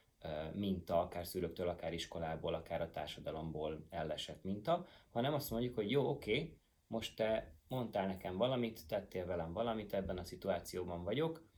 minta, 0.54 1.00
akár 1.00 1.26
szülőktől, 1.26 1.68
akár 1.68 1.94
iskolából, 1.94 2.54
akár 2.54 2.82
a 2.82 2.92
társadalomból 2.92 3.86
ellesett 3.90 4.44
minta, 4.44 4.86
hanem 5.10 5.34
azt 5.34 5.50
mondjuk, 5.50 5.76
hogy 5.76 5.92
jó, 5.92 6.10
oké, 6.10 6.58
most 6.88 7.16
te 7.16 7.56
mondtál 7.68 8.08
nekem 8.08 8.38
valamit, 8.38 8.88
tettél 8.88 9.26
velem 9.26 9.54
valamit, 9.54 9.94
ebben 9.94 10.18
a 10.18 10.24
szituációban 10.24 11.04
vagyok, 11.04 11.50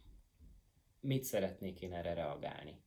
mit 0.99 1.23
szeretnék 1.23 1.81
én 1.81 1.93
erre 1.93 2.13
reagálni? 2.13 2.83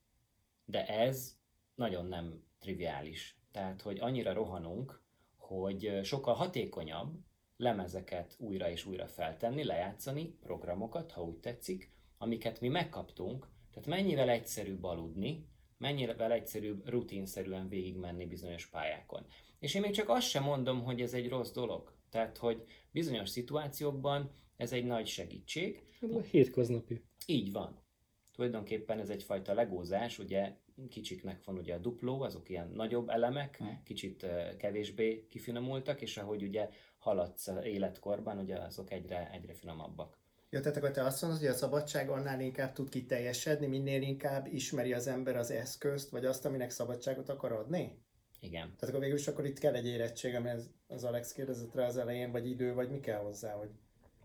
De 0.64 0.86
ez 0.86 1.38
nagyon 1.74 2.06
nem 2.06 2.44
triviális. 2.58 3.35
Tehát, 3.56 3.82
hogy 3.82 3.98
annyira 4.00 4.32
rohanunk, 4.32 5.02
hogy 5.36 6.00
sokkal 6.02 6.34
hatékonyabb 6.34 7.14
lemezeket 7.56 8.36
újra 8.38 8.70
és 8.70 8.86
újra 8.86 9.08
feltenni, 9.08 9.64
lejátszani, 9.64 10.36
programokat, 10.40 11.12
ha 11.12 11.22
úgy 11.22 11.36
tetszik, 11.36 11.90
amiket 12.18 12.60
mi 12.60 12.68
megkaptunk, 12.68 13.48
tehát 13.70 13.88
mennyivel 13.88 14.28
egyszerűbb 14.28 14.84
aludni, 14.84 15.48
mennyivel 15.78 16.32
egyszerűbb 16.32 16.88
rutinszerűen 16.88 17.68
végigmenni 17.68 18.26
bizonyos 18.26 18.66
pályákon. 18.66 19.26
És 19.58 19.74
én 19.74 19.80
még 19.80 19.92
csak 19.92 20.08
azt 20.08 20.28
sem 20.28 20.42
mondom, 20.42 20.82
hogy 20.82 21.00
ez 21.00 21.14
egy 21.14 21.28
rossz 21.28 21.52
dolog. 21.52 21.94
Tehát, 22.10 22.38
hogy 22.38 22.64
bizonyos 22.90 23.28
szituációkban 23.28 24.30
ez 24.56 24.72
egy 24.72 24.84
nagy 24.84 25.06
segítség. 25.06 25.82
A 26.00 26.20
hétköznapi. 26.20 27.04
Így 27.26 27.52
van. 27.52 27.84
Tulajdonképpen 28.32 28.98
ez 28.98 29.10
egyfajta 29.10 29.54
legózás, 29.54 30.18
ugye 30.18 30.56
kicsiknek 30.88 31.44
van 31.44 31.58
ugye 31.58 31.74
a 31.74 31.78
dupló, 31.78 32.20
azok 32.20 32.48
ilyen 32.48 32.70
nagyobb 32.74 33.08
elemek, 33.08 33.56
hmm. 33.56 33.80
kicsit 33.84 34.26
kevésbé 34.58 35.26
kifinomultak, 35.28 36.00
és 36.00 36.16
ahogy 36.16 36.42
ugye 36.42 36.68
haladsz 36.98 37.50
életkorban, 37.62 38.38
ugye 38.38 38.56
azok 38.56 38.90
egyre, 38.92 39.30
egyre 39.32 39.54
finomabbak. 39.54 40.18
Ja, 40.50 40.60
tehát 40.60 40.76
akkor 40.76 40.90
te 40.90 41.04
azt 41.04 41.22
mondod, 41.22 41.40
hogy 41.40 41.48
a 41.48 41.52
szabadság 41.52 42.10
annál 42.10 42.40
inkább 42.40 42.72
tud 42.72 42.88
kiteljesedni, 42.88 43.66
minél 43.66 44.02
inkább 44.02 44.46
ismeri 44.46 44.92
az 44.92 45.06
ember 45.06 45.36
az 45.36 45.50
eszközt, 45.50 46.10
vagy 46.10 46.24
azt, 46.24 46.44
aminek 46.44 46.70
szabadságot 46.70 47.28
akar 47.28 47.52
adni? 47.52 47.98
Igen. 48.40 48.62
Tehát 48.62 48.88
akkor 48.88 49.00
végül 49.00 49.16
is 49.16 49.28
akkor 49.28 49.46
itt 49.46 49.58
kell 49.58 49.74
egy 49.74 49.86
érettség, 49.86 50.34
ami 50.34 50.48
az, 50.48 50.70
az 50.86 51.04
Alex 51.04 51.32
kérdezett 51.32 51.74
rá 51.74 51.86
az 51.86 51.96
elején, 51.96 52.30
vagy 52.30 52.48
idő, 52.48 52.74
vagy 52.74 52.90
mi 52.90 53.00
kell 53.00 53.20
hozzá, 53.20 53.52
hogy... 53.52 53.70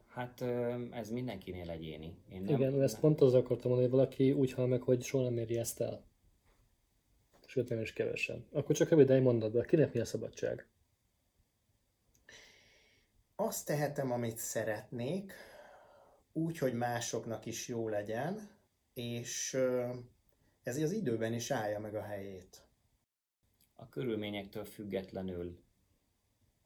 Hát 0.07 0.41
ez 0.91 1.09
mindenkinél 1.09 1.69
egyéni. 1.69 2.17
Én 2.31 2.41
nem, 2.41 2.55
Igen, 2.55 2.81
ezt 2.81 2.99
pont 2.99 3.21
az 3.21 3.33
akartam 3.33 3.71
mondani, 3.71 3.89
hogy 3.89 3.99
valaki 3.99 4.31
úgy 4.31 4.53
hal 4.53 4.67
meg, 4.67 4.81
hogy 4.81 5.01
soha 5.01 5.23
nem 5.23 5.37
éri 5.37 5.57
ezt 5.57 5.81
el. 5.81 6.03
Sőt, 7.51 7.69
nem 7.69 7.81
is 7.81 7.93
kevesen. 7.93 8.47
Akkor 8.51 8.75
csak 8.75 8.89
röviden 8.89 9.15
egy 9.15 9.23
mondatban. 9.23 9.65
Kinek 9.65 9.93
mi 9.93 9.99
a 9.99 10.05
szabadság? 10.05 10.67
Azt 13.35 13.65
tehetem, 13.65 14.11
amit 14.11 14.37
szeretnék, 14.37 15.33
úgy, 16.31 16.57
hogy 16.57 16.73
másoknak 16.73 17.45
is 17.45 17.67
jó 17.67 17.89
legyen, 17.89 18.49
és 18.93 19.53
ez 20.63 20.77
az 20.77 20.91
időben 20.91 21.33
is 21.33 21.51
állja 21.51 21.79
meg 21.79 21.95
a 21.95 22.01
helyét. 22.01 22.67
A 23.75 23.89
körülményektől 23.89 24.65
függetlenül 24.65 25.63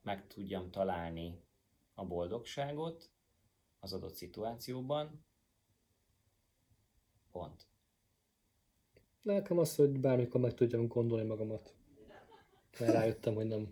meg 0.01 0.27
tudjam 0.27 0.71
találni 0.71 1.43
a 1.93 2.05
boldogságot 2.05 3.09
az 3.79 3.93
adott 3.93 4.15
szituációban. 4.15 5.25
Pont. 7.31 7.73
Nekem 9.25 9.57
az, 9.57 9.75
hogy 9.75 9.89
bármikor 9.89 10.41
meg 10.41 10.53
tudjam 10.53 10.87
gondolni 10.87 11.27
magamat. 11.27 11.73
Mert 12.79 12.91
rájöttem, 12.91 13.33
hogy 13.33 13.47
nem, 13.47 13.67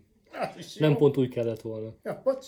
nem 0.78 0.98
pont 0.98 1.18
úgy 1.18 1.30
kellett 1.30 1.62
volna. 1.62 1.96
Ja, 2.04 2.22
bocs. 2.24 2.48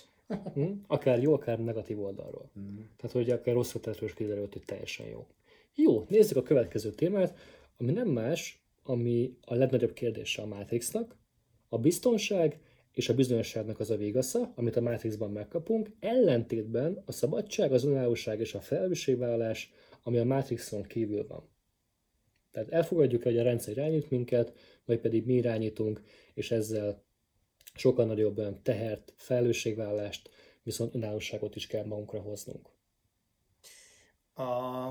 Hm? 0.54 0.72
Akár 0.88 1.22
jó, 1.22 1.34
akár 1.34 1.60
negatív 1.60 2.02
oldalról. 2.02 2.52
Mm. 2.60 2.76
Tehát, 2.98 3.16
hogy 3.16 3.30
akár 3.30 3.54
rossz 3.54 3.76
tetős 3.82 4.14
kiderült, 4.14 4.54
hogy 4.54 4.64
teljesen 4.66 5.08
jó. 5.08 5.28
Jó, 5.76 6.06
nézzük 6.10 6.38
a 6.38 6.44
következő 6.44 6.90
témát, 6.90 7.38
ami 7.78 7.92
nem 7.92 8.08
más, 8.08 8.64
ami 8.84 9.38
a 9.42 9.54
legnagyobb 9.54 9.94
kérdése 9.94 10.42
a 10.42 10.46
Matrixnak, 10.46 11.18
a 11.70 11.78
biztonság 11.78 12.60
és 12.92 13.10
a 13.10 13.14
bizonyosságnak 13.14 13.80
az 13.80 13.90
a 13.90 13.98
végasza, 13.98 14.52
amit 14.56 14.76
a 14.76 14.82
Matrixban 14.82 15.32
megkapunk, 15.32 15.90
ellentétben 16.00 17.04
a 17.06 17.12
szabadság, 17.12 17.72
az 17.72 17.84
önállóság 17.84 18.40
és 18.40 18.54
a 18.54 18.62
felelősségvállalás, 18.62 19.74
ami 20.04 20.18
a 20.18 20.26
Matrixon 20.26 20.84
kívül 20.84 21.28
van. 21.28 21.54
Tehát 22.56 22.72
elfogadjuk, 22.72 23.24
hogy 23.24 23.38
a 23.38 23.44
rendszer 23.44 23.78
irányít 23.78 24.10
minket, 24.10 24.54
vagy 24.86 25.00
pedig 25.00 25.26
mi 25.26 25.34
irányítunk, 25.34 26.02
és 26.34 26.52
ezzel 26.52 27.04
sokkal 27.74 28.06
nagyobb 28.06 28.62
tehert, 28.62 29.14
felelősségvállást, 29.16 30.30
viszont 30.64 30.96
önállóságot 30.96 31.56
is 31.56 31.68
kell 31.68 31.86
magunkra 31.86 32.20
hoznunk. 32.20 32.70
A 34.36 34.90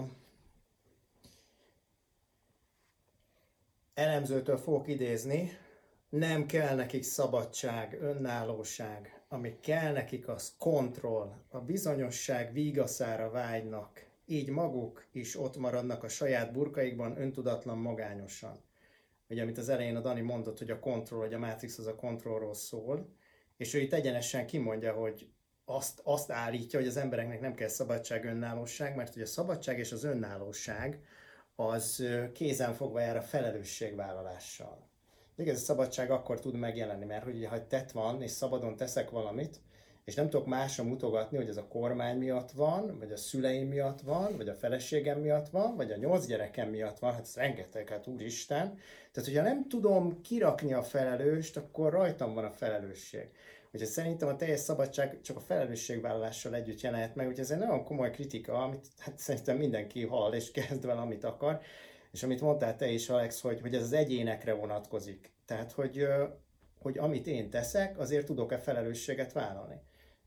elemzőtől 3.94 4.56
fogok 4.56 4.88
idézni, 4.88 5.50
nem 6.08 6.46
kell 6.46 6.74
nekik 6.74 7.02
szabadság, 7.02 7.98
önállóság, 8.00 9.22
ami 9.28 9.56
kell 9.60 9.92
nekik 9.92 10.28
az 10.28 10.54
kontroll, 10.58 11.32
a 11.48 11.58
bizonyosság 11.58 12.52
vígaszára 12.52 13.30
vágynak, 13.30 14.03
így 14.26 14.48
maguk 14.48 15.06
is 15.12 15.38
ott 15.38 15.56
maradnak 15.56 16.02
a 16.02 16.08
saját 16.08 16.52
burkaikban 16.52 17.20
öntudatlan 17.20 17.78
magányosan 17.78 18.62
ugye 19.28 19.42
amit 19.42 19.58
az 19.58 19.68
elején 19.68 19.96
a 19.96 20.00
Dani 20.00 20.20
mondott, 20.20 20.58
hogy 20.58 20.70
a 20.70 20.78
kontroll, 20.78 21.20
hogy 21.20 21.34
a 21.34 21.38
Matrix 21.38 21.78
az 21.78 21.86
a 21.86 21.94
kontrollról 21.94 22.54
szól, 22.54 23.08
és 23.56 23.74
ő 23.74 23.80
itt 23.80 23.92
egyenesen 23.92 24.46
kimondja, 24.46 24.92
hogy 24.92 25.28
azt, 25.64 26.00
azt 26.04 26.30
állítja, 26.30 26.78
hogy 26.78 26.88
az 26.88 26.96
embereknek 26.96 27.40
nem 27.40 27.54
kell 27.54 27.68
szabadság, 27.68 28.24
önállóság, 28.24 28.96
mert 28.96 29.12
hogy 29.12 29.22
a 29.22 29.26
szabadság 29.26 29.78
és 29.78 29.92
az 29.92 30.04
önállóság 30.04 31.04
az 31.56 32.04
kézenfogva 32.32 33.00
jár 33.00 33.16
a 33.16 33.22
felelősségvállalással. 33.22 34.88
Igaz, 35.36 35.56
a 35.56 35.64
szabadság 35.64 36.10
akkor 36.10 36.40
tud 36.40 36.54
megjelenni, 36.54 37.04
mert 37.04 37.24
hogy 37.24 37.44
ha 37.44 37.66
tett 37.66 37.90
van, 37.90 38.22
és 38.22 38.30
szabadon 38.30 38.76
teszek 38.76 39.10
valamit, 39.10 39.60
és 40.04 40.14
nem 40.14 40.30
tudok 40.30 40.46
másra 40.46 40.84
mutogatni, 40.84 41.36
hogy 41.36 41.48
ez 41.48 41.56
a 41.56 41.68
kormány 41.68 42.16
miatt 42.16 42.50
van, 42.50 42.98
vagy 42.98 43.12
a 43.12 43.16
szüleim 43.16 43.68
miatt 43.68 44.00
van, 44.00 44.36
vagy 44.36 44.48
a 44.48 44.54
feleségem 44.54 45.20
miatt 45.20 45.48
van, 45.48 45.76
vagy 45.76 45.90
a 45.90 45.96
nyolc 45.96 46.26
gyerekem 46.26 46.68
miatt 46.68 46.98
van, 46.98 47.12
hát 47.12 47.20
ez 47.20 47.34
rengeteg, 47.34 47.88
hát 47.88 48.06
úristen. 48.06 48.78
Tehát, 49.12 49.28
hogyha 49.28 49.42
nem 49.42 49.68
tudom 49.68 50.20
kirakni 50.20 50.72
a 50.72 50.82
felelőst, 50.82 51.56
akkor 51.56 51.92
rajtam 51.92 52.34
van 52.34 52.44
a 52.44 52.50
felelősség. 52.50 53.28
Úgyhogy 53.72 53.88
szerintem 53.88 54.28
a 54.28 54.36
teljes 54.36 54.60
szabadság 54.60 55.20
csak 55.20 55.36
a 55.36 55.40
felelősségvállalással 55.40 56.54
együtt 56.54 56.80
jelenhet 56.80 57.14
meg, 57.14 57.26
úgyhogy 57.26 57.44
ez 57.44 57.50
egy 57.50 57.58
nagyon 57.58 57.84
komoly 57.84 58.10
kritika, 58.10 58.62
amit 58.62 58.86
hát 58.98 59.18
szerintem 59.18 59.56
mindenki 59.56 60.04
hall 60.04 60.32
és 60.32 60.50
kezd 60.50 60.86
vele, 60.86 61.00
amit 61.00 61.24
akar. 61.24 61.60
És 62.12 62.22
amit 62.22 62.40
mondtál 62.40 62.76
te 62.76 62.88
is, 62.88 63.08
Alex, 63.08 63.40
hogy, 63.40 63.60
hogy 63.60 63.74
ez 63.74 63.82
az 63.82 63.92
egyénekre 63.92 64.52
vonatkozik. 64.52 65.32
Tehát, 65.46 65.72
hogy, 65.72 66.06
hogy 66.80 66.98
amit 66.98 67.26
én 67.26 67.50
teszek, 67.50 67.98
azért 67.98 68.26
tudok-e 68.26 68.58
felelősséget 68.58 69.32
vállalni. 69.32 69.80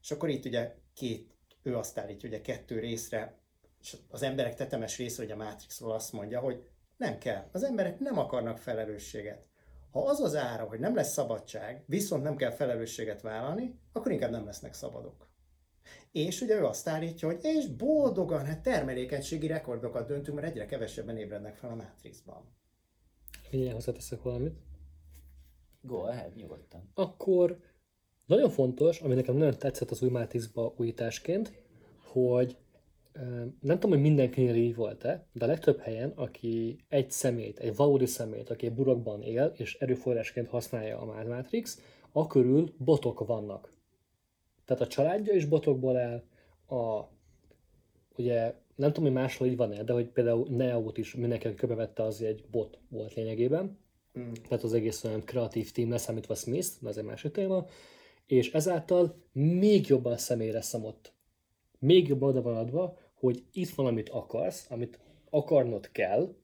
És 0.08 0.14
akkor 0.14 0.30
itt 0.30 0.46
ugye 0.46 0.76
két, 0.94 1.36
ő 1.64 1.78
azt 1.78 1.98
állítja, 1.98 2.30
ugye 2.30 2.42
kettő 2.42 2.80
részre, 2.80 3.40
és 3.80 3.98
az 4.10 4.22
emberek 4.22 4.56
tetemes 4.56 4.98
része, 4.98 5.22
hogy 5.22 5.32
a 5.32 5.36
Matrixról 5.36 5.92
azt 5.92 6.12
mondja, 6.12 6.40
hogy 6.40 6.70
nem 6.98 7.18
kell. 7.18 7.50
Az 7.52 7.64
emberek 7.64 8.00
nem 8.00 8.18
akarnak 8.18 8.58
felelősséget. 8.58 9.48
Ha 9.92 10.06
az 10.06 10.20
az 10.20 10.36
ára, 10.36 10.64
hogy 10.64 10.80
nem 10.80 10.96
lesz 10.96 11.12
szabadság, 11.12 11.84
viszont 11.86 12.24
nem 12.24 12.36
kell 12.36 12.52
felelősséget 12.52 13.22
vállalni, 13.22 13.80
akkor 13.92 14.12
inkább 14.12 14.32
nem 14.32 14.46
lesznek 14.46 14.74
szabadok. 14.74 15.30
És 16.12 16.42
ugye 16.42 16.56
ő 16.56 16.66
azt 16.66 16.88
állítja, 16.88 17.28
hogy 17.28 17.40
és 17.42 17.68
boldogan, 17.68 18.46
hát 18.46 18.62
termelékenységi 18.62 19.48
rekordokat 19.48 20.08
döntünk, 20.08 20.40
mert 20.40 20.50
egyre 20.50 20.66
kevesebben 20.66 21.18
ébrednek 21.18 21.56
fel 21.56 21.70
a 21.70 21.76
Matrixban. 21.76 22.56
Én 23.52 23.74
hozzáteszek 23.74 24.22
valamit. 24.22 24.58
Go 25.82 25.98
ahead, 25.98 26.36
nyugodtan. 26.36 26.92
Akkor 26.94 27.60
nagyon 28.28 28.50
fontos, 28.50 29.00
ami 29.00 29.14
nekem 29.14 29.36
nagyon 29.36 29.58
tetszett 29.58 29.92
az 29.92 30.02
új 30.02 30.10
Matrixba 30.10 30.74
újításként, 30.78 31.52
hogy 32.04 32.58
nem 33.62 33.80
tudom, 33.80 33.92
hogy 33.92 34.02
mindenkinél 34.02 34.56
így 34.56 34.76
volt-e, 34.76 35.26
de 35.34 35.46
a 35.46 35.48
legtöbb 35.48 35.80
helyen, 35.80 36.12
aki 36.16 36.78
egy 36.90 37.12
szemét, 37.12 37.60
egy 37.60 37.76
valódi 37.76 38.06
szemét, 38.06 38.50
aki 38.50 38.66
egy 38.66 38.74
burokban 38.74 39.22
él, 39.22 39.54
és 39.56 39.76
erőforrásként 39.76 40.48
használja 40.48 41.00
a 41.00 41.24
Matrix, 41.28 41.82
a 42.12 42.28
körül 42.28 42.74
botok 42.78 43.26
vannak. 43.26 43.74
Tehát 44.66 44.84
a 44.84 44.88
családja 44.88 45.34
is 45.34 45.46
botokból 45.46 45.98
áll, 45.98 46.24
a, 46.68 47.10
ugye 48.18 48.54
nem 48.76 48.94
tudom, 48.94 49.04
hogy 49.04 49.22
máshol 49.22 49.48
így 49.48 49.58
van-e, 49.58 49.84
de 49.84 49.94
hogy 49.94 50.08
például 50.08 50.48
Neo-t 50.50 50.98
is 50.98 51.16
mindenki, 51.16 51.48
aki 51.48 51.56
köbevette, 51.56 52.04
az 52.04 52.22
egy 52.22 52.46
bot 52.52 52.78
volt 52.90 53.14
lényegében. 53.14 53.78
Mm. 54.20 54.32
Tehát 54.48 54.64
az 54.64 54.74
egész 54.74 55.04
olyan 55.04 55.24
kreatív 55.24 55.72
team 55.72 55.90
leszámítva 55.90 56.36
Smith, 56.36 56.70
de 56.82 56.90
ez 56.90 56.98
egy 56.98 57.04
másik 57.04 57.32
téma 57.32 57.66
és 58.28 58.52
ezáltal 58.52 59.24
még 59.32 59.88
jobban 59.88 60.18
személyre 60.18 60.62
szamott. 60.62 61.14
Még 61.80 62.08
jobban 62.08 62.30
oda 62.30 62.42
van 62.42 62.58
adva, 62.58 62.98
hogy 63.14 63.44
itt 63.52 63.70
van, 63.70 63.86
amit 63.86 64.10
akarsz, 64.10 64.66
amit 64.70 65.00
akarnod 65.30 65.92
kell, 65.92 66.36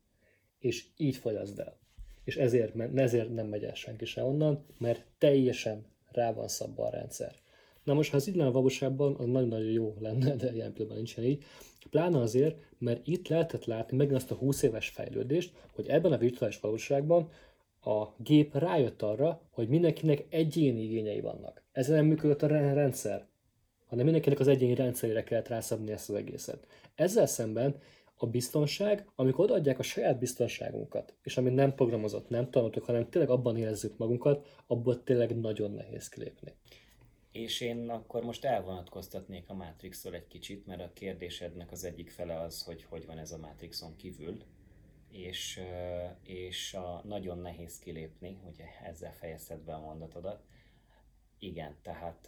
és 0.59 0.85
így 0.97 1.15
folyazd 1.15 1.59
el. 1.59 1.77
És 2.23 2.37
ezért, 2.37 2.79
ezért 2.95 3.33
nem 3.33 3.47
megy 3.47 3.63
el 3.63 3.73
senki 3.73 4.05
se 4.05 4.23
onnan, 4.23 4.65
mert 4.77 5.05
teljesen 5.17 5.85
rá 6.11 6.33
van 6.33 6.47
szabva 6.47 6.85
a 6.85 6.89
rendszer. 6.89 7.35
Na 7.83 7.93
most, 7.93 8.11
ha 8.11 8.17
ez 8.17 8.27
így 8.27 8.35
lenne 8.35 8.49
a 8.49 8.51
valóságban, 8.51 9.15
az 9.15 9.25
nagyon-nagyon 9.25 9.71
jó 9.71 9.95
lenne, 9.99 10.35
de 10.35 10.53
ilyen 10.53 10.73
pillanatban 10.73 10.95
nincsen 10.95 11.23
így. 11.23 11.43
Pláne 11.89 12.19
azért, 12.19 12.57
mert 12.77 13.07
itt 13.07 13.27
lehetett 13.27 13.65
látni 13.65 13.97
megint 13.97 14.15
azt 14.15 14.31
a 14.31 14.35
20 14.35 14.61
éves 14.61 14.89
fejlődést, 14.89 15.53
hogy 15.73 15.87
ebben 15.87 16.11
a 16.11 16.17
virtuális 16.17 16.59
valóságban 16.59 17.29
a 17.85 18.15
gép 18.17 18.55
rájött 18.55 19.01
arra, 19.01 19.41
hogy 19.49 19.67
mindenkinek 19.67 20.25
egyéni 20.29 20.83
igényei 20.83 21.21
vannak. 21.21 21.63
Ezzel 21.71 21.95
nem 21.95 22.05
működött 22.05 22.41
a 22.41 22.47
rendszer, 22.47 23.27
hanem 23.85 24.03
mindenkinek 24.03 24.39
az 24.39 24.47
egyéni 24.47 24.75
rendszerére 24.75 25.23
kellett 25.23 25.47
rászabni 25.47 25.91
ezt 25.91 26.09
az 26.09 26.15
egészet. 26.15 26.67
Ezzel 26.95 27.25
szemben 27.25 27.79
a 28.15 28.27
biztonság, 28.27 29.07
amikor 29.15 29.45
odaadják 29.45 29.79
a 29.79 29.83
saját 29.83 30.19
biztonságunkat, 30.19 31.13
és 31.23 31.37
amit 31.37 31.53
nem 31.53 31.75
programozott, 31.75 32.29
nem 32.29 32.49
tanultuk, 32.49 32.83
hanem 32.83 33.09
tényleg 33.09 33.29
abban 33.31 33.57
érezzük 33.57 33.97
magunkat, 33.97 34.47
abból 34.67 35.03
tényleg 35.03 35.39
nagyon 35.39 35.71
nehéz 35.71 36.09
kilépni. 36.09 36.53
És 37.31 37.61
én 37.61 37.89
akkor 37.89 38.23
most 38.23 38.45
elvonatkoztatnék 38.45 39.49
a 39.49 39.53
Matrixról 39.53 40.13
egy 40.13 40.27
kicsit, 40.27 40.65
mert 40.65 40.81
a 40.81 40.91
kérdésednek 40.93 41.71
az 41.71 41.83
egyik 41.83 42.09
fele 42.09 42.39
az, 42.39 42.61
hogy 42.61 42.83
hogy 42.83 43.05
van 43.05 43.17
ez 43.17 43.31
a 43.31 43.37
Matrixon 43.37 43.95
kívül, 43.95 44.37
és, 45.13 45.61
és 46.21 46.73
a, 46.73 47.01
nagyon 47.03 47.37
nehéz 47.37 47.79
kilépni, 47.79 48.39
ugye 48.45 48.65
ezzel 48.83 49.13
fejezted 49.13 49.59
be 49.59 49.73
a 49.73 49.79
mondatodat. 49.79 50.45
Igen, 51.37 51.77
tehát 51.81 52.27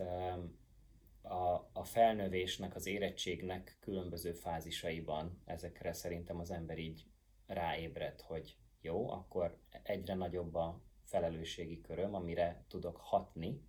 a, 1.21 1.69
a 1.73 1.83
felnövésnek, 1.83 2.75
az 2.75 2.85
érettségnek 2.85 3.77
különböző 3.79 4.31
fázisaiban 4.31 5.41
ezekre 5.45 5.93
szerintem 5.93 6.39
az 6.39 6.51
ember 6.51 6.77
így 6.77 7.05
ráébred, 7.47 8.21
hogy 8.21 8.57
jó, 8.81 9.09
akkor 9.09 9.59
egyre 9.83 10.13
nagyobb 10.13 10.55
a 10.55 10.81
felelősségi 11.03 11.81
köröm, 11.81 12.13
amire 12.13 12.65
tudok 12.67 12.97
hatni, 12.97 13.61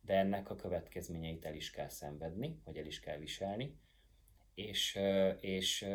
de 0.00 0.14
ennek 0.14 0.50
a 0.50 0.56
következményeit 0.56 1.44
el 1.44 1.54
is 1.54 1.70
kell 1.70 1.88
szenvedni, 1.88 2.60
vagy 2.64 2.76
el 2.76 2.86
is 2.86 3.00
kell 3.00 3.18
viselni. 3.18 3.80
És, 4.54 4.98
és 5.40 5.86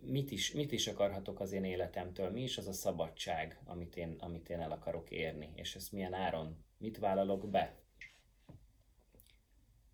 mit, 0.00 0.30
is, 0.30 0.52
mit 0.52 0.72
is 0.72 0.86
akarhatok 0.86 1.40
az 1.40 1.52
én 1.52 1.64
életemtől, 1.64 2.30
mi 2.30 2.42
is 2.42 2.58
az 2.58 2.66
a 2.66 2.72
szabadság, 2.72 3.60
amit 3.64 3.96
én, 3.96 4.16
amit 4.18 4.50
én 4.50 4.60
el 4.60 4.70
akarok 4.70 5.10
érni, 5.10 5.52
és 5.54 5.74
ezt 5.74 5.92
milyen 5.92 6.14
áron, 6.14 6.64
mit 6.78 6.98
vállalok 6.98 7.50
be. 7.50 7.80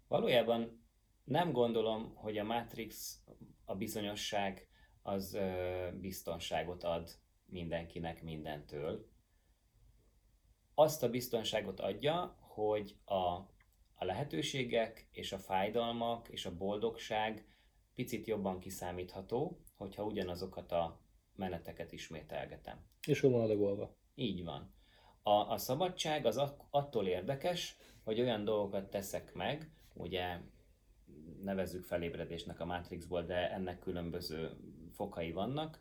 Valójában 0.08 0.86
nem 1.24 1.52
gondolom, 1.52 2.14
hogy 2.14 2.38
a 2.38 2.44
Matrix, 2.44 3.22
a 3.64 3.74
bizonyosság 3.76 4.68
az 5.02 5.38
biztonságot 6.00 6.84
ad 6.84 7.10
mindenkinek 7.46 8.22
mindentől. 8.22 9.08
Azt 10.74 11.02
a 11.02 11.10
biztonságot 11.10 11.80
adja, 11.80 12.36
hogy 12.40 12.96
a, 13.04 13.14
a 13.94 14.04
lehetőségek 14.04 15.08
és 15.10 15.32
a 15.32 15.38
fájdalmak 15.38 16.28
és 16.28 16.46
a 16.46 16.56
boldogság 16.56 17.46
picit 17.98 18.26
jobban 18.26 18.58
kiszámítható, 18.58 19.60
hogyha 19.76 20.04
ugyanazokat 20.04 20.72
a 20.72 21.00
meneteket 21.36 21.92
ismételgetem. 21.92 22.78
És 23.06 23.20
van 23.20 23.40
adagolva. 23.40 23.96
Így 24.14 24.44
van. 24.44 24.74
A, 25.22 25.30
a 25.30 25.56
szabadság 25.56 26.26
az 26.26 26.40
attól 26.70 27.06
érdekes, 27.06 27.76
hogy 28.04 28.20
olyan 28.20 28.44
dolgokat 28.44 28.90
teszek 28.90 29.34
meg, 29.34 29.70
ugye 29.94 30.38
nevezzük 31.42 31.84
felébredésnek 31.84 32.60
a 32.60 32.64
Matrixból, 32.64 33.22
de 33.22 33.52
ennek 33.52 33.78
különböző 33.78 34.56
fokai 34.92 35.32
vannak. 35.32 35.80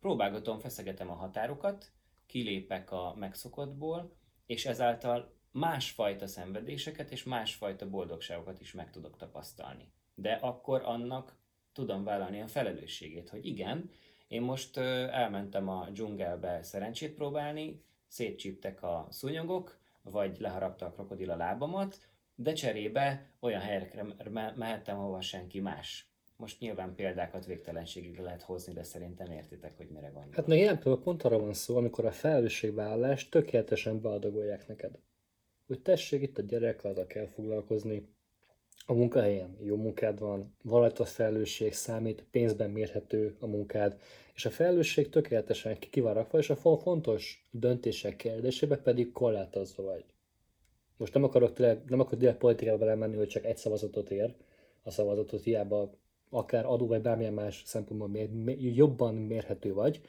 Próbálgatom, 0.00 0.58
feszegetem 0.58 1.10
a 1.10 1.14
határokat, 1.14 1.92
kilépek 2.26 2.90
a 2.90 3.14
megszokottból, 3.18 4.16
és 4.46 4.66
ezáltal 4.66 5.34
másfajta 5.50 6.26
szenvedéseket 6.26 7.10
és 7.10 7.24
másfajta 7.24 7.90
boldogságokat 7.90 8.60
is 8.60 8.72
meg 8.72 8.90
tudok 8.90 9.16
tapasztalni. 9.16 9.92
De 10.20 10.32
akkor 10.32 10.82
annak 10.84 11.36
tudom 11.72 12.04
vállalni 12.04 12.40
a 12.40 12.46
felelősségét, 12.46 13.28
hogy 13.28 13.46
igen, 13.46 13.90
én 14.28 14.42
most 14.42 14.76
elmentem 14.76 15.68
a 15.68 15.88
dzsungelbe 15.92 16.62
szerencsét 16.62 17.14
próbálni, 17.14 17.82
szétcsíptek 18.06 18.82
a 18.82 19.06
szúnyogok, 19.10 19.78
vagy 20.02 20.40
leharapta 20.40 20.86
a 20.86 20.90
krokodil 20.90 21.30
a 21.30 21.36
lábamat, 21.36 21.98
de 22.34 22.52
cserébe 22.52 23.30
olyan 23.40 23.60
helyekre 23.60 24.06
mehettem, 24.54 24.98
ahova 24.98 25.20
senki 25.20 25.60
más. 25.60 26.08
Most 26.36 26.60
nyilván 26.60 26.94
példákat 26.94 27.46
végtelenségig 27.46 28.18
lehet 28.18 28.42
hozni, 28.42 28.72
de 28.72 28.82
szerintem 28.82 29.30
értitek, 29.30 29.76
hogy 29.76 29.88
mire 29.88 30.10
van. 30.10 30.28
Hát 30.32 30.46
meg 30.46 30.58
ilyen 30.58 30.78
pont 30.78 31.22
arra 31.22 31.38
van 31.38 31.52
szó, 31.52 31.76
amikor 31.76 32.04
a 32.04 32.12
felelősségvállalást 32.12 33.30
tökéletesen 33.30 34.00
beadagolják 34.00 34.68
neked 34.68 34.98
hogy 35.70 35.82
tessék, 35.82 36.22
itt 36.22 36.38
a 36.38 36.42
gyerek, 36.42 36.84
azzal 36.84 37.06
kell 37.06 37.26
foglalkozni, 37.26 38.08
a 38.86 38.92
munkahelyen 38.92 39.56
jó 39.62 39.76
munkád 39.76 40.18
van, 40.18 40.54
a 40.98 41.04
felelősség 41.04 41.72
számít, 41.72 42.24
pénzben 42.30 42.70
mérhető 42.70 43.36
a 43.40 43.46
munkád, 43.46 44.00
és 44.34 44.44
a 44.44 44.50
felelősség 44.50 45.08
tökéletesen 45.08 45.78
ki 45.78 46.02
és 46.32 46.50
a 46.50 46.56
fontos 46.56 47.46
döntések 47.50 48.16
kérdésébe 48.16 48.76
pedig 48.76 49.12
korlátozva 49.12 49.82
vagy. 49.82 50.04
Most 50.96 51.14
nem 51.14 51.24
akarok, 51.24 51.52
tényleg, 51.52 51.84
nem 51.88 52.00
akarok 52.00 52.18
tényleg 52.18 52.38
politikába 52.38 52.78
belemenni, 52.78 53.16
hogy 53.16 53.28
csak 53.28 53.44
egy 53.44 53.56
szavazatot 53.56 54.10
ér, 54.10 54.34
a 54.82 54.90
szavazatot 54.90 55.42
hiába 55.42 55.94
akár 56.30 56.66
adó 56.66 56.86
vagy 56.86 57.00
bármilyen 57.00 57.32
más 57.32 57.62
szempontból 57.66 58.08
mér, 58.08 58.28
jobban 58.58 59.14
mérhető 59.14 59.72
vagy, 59.72 60.00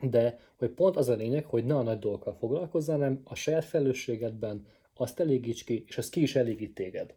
de 0.00 0.38
hogy 0.56 0.70
pont 0.70 0.96
az 0.96 1.08
a 1.08 1.14
lényeg, 1.14 1.44
hogy 1.44 1.64
ne 1.64 1.76
a 1.76 1.82
nagy 1.82 1.98
dolgokkal 1.98 2.34
foglalkozzál, 2.34 2.98
hanem 2.98 3.20
a 3.24 3.34
saját 3.34 3.64
felelősségedben 3.64 4.66
azt 4.94 5.20
elégíts 5.20 5.64
ki, 5.64 5.84
és 5.86 5.98
az 5.98 6.08
ki 6.08 6.22
is 6.22 6.36
elégít 6.36 6.74
téged. 6.74 7.14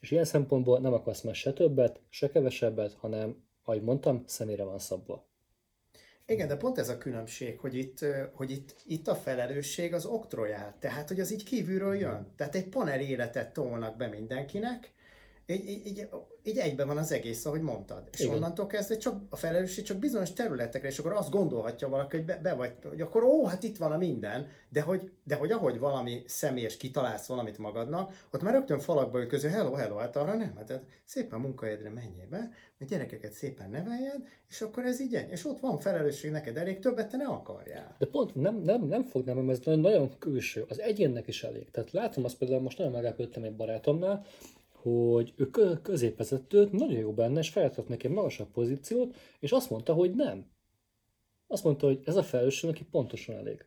És 0.00 0.10
ilyen 0.10 0.24
szempontból 0.24 0.78
nem 0.78 0.92
akarsz 0.92 1.20
már 1.20 1.34
se 1.34 1.52
többet, 1.52 2.00
se 2.08 2.30
kevesebbet, 2.30 2.92
hanem, 2.92 3.44
ahogy 3.62 3.82
mondtam, 3.82 4.22
személyre 4.26 4.64
van 4.64 4.78
szabva. 4.78 5.26
Igen, 6.26 6.48
de 6.48 6.56
pont 6.56 6.78
ez 6.78 6.88
a 6.88 6.98
különbség, 6.98 7.58
hogy 7.58 7.74
itt, 7.74 8.04
hogy 8.32 8.50
itt, 8.50 8.76
itt 8.86 9.08
a 9.08 9.14
felelősség 9.14 9.94
az 9.94 10.06
oktrojál, 10.06 10.76
tehát 10.78 11.08
hogy 11.08 11.20
az 11.20 11.32
így 11.32 11.44
kívülről 11.44 11.96
jön. 11.96 12.32
Tehát 12.36 12.54
egy 12.54 12.68
panel 12.68 13.00
életet 13.00 13.52
tolnak 13.52 13.96
be 13.96 14.06
mindenkinek, 14.06 14.92
így, 15.50 15.68
így, 15.68 15.86
így, 15.86 16.08
így 16.42 16.58
egyben 16.58 16.86
van 16.86 16.96
az 16.96 17.12
egész, 17.12 17.44
ahogy 17.44 17.60
mondtad. 17.60 18.08
És 18.12 18.20
Igen. 18.20 18.34
onnantól 18.34 18.66
kezdve 18.66 18.96
csak 18.96 19.22
a 19.30 19.36
felelősség 19.36 19.84
csak 19.84 19.98
bizonyos 19.98 20.32
területekre, 20.32 20.88
és 20.88 20.98
akkor 20.98 21.12
azt 21.12 21.30
gondolhatja 21.30 21.88
valaki, 21.88 22.16
hogy 22.16 22.24
be, 22.24 22.38
be 22.42 22.54
vagy, 22.54 22.72
hogy 22.88 23.00
akkor 23.00 23.22
ó, 23.22 23.44
hát 23.44 23.62
itt 23.62 23.76
van 23.76 23.92
a 23.92 23.96
minden, 23.96 24.46
de 24.68 24.80
hogy, 24.80 25.10
de 25.24 25.34
hogy 25.34 25.50
ahogy 25.50 25.78
valami 25.78 26.22
személyes 26.26 26.76
kitalálsz 26.76 27.26
valamit 27.26 27.58
magadnak, 27.58 28.26
ott 28.32 28.42
már 28.42 28.54
rögtön 28.54 28.78
falakba 28.78 29.20
ütköző, 29.20 29.48
hello, 29.48 29.72
hello, 29.72 29.96
hát 29.96 30.16
arra 30.16 30.34
nem, 30.34 30.56
hát 30.56 30.82
szépen 31.04 31.40
munkahelyedre 31.40 31.90
menjél 31.90 32.26
be, 32.30 32.50
a 32.80 32.84
gyerekeket 32.84 33.32
szépen 33.32 33.70
neveljed, 33.70 34.26
és 34.48 34.60
akkor 34.60 34.84
ez 34.84 35.00
így 35.00 35.26
És 35.30 35.44
ott 35.44 35.60
van 35.60 35.78
felelősség 35.78 36.30
neked 36.30 36.56
elég, 36.56 36.78
többet 36.78 37.10
te 37.10 37.16
ne 37.16 37.26
akarjál. 37.26 37.96
De 37.98 38.06
pont 38.06 38.34
nem, 38.34 38.56
nem, 38.56 38.82
nem 38.82 39.02
fognám, 39.04 39.50
ez 39.50 39.58
nagyon, 39.64 39.80
nagyon 39.80 40.18
külső, 40.18 40.64
az 40.68 40.80
egyénnek 40.80 41.26
is 41.26 41.42
elég. 41.42 41.70
Tehát 41.70 41.90
látom 41.90 42.24
azt 42.24 42.36
például, 42.36 42.60
most 42.60 42.78
nagyon 42.78 42.92
meglepődtem 42.92 43.42
egy 43.42 43.56
barátomnál, 43.56 44.26
hogy 44.82 45.32
ő 45.36 45.50
középvezetőt 45.82 46.72
nagyon 46.72 46.98
jó 46.98 47.12
benne, 47.12 47.38
és 47.38 47.48
feltett 47.48 47.88
neki 47.88 48.06
egy 48.06 48.12
magasabb 48.12 48.50
pozíciót, 48.50 49.16
és 49.38 49.52
azt 49.52 49.70
mondta, 49.70 49.92
hogy 49.92 50.14
nem. 50.14 50.46
Azt 51.46 51.64
mondta, 51.64 51.86
hogy 51.86 52.00
ez 52.04 52.16
a 52.16 52.22
felelősség 52.22 52.70
neki 52.70 52.84
pontosan 52.84 53.36
elég. 53.36 53.66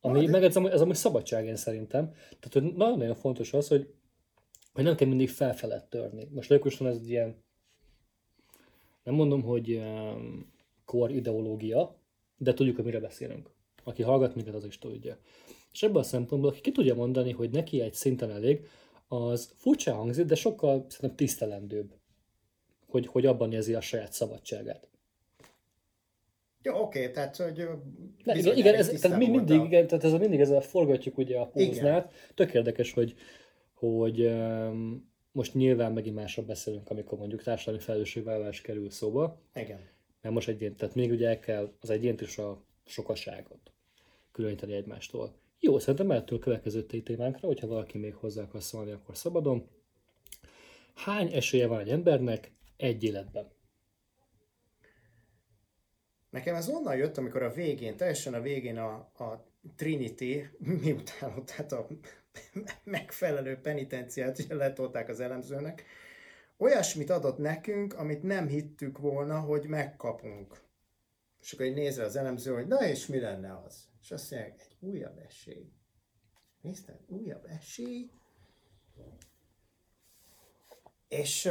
Ami, 0.00 0.24
ah, 0.24 0.30
meg 0.30 0.44
ez, 0.44 0.56
amúgy 0.56 0.94
szabadság 0.94 1.46
én 1.46 1.56
szerintem. 1.56 2.10
Tehát 2.12 2.52
hogy 2.52 2.62
nagyon-nagyon 2.62 3.14
fontos 3.14 3.52
az, 3.52 3.68
hogy, 3.68 3.94
hogy 4.72 4.84
nem 4.84 4.96
kell 4.96 5.08
mindig 5.08 5.28
felfelett 5.28 5.90
törni. 5.90 6.28
Most 6.30 6.48
logikusan 6.48 6.86
ez 6.86 6.96
egy 6.96 7.10
ilyen, 7.10 7.44
nem 9.02 9.14
mondom, 9.14 9.42
hogy 9.42 9.70
um, 9.70 10.52
kor 10.84 11.10
ideológia, 11.10 11.96
de 12.36 12.54
tudjuk, 12.54 12.76
hogy 12.76 12.84
mire 12.84 13.00
beszélünk. 13.00 13.50
Aki 13.84 14.02
hallgat 14.02 14.34
minket, 14.34 14.54
az 14.54 14.64
is 14.64 14.78
tudja. 14.78 15.18
És 15.72 15.82
ebből 15.82 15.98
a 15.98 16.02
szempontból, 16.02 16.50
aki 16.50 16.60
ki 16.60 16.72
tudja 16.72 16.94
mondani, 16.94 17.32
hogy 17.32 17.50
neki 17.50 17.80
egy 17.80 17.94
szinten 17.94 18.30
elég, 18.30 18.68
az 19.08 19.52
furcsa 19.56 19.94
hangzik, 19.94 20.24
de 20.24 20.34
sokkal 20.34 20.86
szerintem 20.88 21.16
tisztelendőbb, 21.16 21.94
hogy, 22.86 23.06
hogy 23.06 23.26
abban 23.26 23.52
érzi 23.52 23.74
a 23.74 23.80
saját 23.80 24.12
szabadságát. 24.12 24.88
Jó, 26.62 26.80
oké, 26.80 27.00
okay, 27.00 27.12
tehát 27.12 27.36
hogy 27.36 27.68
ne, 28.24 28.34
igen, 28.38 28.56
igen, 28.56 28.74
ez, 28.74 28.88
tehát 28.88 29.18
mi 29.18 29.28
mindig, 29.28 29.62
igen, 29.64 29.86
tehát 29.86 30.04
ez 30.04 30.12
a, 30.12 30.18
mindig 30.18 30.40
ezzel 30.40 30.60
forgatjuk 30.60 31.18
ugye 31.18 31.38
a 31.38 31.46
póznát. 31.46 32.12
Tök 32.34 32.54
érdekes, 32.54 32.92
hogy, 32.92 33.14
hogy 33.72 34.20
um, 34.20 35.10
most 35.32 35.54
nyilván 35.54 35.92
megint 35.92 36.14
másra 36.14 36.42
beszélünk, 36.42 36.90
amikor 36.90 37.18
mondjuk 37.18 37.42
társadalmi 37.42 37.80
felelősségvállalás 37.80 38.60
kerül 38.60 38.90
szóba. 38.90 39.40
Igen. 39.54 39.80
Mert 40.20 40.34
most 40.34 40.48
egyén, 40.48 40.76
tehát 40.76 40.94
még 40.94 41.10
ugye 41.10 41.28
el 41.28 41.38
kell 41.38 41.72
az 41.80 41.90
egyént 41.90 42.20
és 42.20 42.38
a 42.38 42.62
sokaságot 42.84 43.72
különíteni 44.32 44.74
egymástól. 44.74 45.34
Jó, 45.60 45.78
szerintem 45.78 46.10
a 46.10 46.38
következő 46.38 46.82
témánkra, 46.82 47.46
hogyha 47.46 47.66
valaki 47.66 47.98
még 47.98 48.14
hozzá 48.14 48.42
akar 48.42 48.62
szólni, 48.62 48.90
akkor 48.90 49.16
szabadon. 49.16 49.68
Hány 50.94 51.32
esélye 51.32 51.66
van 51.66 51.80
egy 51.80 51.88
embernek 51.88 52.52
egy 52.76 53.04
életben? 53.04 53.54
Nekem 56.30 56.54
ez 56.54 56.68
onnan 56.68 56.96
jött, 56.96 57.16
amikor 57.16 57.42
a 57.42 57.52
végén, 57.52 57.96
teljesen 57.96 58.34
a 58.34 58.40
végén 58.40 58.78
a, 58.78 58.92
a 58.94 59.46
Trinity, 59.76 60.44
miután 60.82 61.32
ott 61.36 61.50
hát 61.50 61.72
a 61.72 61.86
megfelelő 62.84 63.56
penitenciát 63.56 64.46
letolták 64.48 65.08
az 65.08 65.20
elemzőnek, 65.20 65.84
olyasmit 66.56 67.10
adott 67.10 67.38
nekünk, 67.38 67.94
amit 67.94 68.22
nem 68.22 68.46
hittük 68.46 68.98
volna, 68.98 69.40
hogy 69.40 69.66
megkapunk. 69.66 70.60
És 71.40 71.52
akkor 71.52 71.66
így 71.66 71.74
nézve 71.74 72.04
az 72.04 72.16
elemző, 72.16 72.54
hogy 72.54 72.66
na 72.66 72.88
és 72.88 73.06
mi 73.06 73.20
lenne 73.20 73.62
az? 73.66 73.88
És 74.06 74.12
azt 74.12 74.30
mondják, 74.30 74.60
egy 74.60 74.76
újabb 74.80 75.18
esély. 75.18 75.72
Nézted? 76.60 77.00
Újabb 77.06 77.44
esély. 77.44 78.10
És 81.08 81.50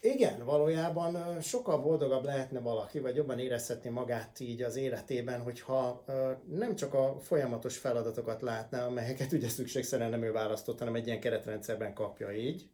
igen, 0.00 0.44
valójában 0.44 1.40
sokkal 1.40 1.82
boldogabb 1.82 2.24
lehetne 2.24 2.60
valaki, 2.60 2.98
vagy 2.98 3.16
jobban 3.16 3.38
érezhetné 3.38 3.90
magát 3.90 4.40
így 4.40 4.62
az 4.62 4.76
életében, 4.76 5.40
hogyha 5.40 6.04
nem 6.48 6.74
csak 6.74 6.94
a 6.94 7.20
folyamatos 7.20 7.78
feladatokat 7.78 8.42
látná, 8.42 8.86
amelyeket 8.86 9.32
ugye 9.32 9.48
szükségszerűen 9.48 10.10
nem 10.10 10.22
ő 10.22 10.32
választott, 10.32 10.78
hanem 10.78 10.94
egy 10.94 11.06
ilyen 11.06 11.20
keretrendszerben 11.20 11.94
kapja 11.94 12.32
így, 12.32 12.70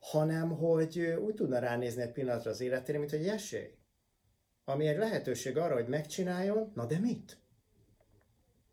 hanem 0.00 0.56
hogy 0.56 1.00
úgy 1.00 1.34
tudna 1.34 1.58
ránézni 1.58 2.02
egy 2.02 2.12
pillanatra 2.12 2.50
az 2.50 2.60
életére, 2.60 2.98
mint 2.98 3.12
egy 3.12 3.28
esély. 3.28 3.74
Ami 4.64 4.86
egy 4.86 4.98
lehetőség 4.98 5.56
arra, 5.56 5.74
hogy 5.74 5.88
megcsináljon, 5.88 6.72
na 6.74 6.86
de 6.86 6.98
mit? 6.98 7.38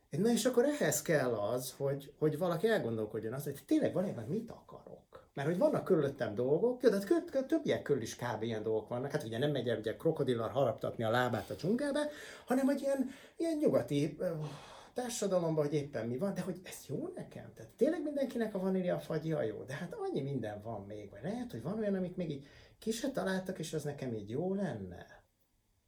Na 0.10 0.30
és 0.30 0.46
akkor 0.46 0.66
ehhez 0.66 1.02
kell 1.02 1.34
az, 1.34 1.74
hogy, 1.78 2.14
hogy 2.18 2.38
valaki 2.38 2.68
elgondolkodjon 2.68 3.34
az, 3.34 3.44
hogy 3.44 3.60
tényleg 3.66 3.94
valójában 3.94 4.26
mit 4.28 4.50
akarok. 4.50 5.30
Mert 5.34 5.48
hogy 5.48 5.58
vannak 5.58 5.84
körülöttem 5.84 6.36
dolgok, 6.36 6.82
de 6.82 6.92
hát 6.92 7.46
többiek 7.48 7.82
körül 7.82 8.02
is 8.02 8.16
kb. 8.16 8.44
ilyen 8.44 8.64
dolgok 8.64 8.88
vannak. 8.88 9.12
Hát 9.12 9.24
ugye 9.24 9.38
nem 9.38 9.52
megy 9.52 9.70
el 9.70 9.78
ugye 9.78 9.96
krokodillal 9.96 10.50
haraptatni 10.50 11.04
a 11.04 11.10
lábát 11.10 11.50
a 11.50 11.54
dzsungelbe, 11.54 12.10
hanem 12.46 12.66
hogy 12.66 12.82
ilyen, 12.82 13.10
ilyen 13.36 13.58
nyugati 13.58 14.18
társadalomban, 14.94 15.66
hogy 15.66 15.74
éppen 15.74 16.08
mi 16.08 16.18
van, 16.18 16.34
de 16.34 16.42
hogy 16.42 16.60
ez 16.64 16.86
jó 16.88 17.12
nekem? 17.16 17.54
Tehát 17.56 17.72
tényleg 17.72 18.04
mindenkinek 18.04 18.56
a 18.56 18.60
vanília 18.60 19.00
fagyja 19.00 19.42
jó, 19.42 19.64
de 19.64 19.74
hát 19.74 19.94
annyi 19.94 20.22
minden 20.22 20.62
van 20.62 20.86
még, 20.86 21.10
vagy 21.10 21.24
lehet, 21.24 21.52
hogy 21.52 21.62
van 21.62 21.80
olyan, 21.80 21.96
amit 21.96 22.18
még 22.18 22.30
így 22.30 22.48
ki 22.80 22.92
se 22.92 23.12
találtak, 23.12 23.60
és 23.60 23.74
az 23.74 23.84
nekem 23.84 24.14
így 24.14 24.30
jó 24.30 24.54
lenne. 24.54 25.24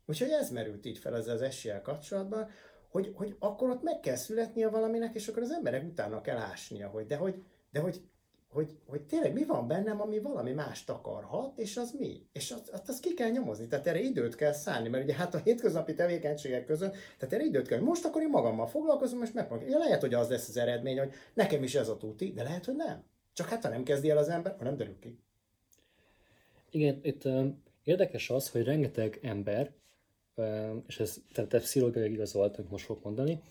Úgyhogy 0.05 0.29
ez 0.29 0.49
merült 0.49 0.85
így 0.85 0.97
fel 0.97 1.13
az 1.13 1.27
az 1.27 1.41
esélyel 1.41 1.81
kapcsolatban, 1.81 2.49
hogy, 2.89 3.11
hogy 3.15 3.35
akkor 3.39 3.69
ott 3.69 3.83
meg 3.83 3.99
kell 3.99 4.15
születnie 4.15 4.69
valaminek, 4.69 5.15
és 5.15 5.27
akkor 5.27 5.43
az 5.43 5.51
emberek 5.51 5.83
utána 5.83 6.21
kell 6.21 6.37
ásnia, 6.37 6.87
hogy 6.87 7.05
de 7.05 7.15
hogy, 7.15 7.43
de 7.71 7.79
hogy, 7.79 8.01
hogy, 8.49 8.77
hogy 8.85 9.01
tényleg 9.01 9.33
mi 9.33 9.45
van 9.45 9.67
bennem, 9.67 10.01
ami 10.01 10.19
valami 10.19 10.51
mást 10.51 10.89
akarhat, 10.89 11.57
és 11.57 11.77
az 11.77 11.95
mi? 11.99 12.27
És 12.31 12.51
azt, 12.51 12.69
azt, 12.69 12.89
azt 12.89 13.01
ki 13.01 13.13
kell 13.13 13.29
nyomozni, 13.29 13.67
tehát 13.67 13.87
erre 13.87 13.99
időt 13.99 14.35
kell 14.35 14.53
szállni, 14.53 14.89
mert 14.89 15.03
ugye 15.03 15.13
hát 15.13 15.33
a 15.33 15.41
hétköznapi 15.43 15.93
tevékenységek 15.93 16.65
között, 16.65 16.95
tehát 17.17 17.33
erre 17.33 17.43
időt 17.43 17.67
kell, 17.67 17.79
most 17.79 18.05
akkor 18.05 18.21
én 18.21 18.29
magammal 18.29 18.67
foglalkozom, 18.67 19.23
és 19.23 19.31
megmondom, 19.31 19.69
ja, 19.69 19.77
lehet, 19.77 20.01
hogy 20.01 20.13
az 20.13 20.29
lesz 20.29 20.49
az 20.49 20.57
eredmény, 20.57 20.99
hogy 20.99 21.13
nekem 21.33 21.63
is 21.63 21.75
ez 21.75 21.89
a 21.89 21.97
tuti, 21.97 22.33
de 22.33 22.43
lehet, 22.43 22.65
hogy 22.65 22.75
nem. 22.75 23.03
Csak 23.33 23.47
hát 23.47 23.63
ha 23.63 23.69
nem 23.69 23.83
kezdi 23.83 24.09
el 24.09 24.17
az 24.17 24.29
ember, 24.29 24.55
ha 24.57 24.63
nem 24.63 24.77
derül 24.77 24.99
ki. 24.99 25.19
Igen, 26.69 26.99
itt 27.01 27.25
um, 27.25 27.63
érdekes 27.83 28.29
az, 28.29 28.49
hogy 28.49 28.63
rengeteg 28.63 29.19
ember 29.21 29.71
és 30.87 30.99
ez 30.99 31.21
tehát 31.31 31.57
pszichológiai 31.57 32.11
igazolt, 32.11 32.57
amit 32.57 32.71
most 32.71 32.85
fogok 32.85 33.03
mondani, 33.03 33.41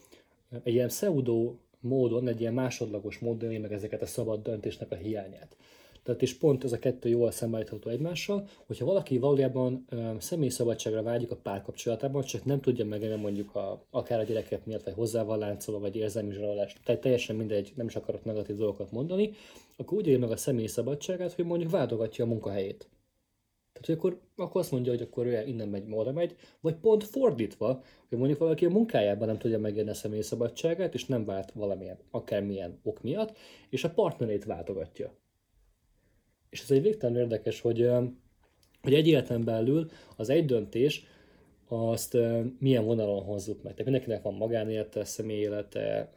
egy 0.62 0.74
ilyen 0.74 0.88
pseudo 0.88 1.54
módon, 1.80 2.28
egy 2.28 2.40
ilyen 2.40 2.54
másodlagos 2.54 3.18
módon 3.18 3.54
meg 3.54 3.72
ezeket 3.72 4.02
a 4.02 4.06
szabad 4.06 4.42
döntésnek 4.42 4.90
a 4.90 4.94
hiányát. 4.94 5.56
Tehát 6.02 6.22
is 6.22 6.34
pont 6.34 6.64
ez 6.64 6.72
a 6.72 6.78
kettő 6.78 7.08
jól 7.08 7.30
szembeállítható 7.30 7.90
egymással, 7.90 8.48
hogyha 8.66 8.84
valaki 8.84 9.18
valójában 9.18 9.84
ö, 9.88 10.12
személyi 10.18 10.50
szabadságra 10.50 11.02
vágyik 11.02 11.30
a 11.30 11.36
párkapcsolatában, 11.36 12.22
csak 12.22 12.44
nem 12.44 12.60
tudja 12.60 12.84
megélni 12.84 13.20
mondjuk 13.20 13.54
a, 13.54 13.84
akár 13.90 14.18
a 14.18 14.22
gyerekek 14.22 14.64
miatt, 14.66 14.84
vagy 14.84 14.94
hozzával 14.94 15.38
láncolva, 15.38 15.80
vagy 15.80 15.96
érzelmi 15.96 16.32
zsarolást, 16.32 16.80
tehát 16.84 17.00
teljesen 17.00 17.36
mindegy, 17.36 17.72
nem 17.76 17.86
is 17.86 17.96
akarok 17.96 18.24
negatív 18.24 18.56
dolgokat 18.56 18.92
mondani, 18.92 19.30
akkor 19.76 19.98
úgy 19.98 20.06
él 20.06 20.18
meg 20.18 20.30
a 20.30 20.36
személyi 20.36 20.66
szabadságát, 20.66 21.32
hogy 21.32 21.44
mondjuk 21.44 21.70
váltogatja 21.70 22.24
a 22.24 22.28
munkahelyét. 22.28 22.88
Tehát, 23.80 24.02
hogy 24.02 24.12
akkor, 24.12 24.44
akkor 24.44 24.60
azt 24.60 24.70
mondja, 24.70 24.92
hogy 24.92 25.02
akkor 25.02 25.26
ő 25.26 25.42
innen 25.46 25.68
megy, 25.68 25.84
oda 25.90 26.12
megy, 26.12 26.36
vagy 26.60 26.74
pont 26.74 27.04
fordítva, 27.04 27.82
hogy 28.08 28.18
mondjuk 28.18 28.38
valaki 28.38 28.64
a 28.64 28.70
munkájában 28.70 29.28
nem 29.28 29.38
tudja 29.38 29.58
megérni 29.58 29.90
a 29.90 29.94
személyi 29.94 30.22
szabadságát, 30.22 30.94
és 30.94 31.06
nem 31.06 31.24
vált 31.24 31.52
valamilyen, 31.52 31.98
akármilyen 32.10 32.80
ok 32.82 33.02
miatt, 33.02 33.36
és 33.70 33.84
a 33.84 33.90
partnerét 33.90 34.44
váltogatja. 34.44 35.12
És 36.50 36.62
ez 36.62 36.70
egy 36.70 36.82
végtelen 36.82 37.16
érdekes, 37.16 37.60
hogy, 37.60 37.90
hogy 38.82 38.94
egy 38.94 39.06
életen 39.06 39.44
belül 39.44 39.90
az 40.16 40.28
egy 40.28 40.44
döntés, 40.44 41.06
azt 41.68 42.16
milyen 42.58 42.84
vonalon 42.84 43.22
hozzuk 43.22 43.62
meg. 43.62 43.72
Tehát 43.72 43.84
mindenkinek 43.84 44.22
van 44.22 44.34
magánélete, 44.34 45.04
személyélete, 45.04 46.12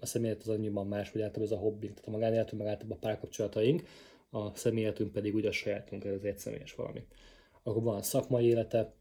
a 0.00 0.06
személyélet 0.06 0.42
az 0.42 0.48
annyiban 0.48 0.86
más, 0.86 1.10
hogy 1.10 1.20
általában 1.20 1.52
ez 1.52 1.58
a 1.58 1.62
hobbi, 1.62 1.86
tehát 1.86 2.06
a 2.06 2.10
magánéletünk, 2.10 2.62
meg 2.62 2.70
általában 2.70 2.98
a 3.00 3.06
párkapcsolataink, 3.06 3.82
a 4.30 4.56
személyetünk 4.56 5.12
pedig 5.12 5.34
úgy 5.34 5.46
a 5.46 5.52
sajátunk, 5.52 6.04
ez 6.04 6.22
egy 6.22 6.38
személyes 6.38 6.74
valami. 6.74 7.04
Akkor 7.62 7.82
van 7.82 8.02
szakmai 8.02 8.44
élete, 8.44 8.94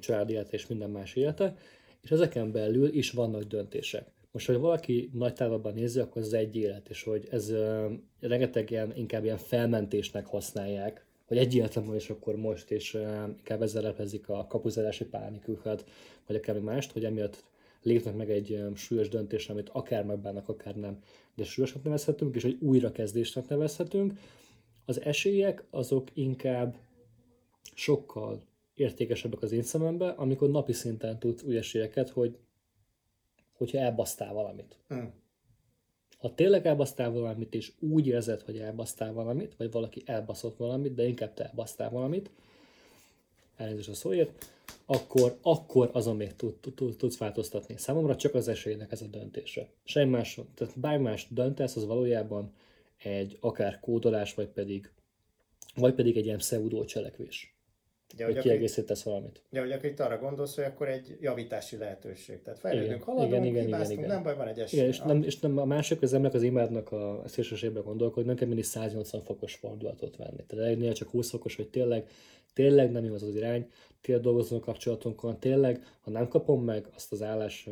családi 0.00 0.32
élete 0.32 0.50
és 0.50 0.66
minden 0.66 0.90
más 0.90 1.14
élete, 1.14 1.56
és 2.02 2.10
ezeken 2.10 2.52
belül 2.52 2.94
is 2.94 3.10
vannak 3.10 3.42
döntések. 3.42 4.10
Most, 4.32 4.46
hogy 4.46 4.56
valaki 4.56 5.10
nagy 5.12 5.34
távlatban 5.34 5.74
nézi, 5.74 6.00
akkor 6.00 6.22
ez 6.22 6.32
egy 6.32 6.56
élet, 6.56 6.88
és 6.88 7.02
hogy 7.02 7.28
ez 7.30 7.50
uh, 7.50 7.92
rengeteg 8.20 8.70
ilyen, 8.70 8.96
inkább 8.96 9.24
ilyen 9.24 9.36
felmentésnek 9.36 10.26
használják, 10.26 11.04
hogy 11.26 11.38
egy 11.38 11.54
életem 11.54 11.84
van, 11.84 11.94
és 11.94 12.10
akkor 12.10 12.36
most, 12.36 12.70
és 12.70 12.94
uh, 12.94 13.02
inkább 13.36 13.62
ezzel 13.62 13.82
lepezik 13.82 14.28
a 14.28 14.46
kapuzási 14.46 15.04
pániküket, 15.04 15.84
vagy 16.26 16.36
akár 16.36 16.58
mást, 16.58 16.92
hogy 16.92 17.04
emiatt 17.04 17.44
lépnek 17.82 18.16
meg 18.16 18.30
egy 18.30 18.62
súlyos 18.74 19.08
döntést, 19.08 19.50
amit 19.50 19.68
akár 19.68 20.04
megbánnak, 20.04 20.48
akár 20.48 20.76
nem, 20.76 20.98
de 21.40 21.46
súlyosnak 21.46 21.82
nevezhetünk, 21.82 22.34
és 22.34 22.44
egy 22.44 22.58
újrakezdésnek 22.60 23.48
nevezhetünk, 23.48 24.18
az 24.84 25.00
esélyek 25.00 25.64
azok 25.70 26.08
inkább 26.12 26.76
sokkal 27.74 28.42
értékesebbek 28.74 29.42
az 29.42 29.52
én 29.52 29.62
szemembe, 29.62 30.08
amikor 30.08 30.50
napi 30.50 30.72
szinten 30.72 31.18
tudsz 31.18 31.42
új 31.42 31.56
esélyeket, 31.56 32.08
hogy 32.08 32.38
hogyha 33.52 33.78
elbasztál 33.78 34.32
valamit. 34.32 34.78
Mm. 34.94 35.04
Ha 36.18 36.34
tényleg 36.34 36.66
elbasztál 36.66 37.10
valamit, 37.10 37.54
és 37.54 37.72
úgy 37.78 38.06
érzed, 38.06 38.40
hogy 38.40 38.58
elbasztál 38.58 39.12
valamit, 39.12 39.56
vagy 39.56 39.70
valaki 39.70 40.02
elbaszott 40.06 40.56
valamit, 40.56 40.94
de 40.94 41.06
inkább 41.06 41.34
te 41.34 41.44
elbasztál 41.44 41.90
valamit, 41.90 42.30
elnézést 43.60 43.88
a 43.88 43.94
szóért, 43.94 44.50
akkor, 44.86 45.38
akkor 45.42 45.90
azon 45.92 46.16
még 46.16 46.36
tud, 46.36 46.54
tud, 46.74 46.96
tudsz 46.96 47.18
változtatni. 47.18 47.74
Számomra 47.78 48.16
csak 48.16 48.34
az 48.34 48.48
esélynek 48.48 48.92
ez 48.92 49.02
a 49.02 49.06
döntése. 49.06 49.68
Semmi 49.84 50.10
más, 50.10 50.40
tehát 50.54 50.80
bármi 50.80 51.02
más 51.02 51.26
döntesz, 51.30 51.76
az 51.76 51.86
valójában 51.86 52.52
egy 52.96 53.36
akár 53.40 53.80
kódolás, 53.80 54.34
vagy 54.34 54.48
pedig, 54.48 54.90
vagy 55.74 55.94
pedig 55.94 56.16
egy 56.16 56.24
ilyen 56.24 56.38
pseudo 56.38 56.84
cselekvés. 56.84 57.54
Ja, 58.16 58.26
hogy, 58.26 58.34
hogy 58.34 58.42
kiegészítesz 58.42 59.02
valamit. 59.02 59.42
Ja, 59.50 59.60
hogy 59.60 59.72
akkor 59.72 59.84
itt 59.84 60.00
arra 60.00 60.18
gondolsz, 60.18 60.54
hogy 60.54 60.64
akkor 60.64 60.88
egy 60.88 61.16
javítási 61.20 61.76
lehetőség. 61.76 62.42
Tehát 62.42 62.58
fejlődünk, 62.58 63.02
haladunk, 63.02 63.30
igen, 63.30 63.44
igen, 63.44 63.66
igen, 63.66 63.90
igen. 63.90 64.08
nem 64.08 64.22
baj, 64.22 64.36
van 64.36 64.48
egy 64.48 64.58
esély. 64.58 64.78
Igen, 64.78 64.90
és, 64.90 65.00
nem, 65.00 65.22
és 65.22 65.38
nem, 65.38 65.58
a 65.58 65.64
másik 65.64 66.02
az 66.02 66.12
embernek 66.12 66.40
az 66.40 66.46
imádnak 66.46 66.92
a 66.92 67.22
szélsőségben 67.26 67.82
gondolkodni, 67.82 68.28
nem 68.28 68.36
kell 68.36 68.46
mindig 68.46 68.64
180 68.64 69.22
fokos 69.22 69.54
fordulatot 69.54 70.16
venni. 70.16 70.44
Tehát 70.46 70.64
elég 70.64 70.92
csak 70.92 71.08
20 71.08 71.30
fokos, 71.30 71.56
hogy 71.56 71.68
tényleg 71.68 72.06
tényleg 72.52 72.90
nem 72.90 73.04
jó 73.04 73.14
az 73.14 73.22
az 73.22 73.34
irány, 73.34 73.70
tényleg 74.00 74.24
dolgozom 74.24 74.58
a 74.58 74.60
kapcsolatunkon, 74.60 75.38
tényleg, 75.38 75.84
ha 76.00 76.10
nem 76.10 76.28
kapom 76.28 76.64
meg 76.64 76.88
azt 76.94 77.12
az 77.12 77.22
állás, 77.22 77.68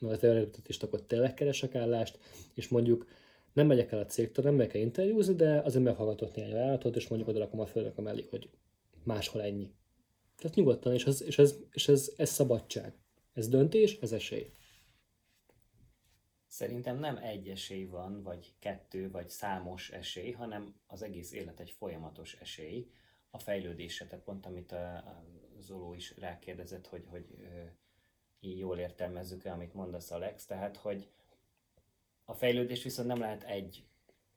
az 0.00 0.24
előrejutatést, 0.24 0.82
akkor 0.82 1.00
tényleg 1.00 1.34
keresek 1.34 1.74
állást, 1.74 2.18
és 2.54 2.68
mondjuk 2.68 3.06
nem 3.52 3.66
megyek 3.66 3.92
el 3.92 3.98
a 3.98 4.06
cégtől, 4.06 4.44
nem 4.44 4.54
megyek 4.54 4.74
el 4.74 4.80
interjúzni, 4.80 5.34
de 5.34 5.62
azért 5.64 5.84
meghallgatok 5.84 6.34
néhány 6.34 6.52
vállalatot, 6.52 6.96
és 6.96 7.08
mondjuk 7.08 7.30
oda 7.30 7.38
rakom 7.38 7.60
a 7.60 7.66
főnököm 7.66 8.06
elég, 8.06 8.26
hogy 8.30 8.48
máshol 9.06 9.42
ennyi. 9.42 9.74
Tehát 10.36 10.56
nyugodtan, 10.56 10.92
és 10.92 11.04
ez, 11.04 11.22
és 11.22 11.38
ez, 11.38 11.56
és 11.70 11.88
ez, 11.88 12.12
ez 12.16 12.30
szabadság. 12.30 12.94
Ez 13.32 13.48
döntés, 13.48 13.98
ez 14.00 14.12
esély. 14.12 14.52
Szerintem 16.46 16.98
nem 16.98 17.16
egy 17.16 17.48
esély 17.48 17.84
van, 17.84 18.22
vagy 18.22 18.54
kettő, 18.58 19.10
vagy 19.10 19.28
számos 19.28 19.90
esély, 19.90 20.30
hanem 20.30 20.74
az 20.86 21.02
egész 21.02 21.32
élet 21.32 21.60
egy 21.60 21.70
folyamatos 21.70 22.34
esély 22.34 22.90
a 23.30 23.38
fejlődése, 23.38 24.06
tehát 24.06 24.24
pont 24.24 24.46
amit 24.46 24.72
a 24.72 25.24
Zoló 25.58 25.94
is 25.94 26.16
rákérdezett, 26.18 26.86
hogy, 26.86 27.04
hogy 27.06 27.26
így 28.40 28.58
jól 28.58 28.78
értelmezzük-e, 28.78 29.52
amit 29.52 29.74
mondasz 29.74 30.10
Alex, 30.10 30.46
tehát 30.46 30.76
hogy 30.76 31.10
a 32.24 32.34
fejlődés 32.34 32.82
viszont 32.82 33.08
nem 33.08 33.18
lehet 33.20 33.42
egy, 33.42 33.84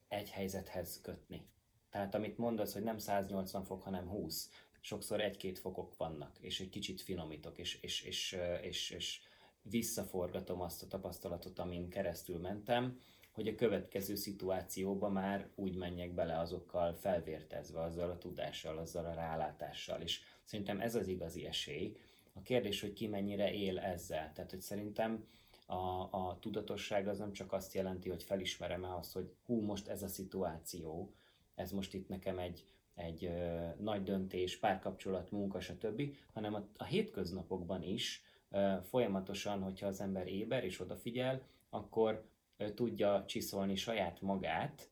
egy 0.08 0.30
helyzethez 0.30 1.02
kötni. 1.02 1.48
Tehát 1.90 2.16
amit 2.16 2.38
mondasz, 2.38 2.74
hogy 2.74 2.84
nem 2.84 2.98
180 2.98 3.64
fok, 3.64 3.82
hanem 3.82 4.08
20, 4.08 4.50
sokszor 4.80 5.22
egy-két 5.22 5.60
fokok 5.60 5.98
vannak, 5.98 6.38
és 6.40 6.60
egy 6.60 6.70
kicsit 6.70 7.02
finomítok, 7.02 7.58
és, 7.58 7.80
és, 7.82 8.02
és, 8.02 8.38
és, 8.62 8.90
és 8.90 9.22
visszaforgatom 9.62 10.62
azt 10.62 10.84
a 10.84 10.88
tapasztalatot, 10.88 11.60
amin 11.60 11.90
keresztül 11.90 12.38
mentem, 12.38 13.00
hogy 13.32 13.48
a 13.48 13.56
következő 13.56 14.16
szituációba 14.16 15.10
már 15.10 15.50
úgy 15.56 15.76
menjek 15.76 16.14
bele 16.14 16.40
azokkal 16.40 16.94
felvértezve, 16.94 17.82
azzal 17.82 18.10
a 18.10 18.18
tudással, 18.18 18.78
azzal 18.78 19.06
a 19.06 19.14
rálátással. 19.14 20.02
És 20.02 20.22
szerintem 20.44 20.80
ez 20.80 20.96
az 20.96 21.08
igazi 21.08 21.46
esély, 21.46 21.98
A 22.34 22.42
kérdés, 22.42 22.82
hogy 22.82 22.94
ki 22.94 23.08
mennyire 23.08 23.54
él 23.54 23.80
ezzel. 23.80 24.32
Tehát, 24.34 24.50
hogy 24.50 24.62
szerintem 24.62 25.28
a, 25.66 26.08
a 26.12 26.38
tudatosság 26.40 27.08
az 27.08 27.18
nem 27.18 27.34
csak 27.34 27.54
azt 27.54 27.74
jelenti, 27.74 28.10
hogy 28.10 28.24
felismerem-e 28.24 28.96
azt, 28.96 29.14
hogy 29.14 29.34
hú, 29.46 29.62
most 29.62 29.88
ez 29.88 30.04
a 30.04 30.08
szituáció, 30.08 31.14
ez 31.60 31.72
most 31.72 31.94
itt 31.94 32.08
nekem 32.08 32.40
egy, 32.40 32.64
egy 32.96 33.26
ö, 33.26 33.68
nagy 33.80 34.04
döntés, 34.04 34.58
párkapcsolat, 34.58 35.32
munka, 35.32 35.60
stb., 35.60 36.16
hanem 36.34 36.54
a, 36.54 36.68
a 36.78 36.84
hétköznapokban 36.84 37.84
is 37.84 38.24
ö, 38.50 38.74
folyamatosan, 38.84 39.62
hogyha 39.62 39.88
az 39.88 40.02
ember 40.02 40.28
éber 40.28 40.64
és 40.64 40.80
odafigyel, 40.80 41.42
akkor 41.70 42.26
ö, 42.58 42.72
tudja 42.72 43.26
csiszolni 43.28 43.76
saját 43.76 44.22
magát, 44.22 44.90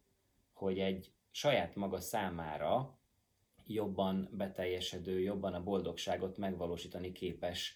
hogy 0.54 0.80
egy 0.80 1.12
saját 1.32 1.76
maga 1.76 2.00
számára 2.00 2.98
jobban 3.66 4.30
beteljesedő, 4.32 5.20
jobban 5.20 5.54
a 5.54 5.64
boldogságot 5.64 6.38
megvalósítani 6.38 7.12
képes 7.12 7.76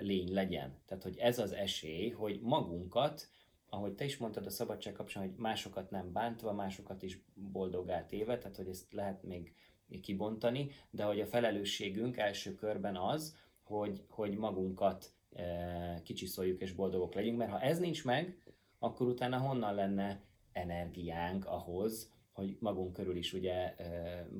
lény 0.00 0.32
legyen. 0.32 0.78
Tehát, 0.86 1.02
hogy 1.02 1.18
ez 1.18 1.38
az 1.38 1.52
esély, 1.52 2.10
hogy 2.10 2.40
magunkat, 2.40 3.28
ahogy 3.74 3.94
te 3.94 4.04
is 4.04 4.16
mondtad 4.16 4.46
a 4.46 4.50
szabadság 4.50 4.92
kapcsán, 4.92 5.22
hogy 5.22 5.34
másokat 5.36 5.90
nem 5.90 6.12
bántva, 6.12 6.52
másokat 6.52 7.02
is 7.02 7.18
boldogá 7.34 8.06
téve, 8.06 8.38
tehát, 8.38 8.56
hogy 8.56 8.68
ezt 8.68 8.92
lehet 8.92 9.22
még 9.22 9.54
kibontani, 10.00 10.70
de 10.90 11.04
hogy 11.04 11.20
a 11.20 11.26
felelősségünk 11.26 12.16
első 12.16 12.54
körben 12.54 12.96
az, 12.96 13.36
hogy, 13.62 14.04
hogy 14.08 14.36
magunkat 14.36 15.14
e, 15.32 16.00
kicsiszoljuk 16.02 16.60
és 16.60 16.72
boldogok 16.72 17.14
legyünk, 17.14 17.38
mert 17.38 17.50
ha 17.50 17.60
ez 17.60 17.78
nincs 17.78 18.04
meg, 18.04 18.42
akkor 18.78 19.06
utána 19.06 19.38
honnan 19.38 19.74
lenne 19.74 20.22
energiánk 20.52 21.46
ahhoz, 21.46 22.12
hogy 22.32 22.56
magunk 22.60 22.92
körül 22.92 23.16
is 23.16 23.32
ugye 23.32 23.74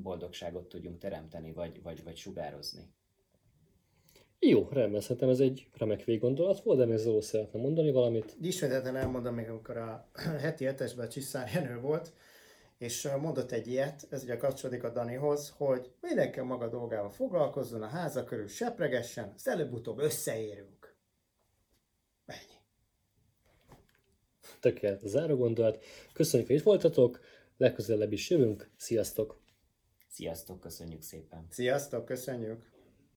boldogságot 0.03 0.69
tudjunk 0.69 0.99
teremteni, 0.99 1.53
vagy, 1.53 1.83
vagy, 1.83 2.03
vagy 2.03 2.17
sugározni. 2.17 2.95
Jó, 4.45 4.69
rendben, 4.71 5.01
szerintem 5.01 5.29
ez 5.29 5.41
egy 5.41 5.67
remek 5.77 6.05
véggondolat 6.05 6.63
volt, 6.63 6.79
de 6.79 6.85
még 6.85 6.97
Zoló 6.97 7.21
szeretne 7.21 7.61
mondani 7.61 7.91
valamit. 7.91 8.37
Ismételten 8.41 8.97
elmondom 8.97 9.35
még, 9.35 9.49
amikor 9.49 9.77
a 9.77 10.09
heti 10.43 10.65
hetesben 10.65 11.09
Csiszár 11.09 11.51
Jenő 11.55 11.81
volt, 11.81 12.13
és 12.79 13.09
mondott 13.21 13.53
egy 13.53 13.67
ilyet, 13.67 14.07
ez 14.11 14.23
ugye 14.23 14.37
kapcsolódik 14.37 14.85
a 14.85 14.91
Danihoz, 14.91 15.55
hogy 15.57 15.91
mindenki 16.01 16.39
a 16.39 16.45
maga 16.45 16.69
dolgával 16.69 17.11
foglalkozzon, 17.11 17.83
a 17.83 17.87
háza 17.87 18.25
körül 18.25 18.49
sepregessen, 18.49 19.33
azt 19.35 19.49
előbb-utóbb 19.49 19.99
összeérünk. 19.99 20.97
Ennyi. 22.27 22.59
Tökéletes 24.61 25.11
záró 25.11 25.37
gondolat. 25.37 25.85
Köszönjük, 26.13 26.49
hogy 26.49 26.59
itt 26.59 26.65
voltatok, 26.65 27.21
legközelebb 27.57 28.13
is 28.13 28.31
jövünk. 28.31 28.71
Sziasztok! 28.77 29.41
Sziasztok, 30.09 30.61
köszönjük 30.61 31.03
szépen! 31.03 31.47
Sziasztok, 31.51 32.05
köszönjük! 32.05 32.72